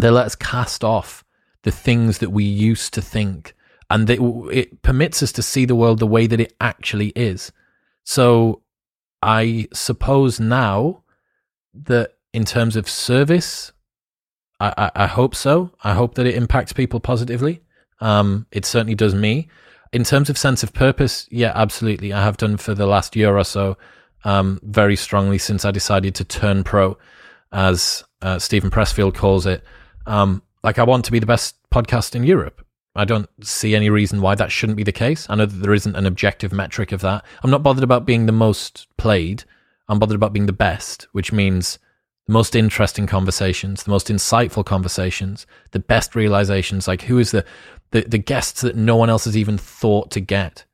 they 0.00 0.10
let 0.10 0.26
us 0.26 0.34
cast 0.34 0.82
off 0.82 1.24
the 1.64 1.70
things 1.70 2.18
that 2.18 2.30
we 2.30 2.44
used 2.44 2.94
to 2.94 3.02
think, 3.02 3.54
and 3.90 4.06
they, 4.06 4.18
it 4.50 4.82
permits 4.82 5.22
us 5.22 5.32
to 5.32 5.42
see 5.42 5.64
the 5.64 5.74
world 5.74 5.98
the 5.98 6.06
way 6.06 6.26
that 6.26 6.40
it 6.40 6.54
actually 6.60 7.08
is. 7.14 7.52
So 8.04 8.62
I 9.20 9.68
suppose 9.72 10.40
now 10.40 11.04
that 11.74 12.14
in 12.32 12.44
terms 12.44 12.76
of 12.76 12.88
service, 12.88 13.72
I, 14.58 14.72
I, 14.76 15.04
I 15.04 15.06
hope 15.06 15.34
so. 15.34 15.70
I 15.84 15.94
hope 15.94 16.14
that 16.14 16.26
it 16.26 16.34
impacts 16.34 16.72
people 16.72 17.00
positively. 17.00 17.62
Um, 18.00 18.46
it 18.50 18.64
certainly 18.64 18.94
does 18.94 19.14
me. 19.14 19.48
In 19.92 20.04
terms 20.04 20.30
of 20.30 20.38
sense 20.38 20.62
of 20.62 20.72
purpose, 20.72 21.28
yeah, 21.30 21.52
absolutely. 21.54 22.12
I 22.12 22.24
have 22.24 22.38
done 22.38 22.56
for 22.56 22.74
the 22.74 22.86
last 22.86 23.14
year 23.14 23.36
or 23.36 23.44
so, 23.44 23.76
um, 24.24 24.60
very 24.62 24.96
strongly 24.96 25.38
since 25.38 25.64
I 25.64 25.70
decided 25.70 26.14
to 26.16 26.24
turn 26.24 26.64
pro, 26.64 26.98
as 27.52 28.04
uh, 28.22 28.38
Steven 28.38 28.70
Pressfield 28.70 29.14
calls 29.14 29.46
it. 29.46 29.64
Um, 30.06 30.42
like 30.62 30.78
I 30.78 30.84
want 30.84 31.04
to 31.06 31.12
be 31.12 31.18
the 31.18 31.26
best 31.26 31.56
podcast 31.70 32.14
in 32.14 32.24
Europe. 32.24 32.64
I 32.94 33.04
don't 33.04 33.28
see 33.42 33.74
any 33.74 33.88
reason 33.88 34.20
why 34.20 34.34
that 34.34 34.52
shouldn't 34.52 34.76
be 34.76 34.82
the 34.82 34.92
case. 34.92 35.26
I 35.28 35.34
know 35.34 35.46
that 35.46 35.56
there 35.56 35.72
isn't 35.74 35.96
an 35.96 36.06
objective 36.06 36.52
metric 36.52 36.92
of 36.92 37.00
that. 37.00 37.24
I'm 37.42 37.50
not 37.50 37.62
bothered 37.62 37.84
about 37.84 38.04
being 38.04 38.26
the 38.26 38.32
most 38.32 38.86
played. 38.98 39.44
I'm 39.88 39.98
bothered 39.98 40.16
about 40.16 40.32
being 40.32 40.46
the 40.46 40.52
best, 40.52 41.08
which 41.12 41.32
means 41.32 41.78
the 42.26 42.32
most 42.32 42.54
interesting 42.54 43.06
conversations, 43.06 43.84
the 43.84 43.90
most 43.90 44.08
insightful 44.08 44.64
conversations, 44.64 45.46
the 45.70 45.78
best 45.78 46.14
realizations. 46.14 46.86
Like 46.86 47.02
who 47.02 47.18
is 47.18 47.30
the, 47.30 47.44
the, 47.92 48.02
the 48.02 48.18
guests 48.18 48.60
that 48.60 48.76
no 48.76 48.96
one 48.96 49.10
else 49.10 49.24
has 49.24 49.36
even 49.36 49.56
thought 49.56 50.10
to 50.12 50.20
get? 50.20 50.64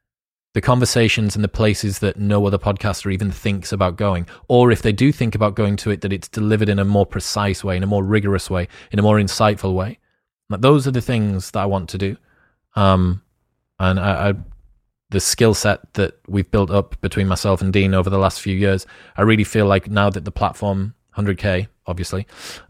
The 0.54 0.60
conversations 0.60 1.34
and 1.34 1.44
the 1.44 1.48
places 1.48 1.98
that 2.00 2.18
no 2.18 2.46
other 2.46 2.58
podcaster 2.58 3.12
even 3.12 3.30
thinks 3.30 3.70
about 3.70 3.96
going. 3.96 4.26
Or 4.48 4.70
if 4.72 4.82
they 4.82 4.92
do 4.92 5.12
think 5.12 5.34
about 5.34 5.54
going 5.54 5.76
to 5.76 5.90
it, 5.90 6.00
that 6.00 6.12
it's 6.12 6.28
delivered 6.28 6.68
in 6.68 6.78
a 6.78 6.84
more 6.84 7.06
precise 7.06 7.62
way, 7.62 7.76
in 7.76 7.82
a 7.82 7.86
more 7.86 8.02
rigorous 8.02 8.48
way, 8.48 8.66
in 8.90 8.98
a 8.98 9.02
more 9.02 9.18
insightful 9.18 9.74
way. 9.74 9.98
Like 10.48 10.62
those 10.62 10.86
are 10.86 10.90
the 10.90 11.02
things 11.02 11.50
that 11.50 11.60
I 11.60 11.66
want 11.66 11.90
to 11.90 11.98
do. 11.98 12.16
Um, 12.74 13.22
and 13.78 14.00
I, 14.00 14.30
I 14.30 14.34
the 15.10 15.20
skill 15.20 15.54
set 15.54 15.94
that 15.94 16.18
we've 16.26 16.50
built 16.50 16.70
up 16.70 17.00
between 17.00 17.28
myself 17.28 17.62
and 17.62 17.72
Dean 17.72 17.94
over 17.94 18.10
the 18.10 18.18
last 18.18 18.40
few 18.40 18.54
years, 18.54 18.86
I 19.16 19.22
really 19.22 19.44
feel 19.44 19.66
like 19.66 19.88
now 19.88 20.10
that 20.10 20.24
the 20.24 20.30
platform 20.30 20.94
100k, 21.18 21.66
obviously, 21.86 22.26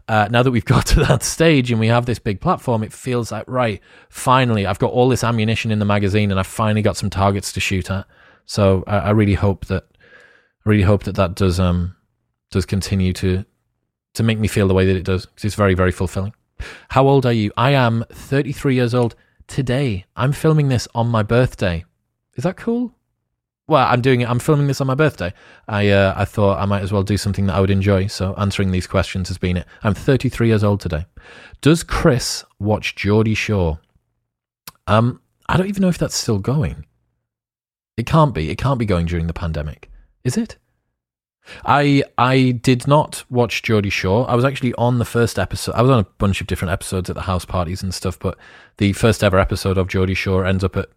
uh, 0.07 0.27
now 0.31 0.43
that 0.43 0.51
we've 0.51 0.65
got 0.75 0.85
to 0.87 0.99
that 1.01 1.23
stage 1.23 1.71
and 1.71 1.79
we 1.79 1.87
have 1.87 2.05
this 2.05 2.19
big 2.19 2.41
platform, 2.41 2.83
it 2.83 2.91
feels 2.91 3.31
like 3.31 3.45
right. 3.47 3.81
Finally, 4.09 4.65
I've 4.65 4.79
got 4.79 4.91
all 4.91 5.09
this 5.09 5.23
ammunition 5.23 5.71
in 5.71 5.79
the 5.79 5.85
magazine, 5.85 6.31
and 6.31 6.39
I've 6.39 6.47
finally 6.47 6.81
got 6.81 6.97
some 6.97 7.09
targets 7.09 7.51
to 7.53 7.59
shoot 7.59 7.89
at. 7.89 8.05
So 8.45 8.83
I, 8.87 8.97
I 8.97 9.09
really 9.11 9.35
hope 9.35 9.65
that, 9.67 9.85
I 10.65 10.69
really 10.69 10.83
hope 10.83 11.03
that 11.03 11.15
that 11.15 11.35
does 11.35 11.59
um 11.59 11.95
does 12.51 12.65
continue 12.65 13.13
to 13.13 13.45
to 14.15 14.23
make 14.23 14.39
me 14.39 14.47
feel 14.47 14.67
the 14.67 14.73
way 14.73 14.85
that 14.85 14.95
it 14.95 15.05
does 15.05 15.25
because 15.25 15.45
it's 15.45 15.55
very 15.55 15.75
very 15.75 15.91
fulfilling. 15.91 16.33
How 16.89 17.07
old 17.07 17.25
are 17.25 17.33
you? 17.33 17.51
I 17.55 17.71
am 17.71 18.03
33 18.11 18.75
years 18.75 18.93
old 18.93 19.15
today. 19.47 20.05
I'm 20.15 20.33
filming 20.33 20.67
this 20.67 20.87
on 20.93 21.07
my 21.07 21.23
birthday. 21.23 21.85
Is 22.35 22.43
that 22.43 22.57
cool? 22.57 22.93
Well, 23.69 23.87
I'm 23.87 24.01
doing 24.01 24.21
it. 24.21 24.29
I'm 24.29 24.39
filming 24.39 24.65
this 24.65 24.81
on 24.81 24.87
my 24.87 24.95
birthday. 24.95 25.31
I 25.67 25.89
uh, 25.89 26.15
I 26.17 26.25
thought 26.25 26.59
I 26.59 26.65
might 26.65 26.81
as 26.81 26.91
well 26.91 27.03
do 27.03 27.17
something 27.17 27.45
that 27.45 27.55
I 27.55 27.61
would 27.61 27.69
enjoy. 27.69 28.07
So 28.07 28.33
answering 28.35 28.71
these 28.71 28.87
questions 28.87 29.27
has 29.27 29.37
been 29.37 29.57
it. 29.57 29.67
I'm 29.83 29.93
33 29.93 30.47
years 30.47 30.63
old 30.63 30.81
today. 30.81 31.05
Does 31.61 31.83
Chris 31.83 32.43
watch 32.57 32.95
Geordie 32.95 33.35
Shore? 33.35 33.79
Um, 34.87 35.21
I 35.47 35.55
don't 35.55 35.67
even 35.67 35.81
know 35.83 35.87
if 35.87 35.99
that's 35.99 36.15
still 36.15 36.39
going. 36.39 36.87
It 37.95 38.07
can't 38.07 38.33
be. 38.33 38.49
It 38.49 38.57
can't 38.57 38.79
be 38.79 38.87
going 38.87 39.05
during 39.05 39.27
the 39.27 39.33
pandemic, 39.33 39.91
is 40.23 40.35
it? 40.35 40.57
I 41.63 42.03
I 42.17 42.51
did 42.63 42.87
not 42.87 43.23
watch 43.29 43.61
Geordie 43.61 43.91
Shore. 43.91 44.27
I 44.27 44.33
was 44.33 44.45
actually 44.45 44.73
on 44.79 44.97
the 44.97 45.05
first 45.05 45.37
episode. 45.37 45.75
I 45.75 45.83
was 45.83 45.91
on 45.91 45.99
a 45.99 46.07
bunch 46.17 46.41
of 46.41 46.47
different 46.47 46.71
episodes 46.71 47.07
at 47.07 47.15
the 47.15 47.21
house 47.21 47.45
parties 47.45 47.83
and 47.83 47.93
stuff, 47.93 48.17
but 48.17 48.35
the 48.77 48.93
first 48.93 49.23
ever 49.23 49.37
episode 49.37 49.77
of 49.77 49.87
Geordie 49.87 50.15
Shore 50.15 50.43
ends 50.43 50.63
up 50.63 50.75
at 50.75 50.89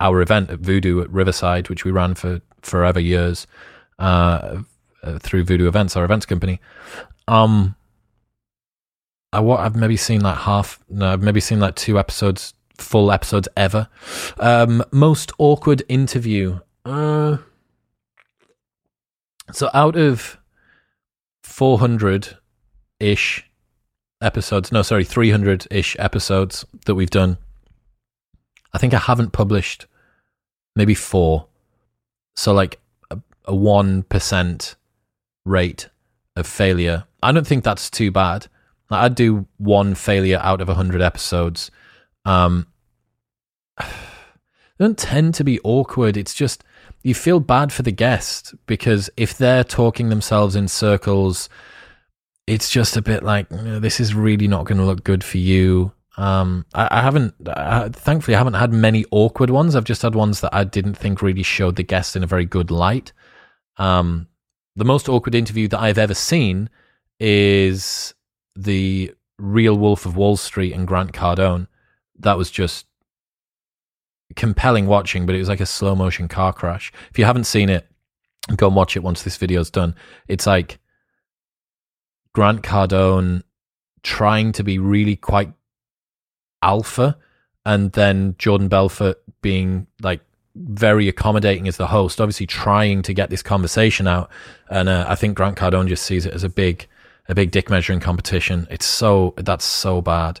our 0.00 0.20
event 0.22 0.50
at 0.50 0.58
Voodoo 0.58 1.02
at 1.02 1.10
Riverside, 1.10 1.68
which 1.68 1.84
we 1.84 1.90
ran 1.90 2.14
for 2.14 2.40
forever 2.62 3.00
years 3.00 3.46
uh, 3.98 4.62
uh, 5.02 5.18
through 5.18 5.44
Voodoo 5.44 5.68
Events, 5.68 5.96
our 5.96 6.04
events 6.04 6.26
company. 6.26 6.60
Um, 7.28 7.76
I 9.32 9.40
what 9.40 9.60
I've 9.60 9.76
maybe 9.76 9.96
seen 9.96 10.22
like 10.22 10.38
half. 10.38 10.80
No, 10.88 11.12
I've 11.12 11.22
maybe 11.22 11.40
seen 11.40 11.60
like 11.60 11.76
two 11.76 11.98
episodes, 11.98 12.54
full 12.78 13.12
episodes 13.12 13.48
ever. 13.56 13.88
Um, 14.38 14.82
most 14.90 15.32
awkward 15.38 15.82
interview. 15.88 16.60
Uh, 16.84 17.36
so 19.52 19.70
out 19.72 19.96
of 19.96 20.38
four 21.42 21.78
hundred 21.78 22.36
ish 22.98 23.44
episodes, 24.20 24.72
no, 24.72 24.82
sorry, 24.82 25.04
three 25.04 25.30
hundred 25.30 25.66
ish 25.70 25.94
episodes 25.98 26.64
that 26.86 26.94
we've 26.94 27.10
done. 27.10 27.38
I 28.72 28.78
think 28.78 28.94
I 28.94 28.98
haven't 28.98 29.32
published 29.32 29.86
maybe 30.76 30.94
four. 30.94 31.46
So 32.36 32.52
like 32.52 32.80
a 33.44 33.54
one 33.54 34.02
percent 34.04 34.76
rate 35.44 35.88
of 36.36 36.46
failure. 36.46 37.04
I 37.22 37.32
don't 37.32 37.46
think 37.46 37.64
that's 37.64 37.90
too 37.90 38.10
bad. 38.10 38.46
I'd 38.90 39.14
do 39.14 39.46
one 39.58 39.94
failure 39.94 40.40
out 40.42 40.60
of 40.60 40.68
hundred 40.68 41.02
episodes. 41.02 41.70
Um, 42.24 42.66
don't 44.78 44.98
tend 44.98 45.34
to 45.34 45.44
be 45.44 45.60
awkward. 45.62 46.16
It's 46.16 46.34
just 46.34 46.64
you 47.02 47.14
feel 47.14 47.40
bad 47.40 47.72
for 47.72 47.82
the 47.82 47.92
guest 47.92 48.54
because 48.66 49.10
if 49.16 49.36
they're 49.36 49.64
talking 49.64 50.08
themselves 50.08 50.56
in 50.56 50.68
circles, 50.68 51.48
it's 52.46 52.70
just 52.70 52.96
a 52.96 53.02
bit 53.02 53.22
like 53.22 53.48
this 53.48 54.00
is 54.00 54.14
really 54.14 54.48
not 54.48 54.66
going 54.66 54.78
to 54.78 54.84
look 54.84 55.04
good 55.04 55.22
for 55.22 55.38
you. 55.38 55.92
Um, 56.16 56.66
I, 56.74 56.98
I 56.98 57.02
haven't, 57.02 57.34
I, 57.46 57.88
thankfully, 57.88 58.34
I 58.34 58.38
haven't 58.38 58.54
had 58.54 58.72
many 58.72 59.04
awkward 59.10 59.50
ones. 59.50 59.76
I've 59.76 59.84
just 59.84 60.02
had 60.02 60.14
ones 60.14 60.40
that 60.40 60.54
I 60.54 60.64
didn't 60.64 60.94
think 60.94 61.22
really 61.22 61.42
showed 61.42 61.76
the 61.76 61.82
guest 61.82 62.16
in 62.16 62.22
a 62.22 62.26
very 62.26 62.44
good 62.44 62.70
light. 62.70 63.12
Um, 63.76 64.26
the 64.76 64.84
most 64.84 65.08
awkward 65.08 65.34
interview 65.34 65.68
that 65.68 65.80
I've 65.80 65.98
ever 65.98 66.14
seen 66.14 66.68
is 67.18 68.14
the 68.56 69.14
real 69.38 69.76
Wolf 69.76 70.06
of 70.06 70.16
Wall 70.16 70.36
Street 70.36 70.72
and 70.72 70.86
Grant 70.86 71.12
Cardone. 71.12 71.66
That 72.18 72.36
was 72.36 72.50
just 72.50 72.86
compelling 74.36 74.86
watching, 74.86 75.26
but 75.26 75.34
it 75.34 75.38
was 75.38 75.48
like 75.48 75.60
a 75.60 75.66
slow 75.66 75.94
motion 75.94 76.28
car 76.28 76.52
crash. 76.52 76.92
If 77.10 77.18
you 77.18 77.24
haven't 77.24 77.44
seen 77.44 77.68
it, 77.68 77.86
go 78.56 78.66
and 78.66 78.76
watch 78.76 78.96
it 78.96 79.02
once 79.02 79.22
this 79.22 79.36
video's 79.36 79.70
done. 79.70 79.94
It's 80.28 80.46
like 80.46 80.78
Grant 82.32 82.62
Cardone 82.62 83.42
trying 84.02 84.52
to 84.52 84.64
be 84.64 84.78
really 84.78 85.16
quite 85.16 85.52
alpha 86.62 87.16
and 87.64 87.92
then 87.92 88.34
Jordan 88.38 88.68
Belfort 88.68 89.22
being 89.42 89.86
like 90.02 90.20
very 90.54 91.08
accommodating 91.08 91.68
as 91.68 91.76
the 91.76 91.86
host, 91.86 92.20
obviously 92.20 92.46
trying 92.46 93.02
to 93.02 93.14
get 93.14 93.30
this 93.30 93.42
conversation 93.42 94.06
out. 94.06 94.30
And 94.68 94.88
uh, 94.88 95.06
I 95.08 95.14
think 95.14 95.36
Grant 95.36 95.56
Cardone 95.56 95.88
just 95.88 96.04
sees 96.04 96.26
it 96.26 96.34
as 96.34 96.42
a 96.42 96.48
big, 96.48 96.86
a 97.28 97.34
big 97.34 97.50
dick 97.50 97.70
measuring 97.70 98.00
competition. 98.00 98.66
It's 98.70 98.86
so 98.86 99.34
that's 99.36 99.64
so 99.64 100.00
bad. 100.00 100.40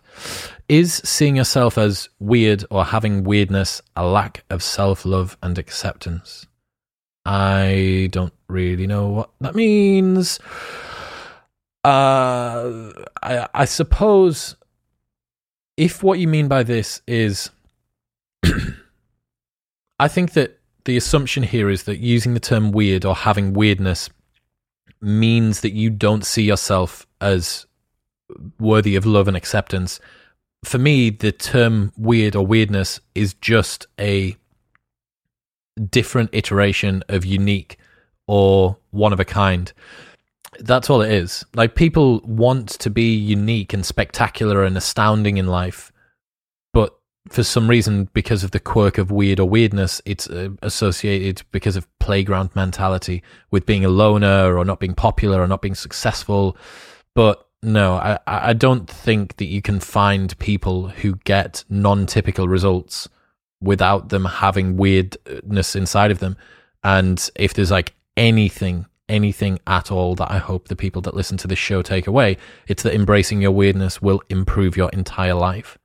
Is 0.68 0.94
seeing 1.04 1.36
yourself 1.36 1.78
as 1.78 2.08
weird 2.18 2.64
or 2.70 2.84
having 2.84 3.24
weirdness 3.24 3.82
a 3.96 4.06
lack 4.06 4.44
of 4.50 4.62
self 4.62 5.04
love 5.04 5.36
and 5.42 5.58
acceptance? 5.58 6.46
I 7.24 8.08
don't 8.12 8.32
really 8.48 8.86
know 8.86 9.08
what 9.08 9.30
that 9.40 9.54
means. 9.54 10.40
Uh, 11.84 12.92
I, 13.22 13.48
I 13.54 13.64
suppose 13.64 14.56
if 15.80 16.02
what 16.02 16.18
you 16.18 16.28
mean 16.28 16.46
by 16.46 16.62
this 16.62 17.00
is 17.06 17.48
I 19.98 20.08
think 20.08 20.34
that 20.34 20.58
the 20.84 20.98
assumption 20.98 21.42
here 21.42 21.70
is 21.70 21.84
that 21.84 22.00
using 22.00 22.34
the 22.34 22.40
term 22.40 22.70
weird 22.70 23.06
or 23.06 23.14
having 23.14 23.54
weirdness 23.54 24.10
means 25.00 25.62
that 25.62 25.72
you 25.72 25.88
don't 25.88 26.26
see 26.26 26.42
yourself 26.42 27.06
as 27.22 27.64
worthy 28.58 28.94
of 28.94 29.06
love 29.06 29.26
and 29.26 29.38
acceptance. 29.38 30.00
For 30.66 30.76
me, 30.76 31.08
the 31.08 31.32
term 31.32 31.94
weird 31.96 32.36
or 32.36 32.44
weirdness 32.44 33.00
is 33.14 33.32
just 33.32 33.86
a 33.98 34.36
different 35.88 36.28
iteration 36.34 37.02
of 37.08 37.24
unique 37.24 37.78
or 38.26 38.76
one 38.90 39.14
of 39.14 39.20
a 39.20 39.24
kind. 39.24 39.72
That's 40.58 40.90
all 40.90 41.00
it 41.00 41.12
is. 41.12 41.44
Like 41.54 41.74
people 41.74 42.20
want 42.24 42.70
to 42.70 42.90
be 42.90 43.14
unique 43.14 43.72
and 43.72 43.86
spectacular 43.86 44.64
and 44.64 44.76
astounding 44.76 45.36
in 45.36 45.46
life, 45.46 45.92
but 46.72 46.98
for 47.28 47.42
some 47.42 47.68
reason, 47.68 48.08
because 48.12 48.42
of 48.42 48.50
the 48.50 48.58
quirk 48.60 48.98
of 48.98 49.10
weird 49.10 49.38
or 49.38 49.48
weirdness, 49.48 50.02
it's 50.04 50.28
uh, 50.28 50.48
associated 50.62 51.42
because 51.52 51.76
of 51.76 51.86
playground 51.98 52.50
mentality 52.54 53.22
with 53.50 53.66
being 53.66 53.84
a 53.84 53.88
loner 53.88 54.56
or 54.56 54.64
not 54.64 54.80
being 54.80 54.94
popular 54.94 55.40
or 55.40 55.46
not 55.46 55.62
being 55.62 55.74
successful. 55.74 56.56
But 57.14 57.46
no, 57.62 57.94
I, 57.94 58.18
I 58.26 58.52
don't 58.52 58.88
think 58.88 59.36
that 59.36 59.44
you 59.44 59.62
can 59.62 59.80
find 59.80 60.36
people 60.38 60.88
who 60.88 61.16
get 61.24 61.64
non 61.68 62.06
typical 62.06 62.48
results 62.48 63.08
without 63.60 64.08
them 64.08 64.24
having 64.24 64.76
weirdness 64.76 65.76
inside 65.76 66.10
of 66.10 66.18
them. 66.18 66.36
And 66.82 67.30
if 67.36 67.52
there's 67.52 67.70
like 67.70 67.94
anything, 68.16 68.86
anything 69.10 69.58
at 69.66 69.90
all 69.90 70.14
that 70.14 70.30
I 70.30 70.38
hope 70.38 70.68
the 70.68 70.76
people 70.76 71.02
that 71.02 71.14
listen 71.14 71.36
to 71.38 71.48
this 71.48 71.58
show 71.58 71.82
take 71.82 72.06
away, 72.06 72.36
it's 72.66 72.82
that 72.84 72.94
embracing 72.94 73.42
your 73.42 73.50
weirdness 73.50 74.00
will 74.00 74.22
improve 74.28 74.76
your 74.76 74.88
entire 74.90 75.34
life. 75.34 75.78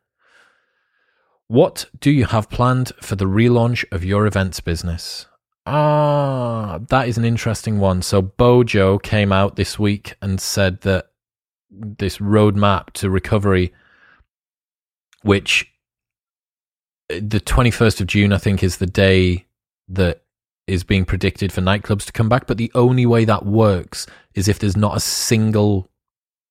What 1.47 1.86
do 1.99 2.09
you 2.11 2.26
have 2.26 2.49
planned 2.49 2.91
for 3.01 3.15
the 3.15 3.26
relaunch 3.26 3.86
of 3.91 4.03
your 4.03 4.26
events 4.26 4.61
business? 4.61 5.28
Ah, 5.67 6.80
that 6.89 7.07
is 7.07 7.17
an 7.17 7.26
interesting 7.26 7.80
one. 7.80 8.01
So 8.01 8.21
Bojo 8.21 8.99
came 8.99 9.32
out 9.32 9.55
this 9.55 9.80
week 9.80 10.15
and 10.21 10.39
said 10.39 10.82
that 10.82 11.07
this 11.71 12.19
roadmap 12.19 12.91
to 12.93 13.09
recovery, 13.09 13.73
which 15.23 15.71
uh, 17.11 17.15
the 17.15 17.39
21st 17.39 18.01
of 18.01 18.07
June, 18.07 18.32
I 18.32 18.38
think, 18.38 18.63
is 18.63 18.78
the 18.78 18.86
day 18.86 19.45
that 19.89 20.24
is 20.68 20.84
being 20.84 21.05
predicted 21.05 21.51
for 21.51 21.61
nightclubs 21.61 22.05
to 22.05 22.11
come 22.11 22.30
back. 22.30 22.47
But 22.47 22.57
the 22.57 22.72
only 22.76 23.05
way 23.05 23.26
that 23.26 23.45
works 23.45 24.07
is 24.34 24.47
if 24.47 24.59
there's 24.59 24.78
not 24.78 24.97
a 24.97 24.99
single 25.01 25.89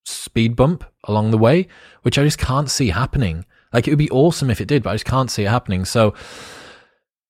speed 0.04 0.56
bump 0.56 0.84
along 1.04 1.30
the 1.30 1.38
way, 1.38 1.68
which 2.02 2.18
I 2.18 2.24
just 2.24 2.38
can't 2.38 2.70
see 2.70 2.88
happening. 2.88 3.44
Like 3.72 3.88
it 3.88 3.90
would 3.90 3.98
be 3.98 4.10
awesome 4.10 4.50
if 4.50 4.60
it 4.60 4.68
did, 4.68 4.82
but 4.82 4.90
I 4.90 4.94
just 4.94 5.04
can't 5.04 5.30
see 5.30 5.44
it 5.44 5.50
happening. 5.50 5.84
So 5.84 6.14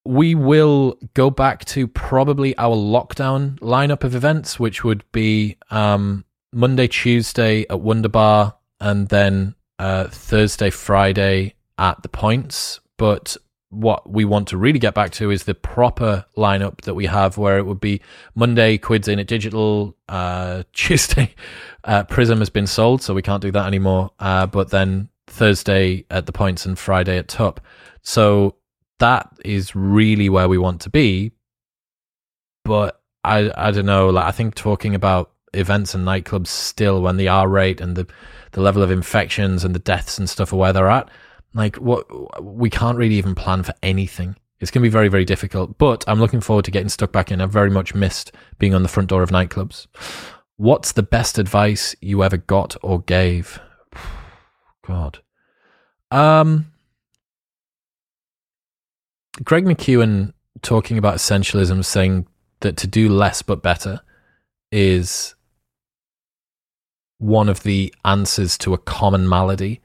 we 0.05 0.35
will 0.35 0.99
go 1.15 1.31
back 1.31 1.65
to 1.67 1.89
probably 1.89 2.57
our 2.59 2.77
lockdown 2.77 3.59
lineup 3.61 4.05
of 4.05 4.15
events, 4.15 4.61
which 4.61 4.85
would 4.85 5.05
be 5.13 5.57
um, 5.71 6.25
Monday, 6.53 6.87
Tuesday 6.87 7.65
at 7.71 7.81
Wonderbar, 7.81 8.55
and 8.81 9.09
then 9.09 9.55
uh, 9.79 10.09
Thursday, 10.09 10.71
Friday 10.71 11.55
at 11.79 12.03
the 12.03 12.09
points. 12.09 12.81
But 12.99 13.37
what 13.75 14.09
we 14.09 14.25
want 14.25 14.49
to 14.49 14.57
really 14.57 14.79
get 14.79 14.95
back 14.95 15.11
to 15.13 15.31
is 15.31 15.45
the 15.45 15.55
proper 15.55 16.25
lineup 16.37 16.83
that 16.83 16.95
we 16.95 17.07
have, 17.07 17.37
where 17.37 17.59
it 17.59 17.67
would 17.67 17.81
be 17.81 18.01
Monday, 18.35 18.79
Quids 18.79 19.09
in 19.09 19.19
at 19.19 19.27
Digital, 19.27 19.97
uh, 20.09 20.63
Tuesday, 20.73 21.35
uh, 21.85 22.05
Prism 22.05 22.39
has 22.39 22.51
been 22.51 22.67
sold, 22.67 23.03
so 23.03 23.15
we 23.15 23.23
can't 23.23 23.43
do 23.43 23.51
that 23.51 23.67
anymore. 23.67 24.11
Uh, 24.19 24.47
but 24.47 24.71
then 24.71 25.09
Thursday 25.27 26.05
at 26.11 26.27
the 26.27 26.33
points 26.33 26.67
and 26.67 26.79
Friday 26.79 27.19
at 27.19 27.29
top. 27.29 27.61
So 28.03 28.57
that 28.99 29.29
is 29.45 29.75
really 29.75 30.29
where 30.29 30.49
we 30.49 30.59
want 30.59 30.81
to 30.83 30.91
be. 30.91 31.33
But 32.65 33.01
I 33.23 33.51
I 33.57 33.71
don't 33.71 33.87
know, 33.87 34.09
like 34.11 34.27
I 34.27 34.31
think 34.31 34.55
talking 34.55 34.95
about 34.95 35.33
events 35.53 35.95
and 35.95 36.07
nightclubs 36.07 36.49
still 36.49 37.01
when 37.03 37.17
the 37.17 37.29
R 37.29 37.49
rate 37.49 37.81
and 37.81 37.97
the 37.97 38.07
the 38.53 38.61
level 38.61 38.83
of 38.83 38.91
infections 38.91 39.65
and 39.65 39.75
the 39.75 39.81
deaths 39.81 40.19
and 40.19 40.29
stuff 40.29 40.53
are 40.53 40.57
where 40.57 40.73
they're 40.73 40.91
at, 40.91 41.11
like 41.55 41.77
what 41.77 42.05
we 42.43 42.69
can't 42.69 42.99
really 42.99 43.15
even 43.15 43.35
plan 43.35 43.63
for 43.63 43.75
anything. 43.83 44.37
It's 44.61 44.71
going 44.71 44.83
to 44.83 44.87
be 44.89 44.93
very, 44.93 45.09
very 45.09 45.25
difficult, 45.25 45.79
but 45.79 46.05
I'm 46.07 46.21
looking 46.21 46.41
forward 46.41 46.65
to 46.67 46.71
getting 46.71 46.89
stuck 46.89 47.13
back 47.13 47.31
in. 47.31 47.41
I've 47.41 47.51
very 47.51 47.71
much 47.71 47.95
missed 47.95 48.33
being 48.59 48.75
on 48.75 48.83
the 48.83 48.89
front 48.89 49.09
door 49.09 49.23
of 49.23 49.31
nightclubs. 49.31 49.87
What's 50.57 50.93
the 50.93 51.03
best 51.03 51.39
advice 51.39 51.95
you 52.01 52.23
ever 52.23 52.37
got 52.37 52.77
or 52.83 53.01
gave? 53.01 53.61
God. 54.87 55.21
Um, 56.11 56.73
Greg 59.43 59.65
McKeown 59.65 60.33
talking 60.63 60.99
about 60.99 61.17
essentialism, 61.17 61.85
saying 61.85 62.27
that 62.61 62.77
to 62.79 62.87
do 62.87 63.09
less 63.09 63.43
but 63.43 63.63
better 63.63 64.01
is 64.71 65.35
one 67.19 67.49
of 67.49 67.63
the 67.63 67.93
answers 68.05 68.57
to 68.59 68.75
a 68.75 68.79
common 68.79 69.29
malady 69.29 69.81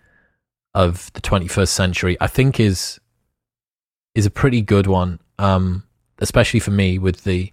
of 0.79 1.11
the 1.11 1.19
21st 1.19 1.67
century. 1.67 2.17
I 2.21 2.27
think 2.27 2.59
is 2.59 2.99
is 4.15 4.25
a 4.25 4.31
pretty 4.31 4.61
good 4.61 4.87
one, 4.87 5.19
um, 5.37 5.83
especially 6.19 6.61
for 6.61 6.71
me 6.71 6.97
with 6.97 7.23
the 7.25 7.51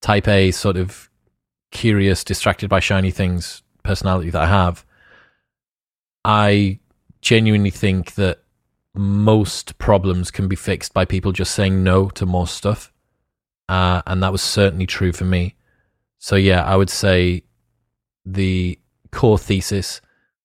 type 0.00 0.26
A 0.26 0.50
sort 0.50 0.76
of 0.76 1.10
curious, 1.70 2.24
distracted 2.24 2.70
by 2.70 2.80
shiny 2.80 3.10
things 3.10 3.62
personality 3.82 4.30
that 4.30 4.42
I 4.42 4.46
have. 4.46 4.86
I 6.24 6.78
genuinely 7.20 7.70
think 7.70 8.14
that 8.14 8.42
most 8.94 9.76
problems 9.76 10.30
can 10.30 10.48
be 10.48 10.56
fixed 10.56 10.94
by 10.94 11.04
people 11.04 11.32
just 11.32 11.54
saying 11.54 11.84
no 11.84 12.08
to 12.10 12.24
more 12.24 12.46
stuff. 12.46 12.90
Uh, 13.68 14.00
and 14.06 14.22
that 14.22 14.32
was 14.32 14.42
certainly 14.42 14.86
true 14.86 15.12
for 15.12 15.24
me. 15.24 15.56
So, 16.18 16.36
yeah, 16.36 16.64
I 16.64 16.76
would 16.76 16.90
say 16.90 17.42
the 18.24 18.78
core 19.10 19.38
thesis 19.38 20.00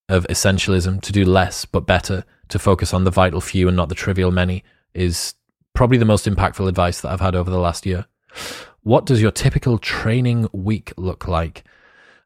of 0.10 0.28
essentialism 0.28 1.02
to 1.02 1.12
do 1.12 1.24
less 1.24 1.64
but 1.66 1.86
better, 1.86 2.26
to 2.50 2.60
focus 2.60 2.94
on 2.94 3.04
the 3.04 3.12
vital 3.12 3.40
few 3.40 3.68
and 3.68 3.78
not 3.78 3.90
the 3.90 3.96
trivial 3.96 4.32
many 4.32 4.64
is 4.94 5.36
probably 5.74 5.98
the 5.98 6.06
most 6.06 6.26
impactful 6.26 6.68
advice 6.68 7.00
that 7.02 7.12
I've 7.12 7.22
had 7.22 7.36
over 7.36 7.50
the 7.50 7.60
last 7.60 7.86
year. 7.86 8.06
What 8.82 9.06
does 9.06 9.22
your 9.22 9.32
typical 9.32 9.78
training 9.78 10.50
week 10.52 10.92
look 10.98 11.28
like? 11.28 11.64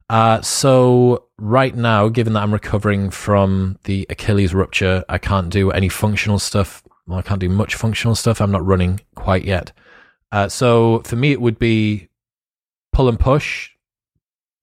Uh, 0.10 0.42
so 0.42 1.26
right 1.38 1.76
now, 1.76 2.08
given 2.08 2.34
that 2.34 2.44
I'm 2.44 2.54
recovering 2.54 3.10
from 3.10 3.78
the 3.84 4.06
Achilles 4.10 4.54
rupture, 4.54 5.04
I 5.10 5.18
can't 5.18 5.50
do 5.50 5.72
any 5.72 5.90
functional 5.90 6.40
stuff. 6.40 6.84
Well, 7.08 7.20
I 7.20 7.22
can't 7.22 7.40
do 7.40 7.50
much 7.50 7.76
functional 7.76 8.16
stuff. 8.16 8.40
I'm 8.40 8.52
not 8.52 8.66
running 8.66 9.02
quite 9.16 9.44
yet. 9.44 9.72
Uh, 10.32 10.48
so 10.50 11.00
for 11.00 11.16
me, 11.16 11.32
it 11.32 11.42
would 11.42 11.60
be 11.60 12.10
pull 12.92 13.10
and 13.10 13.20
push, 13.20 13.72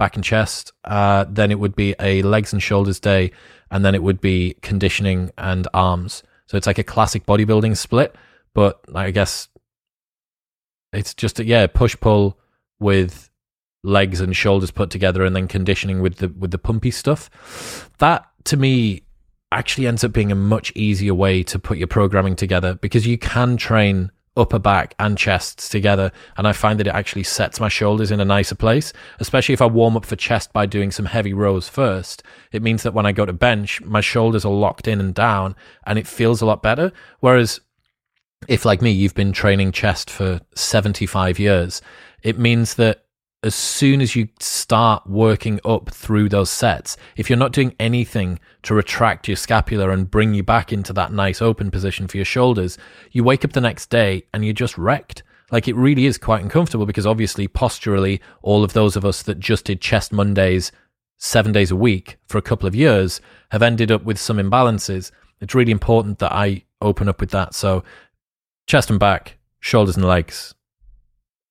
back 0.00 0.16
and 0.16 0.24
chest. 0.24 0.72
Uh, 0.82 1.26
then 1.28 1.52
it 1.52 1.60
would 1.60 1.76
be 1.76 1.94
a 2.00 2.22
legs 2.22 2.52
and 2.52 2.60
shoulders 2.60 2.98
day, 2.98 3.30
and 3.70 3.84
then 3.84 3.94
it 3.94 4.02
would 4.02 4.20
be 4.20 4.56
conditioning 4.62 5.30
and 5.38 5.68
arms. 5.74 6.24
So 6.46 6.56
it's 6.56 6.66
like 6.66 6.78
a 6.78 6.82
classic 6.82 7.26
bodybuilding 7.26 7.76
split, 7.76 8.16
but 8.54 8.80
I 8.92 9.12
guess 9.12 9.48
it's 10.92 11.14
just 11.14 11.38
a, 11.38 11.44
yeah 11.44 11.68
push 11.68 11.94
pull 12.00 12.36
with 12.80 13.30
legs 13.84 14.20
and 14.20 14.34
shoulders 14.34 14.72
put 14.72 14.90
together, 14.90 15.22
and 15.22 15.36
then 15.36 15.46
conditioning 15.46 16.00
with 16.00 16.16
the 16.16 16.28
with 16.28 16.50
the 16.50 16.58
pumpy 16.58 16.92
stuff. 16.92 17.90
That 17.98 18.26
to 18.44 18.56
me 18.56 19.02
actually 19.52 19.86
ends 19.86 20.02
up 20.02 20.12
being 20.12 20.32
a 20.32 20.34
much 20.34 20.72
easier 20.74 21.14
way 21.14 21.42
to 21.42 21.58
put 21.58 21.76
your 21.76 21.88
programming 21.88 22.36
together 22.36 22.74
because 22.74 23.06
you 23.06 23.18
can 23.18 23.56
train 23.56 24.10
upper 24.36 24.58
back 24.58 24.94
and 24.98 25.18
chests 25.18 25.68
together. 25.68 26.12
And 26.36 26.46
I 26.46 26.52
find 26.52 26.78
that 26.78 26.86
it 26.86 26.94
actually 26.94 27.24
sets 27.24 27.60
my 27.60 27.68
shoulders 27.68 28.10
in 28.10 28.20
a 28.20 28.24
nicer 28.24 28.54
place, 28.54 28.92
especially 29.18 29.52
if 29.52 29.62
I 29.62 29.66
warm 29.66 29.96
up 29.96 30.04
for 30.04 30.16
chest 30.16 30.52
by 30.52 30.66
doing 30.66 30.90
some 30.90 31.06
heavy 31.06 31.32
rows 31.32 31.68
first. 31.68 32.22
It 32.52 32.62
means 32.62 32.82
that 32.82 32.94
when 32.94 33.06
I 33.06 33.12
go 33.12 33.26
to 33.26 33.32
bench, 33.32 33.80
my 33.82 34.00
shoulders 34.00 34.44
are 34.44 34.52
locked 34.52 34.88
in 34.88 35.00
and 35.00 35.14
down 35.14 35.56
and 35.86 35.98
it 35.98 36.06
feels 36.06 36.40
a 36.40 36.46
lot 36.46 36.62
better. 36.62 36.92
Whereas 37.20 37.60
if, 38.48 38.64
like 38.64 38.82
me, 38.82 38.90
you've 38.90 39.14
been 39.14 39.32
training 39.32 39.72
chest 39.72 40.08
for 40.08 40.40
75 40.54 41.38
years, 41.38 41.82
it 42.22 42.38
means 42.38 42.74
that 42.74 43.04
as 43.42 43.54
soon 43.54 44.00
as 44.02 44.14
you 44.14 44.28
start 44.38 45.06
working 45.06 45.60
up 45.64 45.90
through 45.90 46.28
those 46.28 46.50
sets, 46.50 46.96
if 47.16 47.30
you're 47.30 47.38
not 47.38 47.52
doing 47.52 47.74
anything 47.80 48.38
to 48.62 48.74
retract 48.74 49.28
your 49.28 49.36
scapula 49.36 49.90
and 49.90 50.10
bring 50.10 50.34
you 50.34 50.42
back 50.42 50.72
into 50.72 50.92
that 50.92 51.12
nice 51.12 51.40
open 51.40 51.70
position 51.70 52.06
for 52.06 52.18
your 52.18 52.26
shoulders, 52.26 52.76
you 53.12 53.24
wake 53.24 53.44
up 53.44 53.52
the 53.52 53.60
next 53.60 53.88
day 53.88 54.24
and 54.34 54.44
you're 54.44 54.52
just 54.52 54.76
wrecked. 54.76 55.22
Like 55.50 55.68
it 55.68 55.74
really 55.74 56.04
is 56.04 56.18
quite 56.18 56.42
uncomfortable 56.42 56.84
because 56.84 57.06
obviously, 57.06 57.48
posturally, 57.48 58.20
all 58.42 58.62
of 58.62 58.74
those 58.74 58.94
of 58.94 59.06
us 59.06 59.22
that 59.22 59.40
just 59.40 59.64
did 59.64 59.80
chest 59.80 60.12
Mondays 60.12 60.70
seven 61.16 61.50
days 61.50 61.70
a 61.70 61.76
week 61.76 62.18
for 62.26 62.38
a 62.38 62.42
couple 62.42 62.66
of 62.68 62.74
years 62.74 63.20
have 63.50 63.62
ended 63.62 63.90
up 63.90 64.04
with 64.04 64.18
some 64.18 64.36
imbalances. 64.36 65.10
It's 65.40 65.54
really 65.54 65.72
important 65.72 66.18
that 66.18 66.32
I 66.32 66.64
open 66.82 67.08
up 67.08 67.20
with 67.20 67.30
that. 67.30 67.54
So, 67.54 67.84
chest 68.66 68.90
and 68.90 69.00
back, 69.00 69.38
shoulders 69.60 69.96
and 69.96 70.04
legs, 70.04 70.54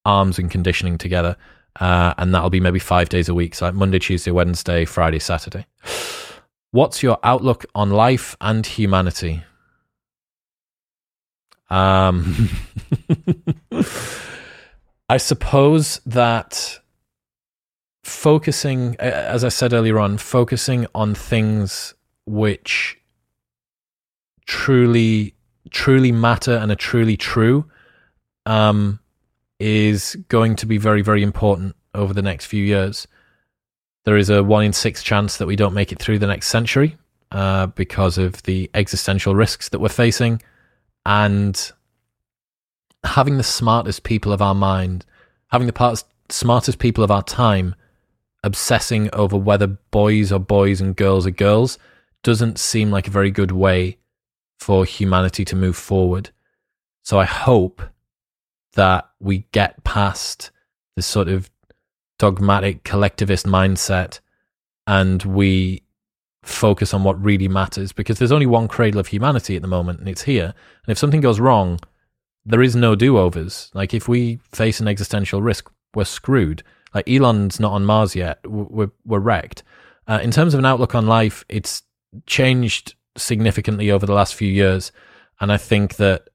arms 0.06 0.38
and 0.38 0.52
conditioning 0.52 0.98
together 1.00 1.36
uh, 1.80 2.14
and 2.18 2.34
that'll 2.34 2.50
be 2.50 2.60
maybe 2.60 2.80
five 2.80 3.10
days 3.10 3.30
a 3.30 3.34
week, 3.34 3.56
so 3.56 3.66
like 3.66 3.76
Monday, 3.76 4.00
Tuesday, 4.00 4.32
Wednesday, 4.32 4.86
Friday, 4.86 5.20
Saturday. 5.20 5.66
What's 6.72 7.02
your 7.02 7.18
outlook 7.24 7.66
on 7.74 7.90
life 7.90 8.36
and 8.42 8.66
humanity? 8.66 9.44
Um, 11.70 12.50
I 15.10 15.18
suppose 15.18 16.02
that 16.06 16.80
focusing, 18.04 18.96
as 19.00 19.44
I 19.44 19.50
said 19.50 19.74
earlier 19.74 20.00
on, 20.00 20.18
focusing 20.18 20.88
on 20.94 21.16
things 21.16 21.94
which 22.26 23.00
truly, 24.46 25.36
truly 25.72 26.12
matter 26.12 26.56
and 26.56 26.72
are 26.72 26.76
truly 26.76 27.18
true, 27.18 27.66
um, 28.46 29.00
is 29.60 30.16
going 30.30 30.56
to 30.58 30.66
be 30.66 30.78
very, 30.78 31.02
very 31.02 31.22
important 31.22 31.76
over 31.94 32.14
the 32.14 32.22
next 32.22 32.46
few 32.46 32.64
years. 32.64 33.08
There 34.06 34.18
is 34.18 34.30
a 34.30 34.44
one 34.44 34.64
in 34.64 34.74
six 34.74 35.04
chance 35.04 35.38
that 35.38 35.48
we 35.48 35.56
don't 35.56 35.74
make 35.74 35.92
it 35.92 36.00
through 36.00 36.20
the 36.20 36.28
next 36.28 36.48
century 36.48 36.98
uh, 37.32 37.68
because 37.68 38.18
of 38.18 38.42
the 38.44 38.70
existential 38.74 39.36
risks 39.36 39.70
that 39.70 39.80
we're 39.80 39.90
facing. 39.90 40.42
And 41.06 41.72
having 43.04 43.38
the 43.38 43.44
smartest 43.44 44.04
people 44.04 44.32
of 44.32 44.42
our 44.42 44.56
mind, 44.56 45.06
having 45.48 45.68
the 45.68 46.04
smartest 46.30 46.80
people 46.80 47.04
of 47.04 47.12
our 47.12 47.24
time 47.24 47.76
obsessing 48.44 49.10
over 49.14 49.36
whether 49.36 49.68
boys 49.68 50.32
are 50.32 50.40
boys 50.40 50.80
and 50.80 50.96
girls 50.96 51.28
are 51.28 51.32
girls 51.32 51.78
doesn't 52.24 52.58
seem 52.58 52.92
like 52.92 53.08
a 53.08 53.12
very 53.12 53.32
good 53.32 53.52
way 53.52 53.98
for 54.60 54.86
humanity 54.86 55.46
to 55.46 55.56
move 55.56 55.76
forward. 55.76 56.30
So 57.04 57.20
I 57.20 57.26
hope 57.26 57.82
that 58.74 59.10
we 59.20 59.46
get 59.52 59.84
past 59.84 60.52
this 60.96 61.06
sort 61.06 61.28
of 61.28 61.50
dogmatic 62.18 62.84
collectivist 62.84 63.46
mindset 63.46 64.20
and 64.86 65.24
we 65.24 65.84
focus 66.44 66.94
on 66.94 67.04
what 67.04 67.22
really 67.24 67.48
matters 67.48 67.92
because 67.92 68.18
there's 68.18 68.32
only 68.32 68.46
one 68.46 68.68
cradle 68.68 69.00
of 69.00 69.08
humanity 69.08 69.56
at 69.56 69.62
the 69.62 69.68
moment 69.68 70.00
and 70.00 70.10
it's 70.10 70.24
here. 70.24 70.54
And 70.86 70.92
if 70.92 70.98
something 70.98 71.22
goes 71.22 71.40
wrong, 71.40 71.80
there 72.46 72.62
is 72.62 72.76
no 72.76 72.96
do 72.96 73.18
overs. 73.18 73.70
Like 73.74 73.94
if 73.94 74.08
we 74.08 74.40
face 74.52 74.80
an 74.80 74.88
existential 74.88 75.42
risk, 75.42 75.70
we're 75.94 76.06
screwed. 76.06 76.64
Like 76.94 77.10
Elon's 77.10 77.60
not 77.60 77.74
on 77.74 77.86
Mars 77.86 78.16
yet. 78.16 78.40
We're, 78.46 78.92
we're 79.06 79.20
wrecked. 79.20 79.64
Uh, 80.08 80.20
in 80.24 80.32
terms 80.32 80.54
of 80.54 80.60
an 80.60 80.66
outlook 80.66 80.96
on 80.96 81.06
life, 81.08 81.46
it's 81.50 81.84
changed 82.26 82.96
significantly 83.16 83.92
over 83.92 84.06
the 84.06 84.14
last 84.14 84.34
few 84.34 84.50
years. 84.50 84.92
And 85.40 85.52
I 85.52 85.58
think 85.58 85.98
that 85.98 86.29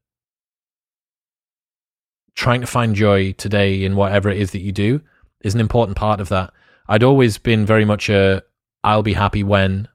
trying 2.35 2.61
to 2.61 2.67
find 2.67 2.95
joy 2.95 3.33
today 3.33 3.85
in 3.85 3.97
whatever 3.97 4.29
it 4.29 4.39
is 4.39 4.51
that 4.53 4.61
you 4.61 4.73
do 4.73 5.01
is 5.41 5.55
an 5.55 5.61
important 5.61 5.97
part 5.97 6.21
of 6.21 6.29
that. 6.29 6.53
I'd 6.89 7.03
always 7.03 7.39
been 7.39 7.65
very 7.65 7.85
much 7.85 8.09
a 8.09 8.43
I'll 8.83 9.03
be 9.03 9.15
happy 9.15 9.43
when 9.43 9.89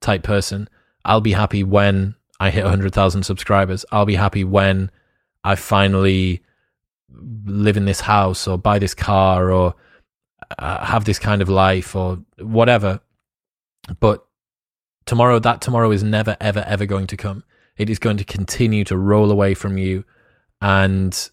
type 0.00 0.22
person. 0.22 0.68
I'll 1.04 1.22
be 1.22 1.32
happy 1.32 1.64
when 1.64 2.14
I 2.38 2.50
hit 2.50 2.64
100,000 2.64 3.22
subscribers. 3.22 3.84
I'll 3.90 4.06
be 4.06 4.16
happy 4.16 4.44
when 4.44 4.90
I 5.42 5.54
finally 5.54 6.42
live 7.44 7.76
in 7.76 7.86
this 7.86 8.00
house 8.00 8.46
or 8.46 8.58
buy 8.58 8.78
this 8.78 8.94
car 8.94 9.50
or 9.50 9.74
uh, 10.58 10.84
have 10.84 11.04
this 11.04 11.18
kind 11.18 11.40
of 11.40 11.48
life 11.48 11.96
or 11.96 12.18
whatever. 12.38 13.00
But 14.00 14.26
tomorrow, 15.06 15.38
that 15.38 15.60
tomorrow 15.60 15.90
is 15.90 16.02
never, 16.02 16.36
ever, 16.40 16.64
ever 16.66 16.86
going 16.86 17.06
to 17.08 17.16
come. 17.16 17.44
It 17.76 17.88
is 17.88 17.98
going 17.98 18.18
to 18.18 18.24
continue 18.24 18.84
to 18.84 18.96
roll 18.96 19.30
away 19.30 19.54
from 19.54 19.78
you. 19.78 20.04
And 20.60 21.30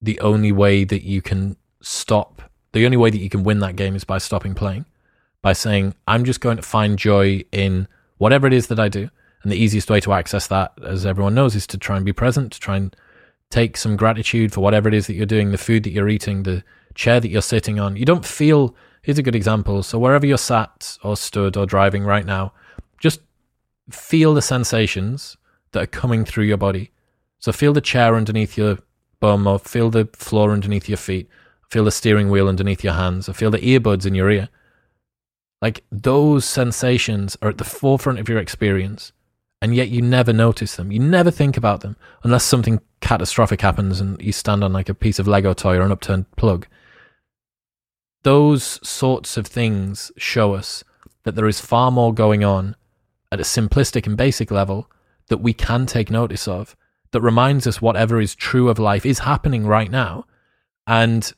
the 0.00 0.18
only 0.20 0.52
way 0.52 0.84
that 0.84 1.02
you 1.02 1.22
can 1.22 1.56
stop, 1.80 2.42
the 2.72 2.84
only 2.84 2.96
way 2.96 3.10
that 3.10 3.18
you 3.18 3.28
can 3.28 3.42
win 3.42 3.60
that 3.60 3.76
game 3.76 3.96
is 3.96 4.04
by 4.04 4.18
stopping 4.18 4.54
playing, 4.54 4.86
by 5.42 5.52
saying, 5.52 5.94
I'm 6.06 6.24
just 6.24 6.40
going 6.40 6.56
to 6.56 6.62
find 6.62 6.98
joy 6.98 7.44
in 7.52 7.88
whatever 8.18 8.46
it 8.46 8.52
is 8.52 8.68
that 8.68 8.80
I 8.80 8.88
do. 8.88 9.10
And 9.42 9.52
the 9.52 9.56
easiest 9.56 9.90
way 9.90 10.00
to 10.00 10.12
access 10.12 10.46
that, 10.48 10.72
as 10.84 11.06
everyone 11.06 11.34
knows, 11.34 11.54
is 11.54 11.66
to 11.68 11.78
try 11.78 11.96
and 11.96 12.04
be 12.04 12.12
present, 12.12 12.52
to 12.52 12.60
try 12.60 12.76
and 12.76 12.94
take 13.50 13.76
some 13.76 13.96
gratitude 13.96 14.52
for 14.52 14.60
whatever 14.60 14.88
it 14.88 14.94
is 14.94 15.06
that 15.06 15.14
you're 15.14 15.26
doing, 15.26 15.52
the 15.52 15.58
food 15.58 15.84
that 15.84 15.90
you're 15.90 16.08
eating, 16.08 16.42
the 16.42 16.62
chair 16.94 17.20
that 17.20 17.28
you're 17.28 17.42
sitting 17.42 17.78
on. 17.78 17.96
You 17.96 18.04
don't 18.04 18.26
feel, 18.26 18.74
here's 19.02 19.18
a 19.18 19.22
good 19.22 19.36
example. 19.36 19.82
So, 19.82 19.98
wherever 19.98 20.26
you're 20.26 20.38
sat 20.38 20.98
or 21.02 21.16
stood 21.16 21.56
or 21.56 21.66
driving 21.66 22.04
right 22.04 22.26
now, 22.26 22.52
just 22.98 23.20
feel 23.90 24.34
the 24.34 24.42
sensations 24.42 25.36
that 25.72 25.82
are 25.82 25.86
coming 25.86 26.24
through 26.24 26.44
your 26.44 26.56
body. 26.56 26.90
So, 27.38 27.52
feel 27.52 27.72
the 27.72 27.80
chair 27.80 28.16
underneath 28.16 28.58
your 28.58 28.78
bum 29.20 29.58
feel 29.58 29.90
the 29.90 30.08
floor 30.12 30.52
underneath 30.52 30.88
your 30.88 30.98
feet, 30.98 31.28
feel 31.68 31.84
the 31.84 31.90
steering 31.90 32.30
wheel 32.30 32.48
underneath 32.48 32.84
your 32.84 32.94
hands, 32.94 33.28
or 33.28 33.32
feel 33.32 33.50
the 33.50 33.58
earbuds 33.58 34.06
in 34.06 34.14
your 34.14 34.30
ear. 34.30 34.48
Like 35.60 35.84
those 35.90 36.44
sensations 36.44 37.36
are 37.42 37.48
at 37.48 37.58
the 37.58 37.64
forefront 37.64 38.18
of 38.18 38.28
your 38.28 38.38
experience, 38.38 39.12
and 39.60 39.74
yet 39.74 39.88
you 39.88 40.00
never 40.02 40.32
notice 40.32 40.76
them. 40.76 40.92
You 40.92 41.00
never 41.00 41.30
think 41.30 41.56
about 41.56 41.80
them 41.80 41.96
unless 42.22 42.44
something 42.44 42.80
catastrophic 43.00 43.60
happens 43.60 44.00
and 44.00 44.20
you 44.22 44.32
stand 44.32 44.62
on 44.62 44.72
like 44.72 44.88
a 44.88 44.94
piece 44.94 45.18
of 45.18 45.26
Lego 45.26 45.52
toy 45.52 45.76
or 45.76 45.82
an 45.82 45.92
upturned 45.92 46.30
plug. 46.36 46.66
Those 48.22 48.78
sorts 48.86 49.36
of 49.36 49.46
things 49.46 50.12
show 50.16 50.54
us 50.54 50.84
that 51.24 51.34
there 51.34 51.46
is 51.46 51.60
far 51.60 51.90
more 51.90 52.12
going 52.12 52.44
on 52.44 52.76
at 53.30 53.40
a 53.40 53.44
simplistic 53.44 54.06
and 54.06 54.16
basic 54.16 54.50
level 54.50 54.90
that 55.28 55.38
we 55.38 55.52
can 55.52 55.86
take 55.86 56.10
notice 56.10 56.48
of 56.48 56.76
that 57.12 57.20
reminds 57.20 57.66
us 57.66 57.80
whatever 57.80 58.20
is 58.20 58.34
true 58.34 58.68
of 58.68 58.78
life 58.78 59.06
is 59.06 59.20
happening 59.20 59.66
right 59.66 59.90
now. 59.90 60.24
And 60.86 61.32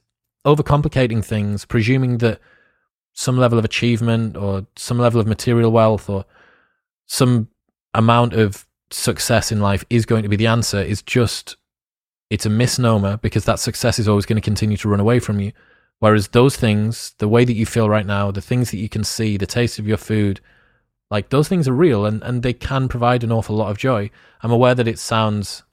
overcomplicating 0.44 1.24
things, 1.24 1.64
presuming 1.64 2.18
that 2.18 2.40
some 3.12 3.36
level 3.36 3.58
of 3.58 3.64
achievement 3.64 4.36
or 4.36 4.66
some 4.76 4.98
level 4.98 5.20
of 5.20 5.26
material 5.26 5.70
wealth 5.70 6.08
or 6.08 6.24
some 7.06 7.48
amount 7.94 8.32
of 8.34 8.66
success 8.90 9.52
in 9.52 9.60
life 9.60 9.84
is 9.90 10.06
going 10.06 10.22
to 10.22 10.28
be 10.28 10.36
the 10.36 10.46
answer 10.46 10.80
is 10.80 11.02
just 11.02 11.56
it's 12.28 12.46
a 12.46 12.50
misnomer 12.50 13.16
because 13.18 13.44
that 13.44 13.58
success 13.58 13.98
is 13.98 14.08
always 14.08 14.26
going 14.26 14.36
to 14.36 14.44
continue 14.44 14.76
to 14.76 14.88
run 14.88 15.00
away 15.00 15.20
from 15.20 15.40
you 15.40 15.52
whereas 16.00 16.28
those 16.28 16.56
things 16.56 17.14
the 17.18 17.28
way 17.28 17.44
that 17.44 17.52
you 17.54 17.64
feel 17.66 17.88
right 17.88 18.06
now 18.06 18.30
the 18.30 18.40
things 18.40 18.70
that 18.70 18.78
you 18.78 18.88
can 18.88 19.04
see 19.04 19.36
the 19.36 19.46
taste 19.46 19.78
of 19.78 19.86
your 19.86 19.96
food 19.96 20.40
Like 21.10 21.30
those 21.30 21.48
things 21.48 21.66
are 21.66 21.72
real 21.72 22.06
and, 22.06 22.22
and 22.22 22.42
they 22.42 22.52
can 22.52 22.88
provide 22.88 23.24
an 23.24 23.32
awful 23.32 23.56
lot 23.56 23.70
of 23.70 23.78
joy. 23.78 24.10
I'm 24.42 24.52
aware 24.52 24.74
that 24.74 24.88
it 24.88 24.98
sounds 24.98 25.64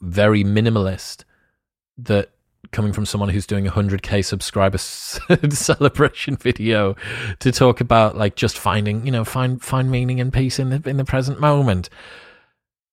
very 0.00 0.42
minimalist 0.44 1.24
that 1.98 2.30
coming 2.72 2.92
from 2.92 3.06
someone 3.06 3.28
who's 3.28 3.46
doing 3.46 3.66
a 3.66 3.70
100k 3.70 4.24
subscriber 4.24 4.78
celebration 5.50 6.36
video 6.36 6.96
to 7.38 7.52
talk 7.52 7.80
about 7.80 8.16
like 8.16 8.34
just 8.34 8.58
finding, 8.58 9.06
you 9.06 9.12
know, 9.12 9.24
find 9.24 9.62
find 9.62 9.90
meaning 9.90 10.20
and 10.20 10.32
peace 10.32 10.58
in 10.58 10.70
the 10.70 10.82
in 10.88 10.96
the 10.96 11.04
present 11.04 11.40
moment. 11.40 11.88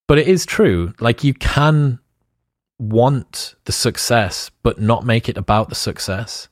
But 0.07 0.19
it 0.19 0.27
is 0.27 0.45
true. 0.45 0.93
Like 0.99 1.23
you 1.23 1.33
can 1.33 1.99
want 2.77 3.55
the 3.65 3.71
success 3.71 4.51
but 4.63 4.79
not 4.79 5.05
make 5.05 5.27
it 5.27 5.37
about 5.37 5.69
the 5.69 5.75
success. 5.75 6.47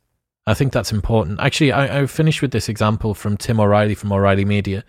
I 0.49 0.55
think 0.55 0.73
that's 0.73 0.91
important. 0.91 1.39
Actually, 1.39 1.71
I, 1.71 2.01
I 2.01 2.05
finished 2.07 2.41
with 2.41 2.51
this 2.51 2.69
example 2.69 3.13
from 3.13 3.37
Tim 3.37 3.59
O'Reilly 3.59 3.93
from 3.93 4.11
O'Reilly 4.11 4.45
Media. 4.45 4.83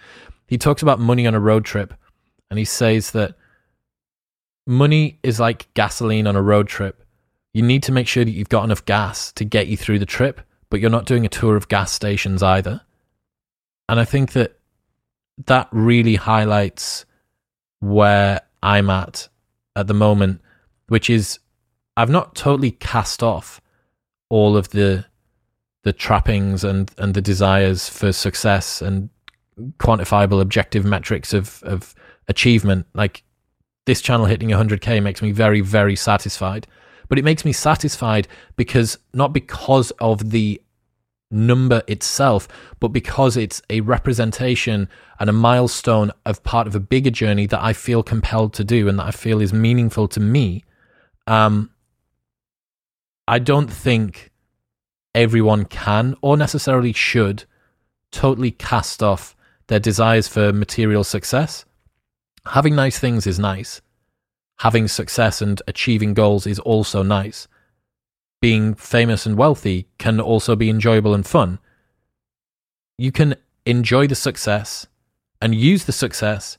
He 0.47 0.57
talks 0.57 0.81
about 0.81 0.99
money 0.99 1.27
on 1.27 1.35
a 1.35 1.41
road 1.41 1.67
trip, 1.67 1.93
and 2.49 2.59
he 2.59 2.65
says 2.65 3.11
that 3.11 3.35
money 4.67 5.19
is 5.23 5.39
like 5.39 5.73
gasoline 5.75 6.27
on 6.27 6.35
a 6.35 6.41
road 6.41 6.67
trip. 6.67 7.05
You 7.53 7.63
need 7.63 7.83
to 7.83 7.93
make 7.93 8.09
sure 8.09 8.25
that 8.25 8.31
you've 8.31 8.49
got 8.49 8.65
enough 8.65 8.87
gas 8.87 9.33
to 9.33 9.45
get 9.45 9.67
you 9.67 9.77
through 9.77 9.99
the 9.99 10.07
trip, 10.07 10.41
but 10.71 10.81
you're 10.81 10.89
not 10.89 11.05
doing 11.05 11.27
a 11.27 11.29
tour 11.29 11.57
of 11.57 11.69
gas 11.69 11.93
stations 11.93 12.43
either. 12.43 12.81
And 13.89 14.01
I 14.01 14.05
think 14.05 14.33
that 14.33 14.59
that 15.47 15.69
really 15.73 16.15
highlights 16.15 17.05
where 17.81 18.41
I'm 18.63 18.89
at 18.89 19.29
at 19.77 19.89
the 19.89 19.95
moment, 19.95 20.41
which 20.89 21.11
is 21.11 21.39
I've 21.97 22.09
not 22.09 22.35
totally 22.35 22.71
cast 22.71 23.23
off 23.23 23.61
all 24.31 24.57
of 24.57 24.71
the 24.71 25.05
the 25.83 25.93
trappings 25.93 26.65
and 26.65 26.91
and 26.99 27.15
the 27.15 27.21
desires 27.21 27.89
for 27.89 28.13
success 28.13 28.83
and 28.83 29.09
quantifiable 29.79 30.41
objective 30.41 30.85
metrics 30.85 31.33
of 31.33 31.63
of 31.63 31.95
achievement. 32.29 32.87
Like 32.95 33.23
this 33.87 34.01
channel 34.01 34.27
hitting 34.27 34.51
100k 34.51 35.03
makes 35.03 35.23
me 35.23 35.33
very 35.33 35.61
very 35.61 35.97
satisfied. 35.97 36.67
But 37.09 37.19
it 37.19 37.25
makes 37.25 37.45
me 37.45 37.53
satisfied 37.53 38.29
because 38.57 38.99
not 39.13 39.33
because 39.33 39.91
of 39.93 40.31
the 40.31 40.63
number 41.33 41.81
itself 41.87 42.49
but 42.81 42.89
because 42.89 43.37
it's 43.37 43.63
a 43.71 43.81
representation 43.83 44.89
and 45.21 45.31
a 45.31 45.33
milestone 45.33 46.11
of 46.27 46.43
part 46.43 46.67
of 46.67 46.75
a 46.75 46.81
bigger 46.81 47.11
journey 47.11 47.47
that 47.47 47.63
I 47.63 47.73
feel 47.73 48.03
compelled 48.03 48.53
to 48.55 48.65
do 48.65 48.89
and 48.89 48.99
that 48.99 49.07
I 49.07 49.11
feel 49.13 49.41
is 49.41 49.53
meaningful 49.53 50.09
to 50.09 50.21
me. 50.21 50.65
Um 51.27 51.71
I 53.29 53.39
don't 53.39 53.71
think 53.71 54.30
everyone 55.15 55.65
can 55.65 56.15
or 56.21 56.37
necessarily 56.37 56.93
should 56.93 57.45
totally 58.11 58.51
cast 58.51 59.03
off 59.03 59.37
their 59.69 59.81
desires 59.81 60.29
for 60.29 60.53
material 60.53 61.05
success. 61.05 61.65
Having 62.47 62.75
nice 62.75 62.99
things 62.99 63.27
is 63.27 63.39
nice. 63.39 63.81
Having 64.59 64.89
success 64.89 65.41
and 65.41 65.63
achieving 65.67 66.15
goals 66.15 66.47
is 66.47 66.59
also 66.59 67.03
nice. 67.03 67.49
Being 68.41 68.75
famous 68.75 69.27
and 69.27 69.37
wealthy 69.37 69.89
can 69.99 70.21
also 70.21 70.57
be 70.57 70.71
enjoyable 70.71 71.15
and 71.15 71.27
fun. 71.27 71.59
You 72.99 73.13
can 73.13 73.37
enjoy 73.65 74.07
the 74.07 74.15
success 74.15 74.87
and 75.41 75.55
use 75.55 75.85
the 75.85 75.93
success, 75.93 76.59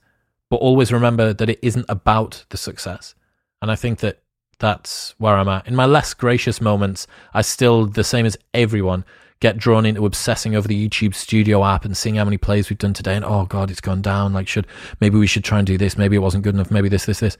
but 0.49 0.57
always 0.57 0.93
remember 0.93 1.33
that 1.33 1.49
it 1.49 1.59
isn't 1.61 1.85
about 1.89 2.45
the 2.49 2.57
success. 2.57 3.15
And 3.61 3.71
I 3.71 3.75
think 3.75 3.99
that 3.99 4.21
that's 4.61 5.15
where 5.17 5.35
I'm 5.35 5.49
at. 5.49 5.67
In 5.67 5.75
my 5.75 5.85
less 5.85 6.13
gracious 6.13 6.61
moments, 6.61 7.07
I 7.33 7.41
still, 7.41 7.87
the 7.87 8.03
same 8.03 8.25
as 8.25 8.37
everyone, 8.53 9.03
get 9.39 9.57
drawn 9.57 9.87
into 9.87 10.05
obsessing 10.05 10.55
over 10.55 10.67
the 10.67 10.87
YouTube 10.87 11.15
Studio 11.15 11.65
app 11.65 11.83
and 11.83 11.97
seeing 11.97 12.15
how 12.15 12.23
many 12.23 12.37
plays 12.37 12.69
we've 12.69 12.79
done 12.79 12.93
today. 12.93 13.15
And 13.15 13.25
oh 13.25 13.45
god, 13.45 13.71
it's 13.71 13.81
gone 13.81 14.01
down. 14.01 14.33
Like, 14.33 14.47
should 14.47 14.67
maybe 15.01 15.17
we 15.17 15.27
should 15.27 15.43
try 15.43 15.57
and 15.57 15.67
do 15.67 15.77
this? 15.77 15.97
Maybe 15.97 16.15
it 16.15 16.19
wasn't 16.19 16.43
good 16.43 16.53
enough. 16.53 16.71
Maybe 16.71 16.87
this, 16.87 17.05
this, 17.05 17.19
this. 17.19 17.37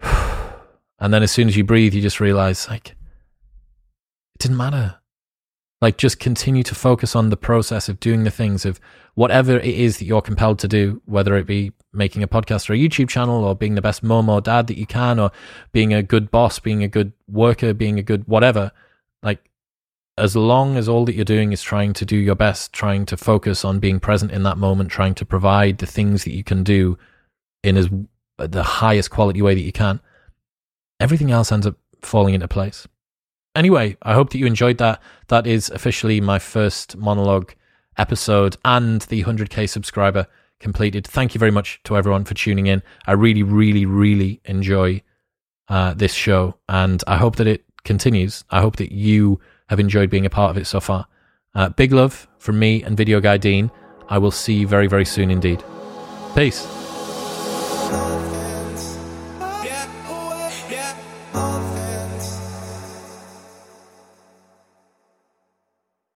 And 0.98 1.12
then 1.12 1.24
as 1.24 1.32
soon 1.32 1.48
as 1.48 1.56
you 1.56 1.64
breathe, 1.64 1.94
you 1.94 2.00
just 2.00 2.20
realize 2.20 2.68
like 2.68 2.90
it 2.90 2.96
didn't 4.38 4.56
matter. 4.56 5.01
Like, 5.82 5.96
just 5.96 6.20
continue 6.20 6.62
to 6.62 6.76
focus 6.76 7.16
on 7.16 7.30
the 7.30 7.36
process 7.36 7.88
of 7.88 7.98
doing 7.98 8.22
the 8.22 8.30
things 8.30 8.64
of 8.64 8.78
whatever 9.14 9.56
it 9.58 9.74
is 9.74 9.98
that 9.98 10.04
you're 10.04 10.22
compelled 10.22 10.60
to 10.60 10.68
do, 10.68 11.02
whether 11.06 11.36
it 11.36 11.44
be 11.44 11.72
making 11.92 12.22
a 12.22 12.28
podcast 12.28 12.70
or 12.70 12.74
a 12.74 12.78
YouTube 12.78 13.08
channel 13.08 13.44
or 13.44 13.56
being 13.56 13.74
the 13.74 13.82
best 13.82 14.00
mom 14.00 14.28
or 14.28 14.40
dad 14.40 14.68
that 14.68 14.78
you 14.78 14.86
can 14.86 15.18
or 15.18 15.32
being 15.72 15.92
a 15.92 16.00
good 16.00 16.30
boss, 16.30 16.60
being 16.60 16.84
a 16.84 16.88
good 16.88 17.12
worker, 17.26 17.74
being 17.74 17.98
a 17.98 18.02
good 18.02 18.28
whatever. 18.28 18.70
Like, 19.24 19.50
as 20.16 20.36
long 20.36 20.76
as 20.76 20.88
all 20.88 21.04
that 21.04 21.16
you're 21.16 21.24
doing 21.24 21.52
is 21.52 21.64
trying 21.64 21.94
to 21.94 22.06
do 22.06 22.16
your 22.16 22.36
best, 22.36 22.72
trying 22.72 23.04
to 23.06 23.16
focus 23.16 23.64
on 23.64 23.80
being 23.80 23.98
present 23.98 24.30
in 24.30 24.44
that 24.44 24.58
moment, 24.58 24.88
trying 24.88 25.14
to 25.16 25.24
provide 25.24 25.78
the 25.78 25.86
things 25.86 26.22
that 26.22 26.32
you 26.32 26.44
can 26.44 26.62
do 26.62 26.96
in 27.64 27.76
as 27.76 27.90
the 28.38 28.62
highest 28.62 29.10
quality 29.10 29.42
way 29.42 29.56
that 29.56 29.62
you 29.62 29.72
can, 29.72 29.98
everything 31.00 31.32
else 31.32 31.50
ends 31.50 31.66
up 31.66 31.74
falling 32.02 32.34
into 32.34 32.46
place 32.46 32.86
anyway, 33.54 33.96
I 34.02 34.14
hope 34.14 34.30
that 34.30 34.38
you 34.38 34.46
enjoyed 34.46 34.78
that. 34.78 35.02
That 35.28 35.46
is 35.46 35.70
officially 35.70 36.20
my 36.20 36.38
first 36.38 36.96
monologue 36.96 37.54
episode 37.96 38.56
and 38.64 39.02
the 39.02 39.24
100k 39.24 39.68
subscriber 39.68 40.26
completed. 40.60 41.06
Thank 41.06 41.34
you 41.34 41.38
very 41.38 41.50
much 41.50 41.80
to 41.84 41.96
everyone 41.96 42.24
for 42.24 42.34
tuning 42.34 42.66
in. 42.66 42.82
I 43.06 43.12
really, 43.12 43.42
really, 43.42 43.84
really 43.84 44.40
enjoy 44.44 45.02
uh, 45.68 45.94
this 45.94 46.14
show, 46.14 46.56
and 46.68 47.02
I 47.06 47.16
hope 47.16 47.36
that 47.36 47.46
it 47.46 47.64
continues. 47.84 48.44
I 48.50 48.60
hope 48.60 48.76
that 48.76 48.92
you 48.92 49.40
have 49.68 49.80
enjoyed 49.80 50.10
being 50.10 50.26
a 50.26 50.30
part 50.30 50.50
of 50.50 50.56
it 50.56 50.66
so 50.66 50.80
far. 50.80 51.06
Uh, 51.54 51.68
big 51.70 51.92
love 51.92 52.28
from 52.38 52.58
me 52.58 52.82
and 52.82 52.96
Video 52.96 53.20
Guy 53.20 53.36
Dean. 53.36 53.70
I 54.08 54.18
will 54.18 54.30
see 54.30 54.54
you 54.54 54.66
very, 54.66 54.86
very 54.86 55.04
soon 55.04 55.30
indeed. 55.30 55.62
Peace. 56.34 56.66